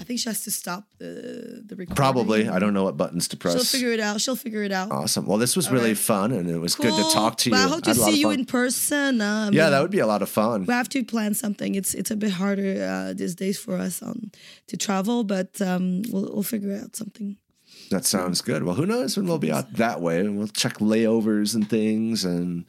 I 0.00 0.04
think 0.04 0.20
she 0.20 0.28
has 0.30 0.42
to 0.44 0.50
stop 0.50 0.84
the 0.98 1.62
the 1.66 1.76
recording. 1.76 1.96
Probably. 1.96 2.48
I 2.48 2.58
don't 2.58 2.72
know 2.72 2.84
what 2.84 2.96
buttons 2.96 3.28
to 3.28 3.36
press. 3.36 3.54
She'll 3.54 3.64
figure 3.64 3.92
it 3.92 4.00
out. 4.00 4.20
She'll 4.22 4.34
figure 4.36 4.62
it 4.62 4.72
out. 4.72 4.90
Awesome. 4.90 5.26
Well, 5.26 5.36
this 5.36 5.54
was 5.54 5.66
All 5.66 5.74
really 5.74 5.90
right. 5.90 5.98
fun, 5.98 6.32
and 6.32 6.48
it 6.48 6.58
was 6.58 6.74
good 6.74 6.94
to 6.96 7.02
talk 7.12 7.36
to 7.38 7.50
you. 7.50 7.56
But 7.56 7.64
I 7.66 7.68
hope 7.68 7.82
to 7.84 7.94
see 7.94 8.18
you 8.20 8.30
in 8.30 8.46
person. 8.46 9.20
I 9.20 9.50
Yeah, 9.50 9.68
that 9.70 9.82
would 9.82 9.90
be 9.90 9.98
a 9.98 10.06
lot 10.06 10.22
of 10.22 10.30
fun. 10.30 10.64
We 10.64 10.72
have 10.72 10.88
to 10.90 11.04
plan 11.04 11.34
something. 11.34 11.74
It's 11.74 11.92
it's 11.94 12.10
a 12.10 12.16
bit 12.16 12.30
harder 12.32 12.82
uh, 12.82 13.12
these 13.12 13.34
days 13.34 13.58
for 13.58 13.76
us 13.76 14.02
um, 14.02 14.30
to 14.68 14.76
travel, 14.78 15.24
but 15.24 15.60
um, 15.60 16.02
we'll 16.10 16.30
we'll 16.32 16.42
figure 16.42 16.74
out 16.74 16.96
something. 16.96 17.36
That 17.90 18.06
sounds 18.06 18.40
good. 18.40 18.62
Well, 18.62 18.74
who 18.76 18.86
knows 18.86 19.16
when 19.16 19.26
we'll 19.26 19.38
be 19.38 19.52
out 19.52 19.74
that 19.74 20.00
way, 20.00 20.20
and 20.20 20.38
we'll 20.38 20.48
check 20.48 20.78
layovers 20.78 21.54
and 21.54 21.68
things. 21.68 22.24
And 22.24 22.64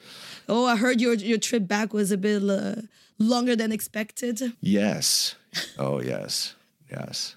Oh, 0.49 0.65
I 0.65 0.75
heard 0.75 0.99
your 0.99 1.13
your 1.13 1.37
trip 1.39 1.67
back 1.67 1.93
was 1.93 2.11
a 2.11 2.17
bit 2.17 2.43
uh, 2.43 2.81
longer 3.17 3.55
than 3.55 3.71
expected. 3.71 4.41
yes, 4.59 5.35
oh 5.79 6.01
yes, 6.01 6.53
yes, 6.91 7.35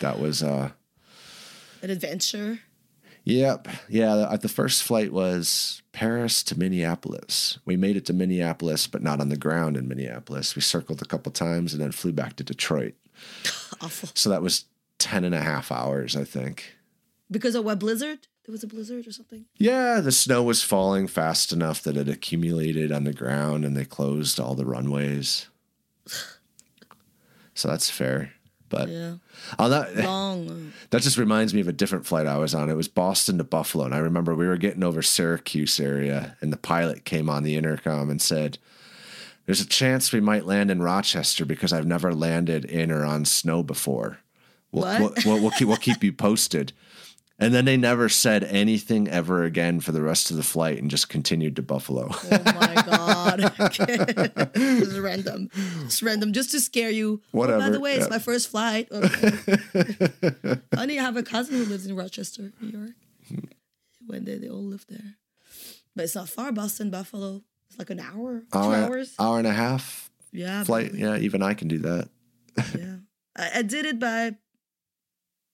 that 0.00 0.18
was. 0.20 0.42
uh 0.42 0.70
An 1.82 1.90
adventure. 1.90 2.60
Yep. 3.24 3.68
Yeah. 3.88 4.14
The, 4.30 4.38
the 4.38 4.48
first 4.48 4.82
flight 4.82 5.12
was 5.12 5.82
Paris 5.92 6.42
to 6.44 6.58
Minneapolis. 6.58 7.58
We 7.66 7.76
made 7.76 7.96
it 7.96 8.06
to 8.06 8.12
Minneapolis, 8.14 8.86
but 8.86 9.02
not 9.02 9.20
on 9.20 9.28
the 9.28 9.36
ground 9.36 9.76
in 9.76 9.86
Minneapolis. 9.88 10.56
We 10.56 10.62
circled 10.62 11.02
a 11.02 11.06
couple 11.06 11.30
times 11.30 11.74
and 11.74 11.82
then 11.82 11.92
flew 11.92 12.12
back 12.12 12.36
to 12.36 12.44
Detroit. 12.44 12.94
Awful. 13.82 14.08
So 14.14 14.30
that 14.30 14.42
was 14.42 14.64
10 14.98 15.24
and 15.24 15.34
a 15.34 15.40
half 15.42 15.70
hours, 15.70 16.16
I 16.16 16.24
think. 16.24 16.76
Because 17.30 17.54
of 17.54 17.64
what 17.64 17.78
blizzard? 17.78 18.20
There 18.46 18.52
was 18.52 18.64
a 18.64 18.66
blizzard 18.66 19.06
or 19.06 19.12
something. 19.12 19.44
Yeah, 19.58 20.00
the 20.00 20.12
snow 20.12 20.42
was 20.42 20.62
falling 20.64 21.06
fast 21.06 21.52
enough 21.52 21.82
that 21.82 21.98
it 21.98 22.08
accumulated 22.08 22.90
on 22.90 23.04
the 23.04 23.12
ground 23.12 23.64
and 23.66 23.76
they 23.76 23.84
closed 23.84 24.40
all 24.40 24.54
the 24.54 24.64
runways. 24.66 25.46
So 27.52 27.68
that's 27.68 27.90
fair. 27.90 28.32
But 28.70 28.88
Yeah, 28.88 29.16
that, 29.58 29.94
long. 30.04 30.72
That 30.88 31.02
just 31.02 31.18
reminds 31.18 31.52
me 31.52 31.60
of 31.60 31.68
a 31.68 31.72
different 31.72 32.06
flight 32.06 32.26
I 32.26 32.38
was 32.38 32.54
on. 32.54 32.70
It 32.70 32.76
was 32.76 32.88
Boston 32.88 33.36
to 33.38 33.44
Buffalo. 33.44 33.84
And 33.84 33.94
I 33.94 33.98
remember 33.98 34.34
we 34.34 34.46
were 34.46 34.56
getting 34.56 34.82
over 34.82 35.02
Syracuse 35.02 35.78
area 35.78 36.36
and 36.40 36.50
the 36.52 36.56
pilot 36.56 37.04
came 37.04 37.28
on 37.28 37.42
the 37.42 37.56
intercom 37.56 38.08
and 38.08 38.22
said, 38.22 38.56
There's 39.44 39.60
a 39.60 39.66
chance 39.66 40.12
we 40.12 40.20
might 40.20 40.46
land 40.46 40.70
in 40.70 40.82
Rochester 40.82 41.44
because 41.44 41.72
I've 41.72 41.86
never 41.86 42.14
landed 42.14 42.64
in 42.64 42.90
or 42.90 43.04
on 43.04 43.26
snow 43.26 43.62
before. 43.62 44.18
We'll, 44.72 44.84
What? 44.84 45.00
we'll, 45.00 45.34
we'll, 45.34 45.42
we'll 45.42 45.50
keep, 45.50 45.68
we'll 45.68 45.76
keep 45.76 46.02
you 46.02 46.12
posted. 46.12 46.72
And 47.40 47.54
then 47.54 47.64
they 47.64 47.76
never 47.78 48.08
said 48.10 48.44
anything 48.44 49.08
ever 49.08 49.44
again 49.44 49.80
for 49.80 49.92
the 49.92 50.02
rest 50.02 50.30
of 50.30 50.36
the 50.36 50.42
flight 50.42 50.78
and 50.78 50.90
just 50.90 51.08
continued 51.08 51.56
to 51.56 51.62
Buffalo. 51.62 52.08
Oh 52.12 52.28
my 52.44 52.74
god! 52.86 53.52
it's 54.54 54.98
random. 54.98 55.48
It's 55.84 56.02
random, 56.02 56.32
just 56.34 56.50
to 56.50 56.60
scare 56.60 56.90
you. 56.90 57.22
Oh, 57.32 57.46
by 57.58 57.70
the 57.70 57.80
way, 57.80 57.94
it's 57.94 58.10
my 58.10 58.18
first 58.18 58.48
flight. 58.50 58.88
Funny, 60.74 60.98
I 60.98 61.02
have 61.02 61.16
a 61.16 61.22
cousin 61.22 61.56
who 61.56 61.64
lives 61.64 61.86
in 61.86 61.96
Rochester, 61.96 62.52
New 62.60 62.68
York. 62.78 62.90
When 64.06 64.24
they, 64.24 64.36
they 64.38 64.48
all 64.48 64.62
live 64.64 64.84
there, 64.88 65.16
but 65.94 66.04
it's 66.04 66.14
not 66.14 66.28
far. 66.28 66.52
Boston, 66.52 66.90
Buffalo. 66.90 67.42
It's 67.68 67.78
like 67.78 67.90
an 67.90 68.00
hour, 68.00 68.40
two 68.52 68.58
hour, 68.58 68.74
hours. 68.74 69.14
hour 69.18 69.38
and 69.38 69.46
a 69.46 69.52
half 69.52 70.10
Yeah, 70.32 70.64
flight. 70.64 70.90
but- 70.90 70.98
Yeah, 70.98 71.16
even 71.16 71.40
I 71.42 71.54
can 71.54 71.68
do 71.68 71.78
that. 71.78 72.08
yeah. 72.76 72.96
I, 73.36 73.50
I 73.58 73.62
did 73.62 73.86
it 73.86 74.00
by 74.00 74.34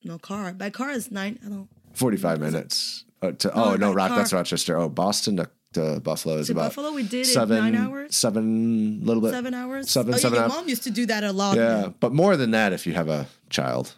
no 0.03 0.19
car. 0.19 0.53
By 0.55 0.71
car 0.71 0.91
is 0.91 1.11
nine. 1.11 1.39
I 1.45 1.49
don't. 1.51 1.69
45 1.97 2.41
minutes. 2.41 3.05
Uh, 3.23 3.33
to, 3.33 3.49
No, 3.49 3.55
oh, 3.55 3.75
no, 3.77 3.93
Rock, 3.93 4.09
car. 4.11 4.19
that's 4.19 4.33
Rochester. 4.33 4.77
Oh, 4.77 4.89
Boston 4.89 5.39
to, 5.39 5.49
to 5.73 6.01
Buffalo 6.01 6.37
is 6.37 6.47
To 6.49 6.53
about 6.53 6.65
Buffalo, 6.67 6.93
we 6.93 7.03
did 7.03 7.27
seven, 7.27 7.57
nine 7.59 7.75
hours, 7.75 8.15
seven, 8.15 9.01
little 9.05 9.23
bit. 9.23 9.31
seven 9.33 9.55
hours. 9.55 9.91
seven, 9.91 10.13
oh, 10.15 10.17
yeah, 10.17 10.21
seven 10.21 10.39
your 10.39 10.49
mom 10.49 10.69
used 10.69 10.85
to 10.85 10.91
do 10.91 11.07
that 11.07 11.25
a 11.25 11.33
lot. 11.33 11.57
Yeah, 11.57 11.81
man. 11.83 11.95
but 11.99 12.13
more 12.13 12.37
than 12.37 12.51
that 12.53 12.73
if 12.73 12.87
you 12.87 12.93
have 12.93 13.09
a 13.09 13.27
child. 13.51 13.95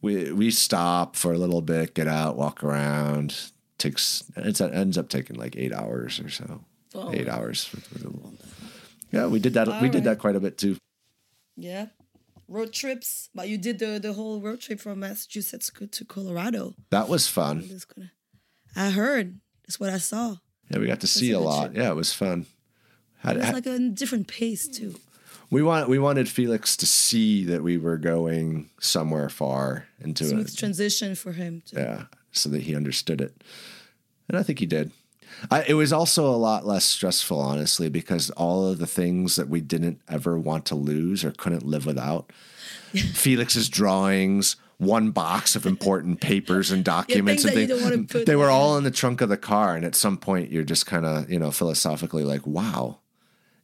We 0.00 0.30
we 0.32 0.50
stop 0.52 1.16
for 1.16 1.32
a 1.32 1.38
little 1.38 1.60
bit, 1.62 1.94
get 1.94 2.06
out, 2.06 2.36
walk 2.36 2.62
around. 2.62 3.34
Takes 3.78 4.22
it's, 4.36 4.60
it 4.60 4.72
ends 4.74 4.96
up 4.98 5.08
taking 5.08 5.36
like 5.36 5.56
eight 5.56 5.72
hours 5.72 6.20
or 6.20 6.28
so. 6.30 6.60
Oh. 6.94 7.12
Eight 7.12 7.28
hours. 7.28 7.68
with- 7.74 7.92
with 7.92 8.04
a- 8.04 9.16
Yeah, 9.16 9.26
we 9.26 9.38
did 9.40 9.54
that. 9.54 9.66
we 9.66 9.72
All 9.72 9.88
did 9.88 10.04
that 10.04 10.18
quite 10.18 10.36
a 10.36 10.40
bit 10.40 10.56
too. 10.58 10.76
Yeah. 11.56 11.86
Road 12.48 12.72
trips. 12.72 13.28
But 13.34 13.48
you 13.48 13.58
did 13.58 13.78
the, 13.78 13.98
the 14.00 14.12
whole 14.14 14.40
road 14.40 14.60
trip 14.60 14.80
from 14.80 15.00
Massachusetts 15.00 15.70
to 15.92 16.04
Colorado. 16.04 16.74
That 16.90 17.08
was 17.08 17.28
fun. 17.28 17.68
I 18.74 18.90
heard. 18.90 19.40
That's 19.66 19.78
what 19.78 19.90
I 19.90 19.98
saw. 19.98 20.36
Yeah, 20.70 20.78
we 20.78 20.86
got 20.86 21.00
to 21.00 21.06
see 21.06 21.30
a 21.32 21.38
a 21.38 21.40
lot. 21.40 21.66
trip. 21.72 21.76
Yeah, 21.76 21.90
it 21.90 21.96
was 21.96 22.12
fun. 22.12 22.46
Had, 23.18 23.36
It 23.36 23.38
was 23.38 23.46
had- 23.46 23.54
like 23.54 23.66
a 23.66 23.78
different 23.90 24.28
pace 24.28 24.66
too. 24.68 24.94
we 25.50 25.62
want 25.62 25.88
we 25.88 25.98
wanted 25.98 26.28
Felix 26.28 26.76
to 26.76 26.86
see 26.86 27.44
that 27.44 27.62
we 27.62 27.76
were 27.78 27.96
going 27.98 28.70
somewhere 28.80 29.28
far 29.28 29.86
into 30.00 30.24
Smooth 30.26 30.48
it. 30.48 30.56
transition 30.56 31.14
for 31.14 31.32
him. 31.32 31.62
To, 31.66 31.76
Yeah, 31.80 32.02
so 32.32 32.48
that 32.50 32.62
he 32.62 32.74
understood 32.76 33.20
it. 33.20 33.42
And 34.28 34.36
I 34.38 34.42
think 34.42 34.58
he 34.58 34.66
did. 34.66 34.90
I, 35.50 35.62
it 35.68 35.74
was 35.74 35.92
also 35.92 36.26
a 36.26 36.36
lot 36.36 36.66
less 36.66 36.84
stressful, 36.84 37.38
honestly, 37.40 37.88
because 37.88 38.30
all 38.30 38.66
of 38.66 38.78
the 38.78 38.86
things 38.86 39.36
that 39.36 39.48
we 39.48 39.60
didn't 39.60 40.00
ever 40.08 40.38
want 40.38 40.64
to 40.66 40.74
lose 40.74 41.24
or 41.24 41.30
couldn't 41.32 41.64
live 41.64 41.86
without 41.86 42.32
Felix's 42.92 43.68
drawings, 43.68 44.56
one 44.78 45.10
box 45.10 45.54
of 45.56 45.66
important 45.66 46.20
papers 46.20 46.70
and 46.70 46.84
documents 46.84 47.42
things 47.42 47.56
and 47.56 47.68
things. 47.68 47.68
don't 47.82 47.90
wanna 47.90 48.04
put 48.06 48.26
They 48.26 48.36
were 48.36 48.50
all 48.50 48.76
in 48.78 48.84
the 48.84 48.90
trunk 48.90 49.20
of 49.20 49.28
the 49.28 49.36
car, 49.36 49.74
and 49.76 49.84
at 49.84 49.94
some 49.94 50.16
point, 50.16 50.50
you're 50.50 50.64
just 50.64 50.86
kind 50.86 51.04
of, 51.04 51.30
you 51.30 51.38
know, 51.38 51.50
philosophically 51.50 52.22
like, 52.24 52.46
"Wow, 52.46 52.98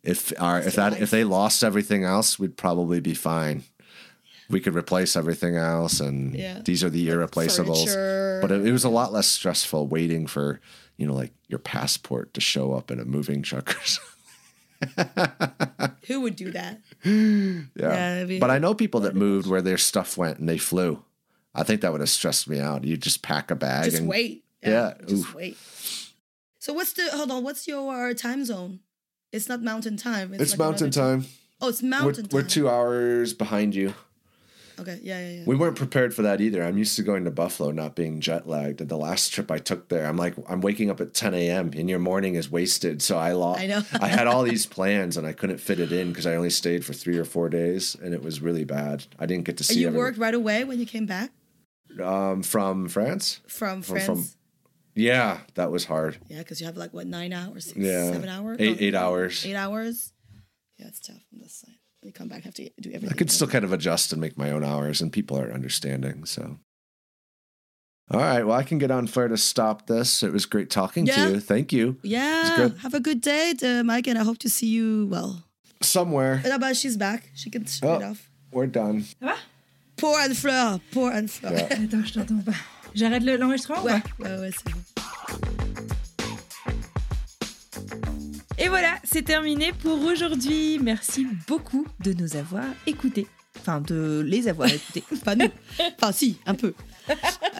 if 0.02 0.32
our 0.40 0.60
if 0.60 0.74
that 0.76 1.00
if 1.00 1.10
they 1.10 1.24
lost 1.24 1.62
everything 1.64 2.04
else, 2.04 2.38
we'd 2.38 2.56
probably 2.56 3.00
be 3.00 3.14
fine. 3.14 3.62
We 4.50 4.60
could 4.60 4.74
replace 4.74 5.16
everything 5.16 5.56
else, 5.56 6.00
and 6.00 6.34
Yeah. 6.34 6.60
these 6.64 6.82
are 6.84 6.90
the 6.90 7.08
irreplaceables." 7.08 7.84
furniture. 7.94 8.38
But 8.42 8.50
it, 8.50 8.66
it 8.66 8.72
was 8.72 8.84
a 8.84 8.90
lot 8.90 9.12
less 9.12 9.26
stressful 9.28 9.86
waiting 9.86 10.26
for, 10.26 10.60
you 10.96 11.06
know, 11.06 11.14
like 11.14 11.32
your 11.48 11.58
passport 11.58 12.34
to 12.34 12.40
show 12.40 12.72
up 12.72 12.90
in 12.90 13.00
a 13.00 13.04
moving 13.04 13.42
truck 13.42 13.76
or 13.76 13.84
something. 13.84 14.10
Who 16.06 16.20
would 16.22 16.36
do 16.36 16.50
that? 16.52 16.80
Yeah. 17.04 18.24
Yeah, 18.24 18.38
but 18.38 18.50
I 18.50 18.58
know 18.58 18.74
people 18.74 19.00
that 19.00 19.14
moved 19.14 19.46
where 19.46 19.62
their 19.62 19.78
stuff 19.78 20.16
went 20.16 20.38
and 20.38 20.48
they 20.48 20.58
flew. 20.58 21.02
I 21.54 21.62
think 21.62 21.80
that 21.82 21.92
would 21.92 22.00
have 22.00 22.10
stressed 22.10 22.48
me 22.48 22.58
out. 22.58 22.84
You 22.84 22.96
just 22.96 23.22
pack 23.22 23.50
a 23.50 23.54
bag 23.54 23.84
Just 23.84 23.98
and 23.98 24.08
wait. 24.08 24.44
Yeah, 24.62 24.94
Just 25.06 25.12
oof. 25.12 25.34
wait. 25.34 25.56
So 26.58 26.72
what's 26.72 26.94
the 26.94 27.08
hold 27.12 27.30
on? 27.30 27.44
What's 27.44 27.68
your 27.68 28.14
time 28.14 28.44
zone? 28.44 28.80
It's 29.32 29.48
not 29.48 29.62
mountain 29.62 29.96
time. 29.96 30.32
It's 30.34 30.52
like 30.52 30.58
mountain 30.58 30.86
another 30.86 31.20
time. 31.20 31.26
Oh, 31.60 31.68
it's 31.68 31.82
We're, 31.82 31.88
mountain 31.88 32.28
we're 32.30 32.42
two 32.42 32.68
hours 32.68 33.34
behind 33.34 33.74
you. 33.74 33.94
Okay. 34.78 34.98
Yeah, 35.02 35.18
yeah, 35.20 35.34
yeah. 35.38 35.42
We 35.46 35.54
weren't 35.56 35.76
prepared 35.76 36.14
for 36.14 36.22
that 36.22 36.40
either. 36.40 36.62
I'm 36.62 36.76
used 36.78 36.96
to 36.96 37.02
going 37.02 37.24
to 37.24 37.30
Buffalo, 37.30 37.70
not 37.70 37.94
being 37.94 38.20
jet 38.20 38.48
lagged. 38.48 38.80
And 38.80 38.88
the 38.90 38.96
last 38.96 39.32
trip 39.32 39.50
I 39.50 39.58
took 39.58 39.88
there, 39.88 40.06
I'm 40.06 40.16
like, 40.16 40.34
I'm 40.48 40.60
waking 40.60 40.90
up 40.90 41.00
at 41.00 41.14
10 41.14 41.34
a.m. 41.34 41.70
and 41.76 41.88
your 41.88 41.98
morning 42.00 42.34
is 42.34 42.50
wasted. 42.50 43.00
So 43.02 43.16
I 43.16 43.32
lost. 43.32 43.60
I 43.60 43.66
know. 43.66 43.82
I 44.00 44.08
had 44.08 44.26
all 44.26 44.42
these 44.42 44.66
plans 44.76 45.16
and 45.16 45.26
I 45.26 45.32
couldn't 45.32 45.58
fit 45.58 45.78
it 45.80 45.92
in 45.92 46.08
because 46.08 46.26
I 46.26 46.34
only 46.36 46.50
stayed 46.50 46.84
for 46.84 46.92
three 46.92 47.18
or 47.18 47.24
four 47.24 47.48
days, 47.48 47.94
and 48.02 48.12
it 48.14 48.22
was 48.22 48.40
really 48.40 48.64
bad. 48.64 49.06
I 49.18 49.26
didn't 49.26 49.44
get 49.44 49.56
to 49.58 49.62
And 49.62 49.66
see 49.66 49.80
you 49.80 49.86
everything. 49.88 49.98
worked 50.00 50.18
right 50.18 50.34
away 50.34 50.64
when 50.64 50.78
you 50.80 50.86
came 50.86 51.06
back 51.06 51.30
um, 52.02 52.42
from 52.42 52.88
France. 52.88 53.40
from 53.46 53.82
From- 53.82 53.96
France. 54.00 54.06
from- 54.06 54.24
Yeah, 54.96 55.38
that 55.54 55.70
was 55.70 55.84
hard. 55.84 56.18
yeah, 56.28 56.38
because 56.38 56.60
you 56.60 56.66
have 56.66 56.76
like 56.76 56.92
what 56.92 57.06
nine 57.06 57.32
hours, 57.32 57.66
six, 57.66 57.76
Yeah. 57.76 58.10
seven 58.12 58.28
hours, 58.28 58.56
Eight- 58.60 58.80
eight 58.80 58.94
hours. 58.94 59.44
eight 59.46 59.54
hours. 59.56 60.12
Yeah, 60.78 60.88
it's 60.88 60.98
tough 61.00 61.22
on 61.32 61.38
this 61.40 61.54
side. 61.54 61.76
When 62.04 62.10
you 62.10 62.12
come 62.12 62.28
back, 62.28 62.44
have 62.44 62.52
to 62.54 62.68
do 62.82 62.90
everything. 62.92 63.08
I 63.08 63.14
could 63.16 63.30
still 63.30 63.46
kind 63.46 63.64
of 63.64 63.72
adjust 63.72 64.12
and 64.12 64.20
make 64.20 64.36
my 64.36 64.50
own 64.50 64.62
hours, 64.62 65.00
and 65.00 65.10
people 65.10 65.38
are 65.38 65.50
understanding. 65.50 66.26
So, 66.26 66.58
all 68.10 68.20
right. 68.20 68.42
Well, 68.46 68.54
I 68.58 68.62
can 68.62 68.76
get 68.76 68.90
Anne-Fleur 68.90 69.28
to 69.28 69.38
stop 69.38 69.86
this. 69.86 70.22
It 70.22 70.30
was 70.30 70.44
great 70.44 70.68
talking 70.68 71.06
Yeah. 71.06 71.14
to 71.28 71.32
you. 71.32 71.40
Thank 71.40 71.72
you. 71.72 71.96
Yeah. 72.02 72.68
Have 72.82 72.92
a 72.92 73.00
good 73.00 73.22
day, 73.22 73.54
uh, 73.62 73.82
Mike, 73.84 74.06
and 74.06 74.18
I 74.18 74.22
hope 74.22 74.36
to 74.40 74.50
see 74.50 74.66
you. 74.66 75.06
Well, 75.10 75.44
Somewhere 75.80 76.42
uh, 76.44 76.58
but 76.58 76.76
she's 76.76 76.98
back. 76.98 77.30
She 77.34 77.48
can 77.48 77.64
shut 77.64 77.88
Oh. 77.88 77.94
it 77.96 78.02
off. 78.02 78.28
we're 78.52 78.66
done. 78.66 79.06
Pour 79.96 80.18
Anne 80.18 80.34
Fleur, 80.34 80.80
pour 80.92 81.08
Anne 81.10 81.28
Fleur. 81.28 81.52
Yeah. 81.52 81.84
Attends, 81.84 82.04
je 82.04 82.12
t'entends 82.12 82.42
pas. 82.44 82.54
J'arrête 82.94 83.22
le- 83.22 83.36
l'enregistrement 83.38 83.80
ou 83.82 83.86
Ouais, 83.86 84.02
ouais, 84.18 84.38
ouais, 84.40 84.50
c'est 84.52 84.70
bon. 84.70 84.80
Et 88.64 88.68
voilà, 88.68 88.98
c'est 89.04 89.20
terminé 89.20 89.72
pour 89.74 90.02
aujourd'hui. 90.06 90.78
Merci 90.80 91.26
beaucoup 91.46 91.86
de 92.00 92.14
nous 92.14 92.34
avoir 92.34 92.64
écoutés. 92.86 93.26
Enfin, 93.60 93.82
de 93.82 94.24
les 94.26 94.48
avoir 94.48 94.72
écoutés. 94.72 95.04
Pas 95.24 95.36
nous. 95.36 95.50
Enfin, 96.00 96.12
si, 96.12 96.38
un 96.46 96.54
peu. 96.54 96.72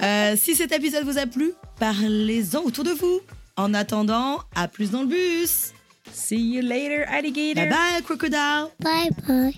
Euh, 0.02 0.34
si 0.34 0.54
cet 0.54 0.72
épisode 0.72 1.04
vous 1.04 1.18
a 1.18 1.26
plu, 1.26 1.52
parlez-en 1.78 2.62
autour 2.62 2.84
de 2.84 2.92
vous. 2.92 3.20
En 3.58 3.74
attendant, 3.74 4.40
à 4.54 4.66
plus 4.66 4.92
dans 4.92 5.02
le 5.02 5.08
bus. 5.08 5.74
See 6.10 6.54
you 6.54 6.62
later, 6.62 7.04
alligator. 7.06 7.68
Bye 7.68 7.68
bye, 7.68 8.02
crocodile. 8.02 8.70
Bye 8.80 9.10
bye. 9.28 9.54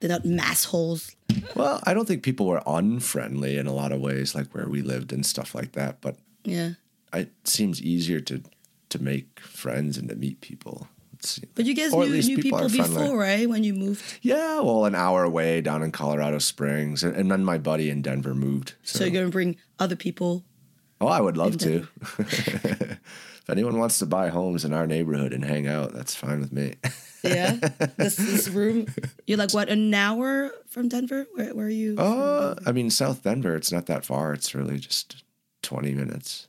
They're 0.00 0.10
not 0.10 0.24
massholes. 0.24 1.14
Well, 1.54 1.78
I 1.86 1.94
don't 1.94 2.08
think 2.08 2.24
people 2.24 2.46
were 2.46 2.62
unfriendly 2.66 3.56
in 3.56 3.68
a 3.68 3.72
lot 3.72 3.92
of 3.92 4.00
ways, 4.00 4.34
like 4.34 4.52
where 4.52 4.68
we 4.68 4.82
lived 4.82 5.12
and 5.12 5.24
stuff 5.24 5.54
like 5.54 5.72
that. 5.74 6.00
But 6.00 6.16
Yeah. 6.44 6.70
It 7.12 7.32
seems 7.44 7.80
easier 7.82 8.20
to 8.20 8.42
to 8.88 9.02
make 9.02 9.40
friends 9.40 9.98
and 9.98 10.08
to 10.08 10.16
meet 10.16 10.40
people 10.40 10.88
Let's. 11.16 11.38
But 11.54 11.64
you 11.64 11.74
guys 11.74 11.92
knew, 11.92 12.06
knew 12.06 12.36
people 12.36 12.68
people, 12.68 12.88
before, 12.88 13.18
right? 13.18 13.48
When 13.48 13.64
you 13.64 13.72
moved. 13.72 14.02
Yeah, 14.22 14.60
well, 14.60 14.84
an 14.84 14.94
hour 14.94 15.24
away 15.24 15.60
down 15.62 15.82
in 15.82 15.90
Colorado 15.90 16.38
Springs, 16.38 17.02
and, 17.02 17.16
and 17.16 17.30
then 17.30 17.44
my 17.44 17.58
buddy 17.58 17.88
in 17.88 18.02
Denver 18.02 18.34
moved. 18.34 18.74
So, 18.82 18.98
So, 18.98 19.04
you're 19.04 19.12
going 19.12 19.26
to 19.26 19.32
bring 19.32 19.56
other 19.78 19.96
people. 19.96 20.44
oh, 21.00 21.06
I 21.06 21.20
would 21.20 21.36
love 21.36 21.56
to. 21.58 21.88
if 22.18 23.00
anyone 23.48 23.78
wants 23.78 23.98
to 24.00 24.06
buy 24.06 24.28
homes 24.28 24.64
in 24.64 24.74
our 24.74 24.86
neighborhood 24.86 25.32
and 25.32 25.44
hang 25.44 25.66
out, 25.66 25.94
that's 25.94 26.14
fine 26.14 26.40
with 26.40 26.52
me. 26.52 26.74
Yeah. 27.22 27.52
this, 27.96 28.16
this 28.16 28.48
room. 28.48 28.86
You're 29.26 29.38
like, 29.38 29.54
what, 29.54 29.68
an 29.68 29.92
hour 29.94 30.50
from 30.68 30.88
Denver? 30.88 31.26
Where, 31.34 31.54
where 31.54 31.66
are 31.66 31.70
you? 31.70 31.96
Uh, 31.96 32.56
I 32.66 32.72
mean, 32.72 32.90
South 32.90 33.22
Denver, 33.22 33.56
it's 33.56 33.72
not 33.72 33.86
that 33.86 34.04
far. 34.04 34.34
It's 34.34 34.54
really 34.54 34.78
just 34.78 35.24
20 35.62 35.94
minutes. 35.94 36.48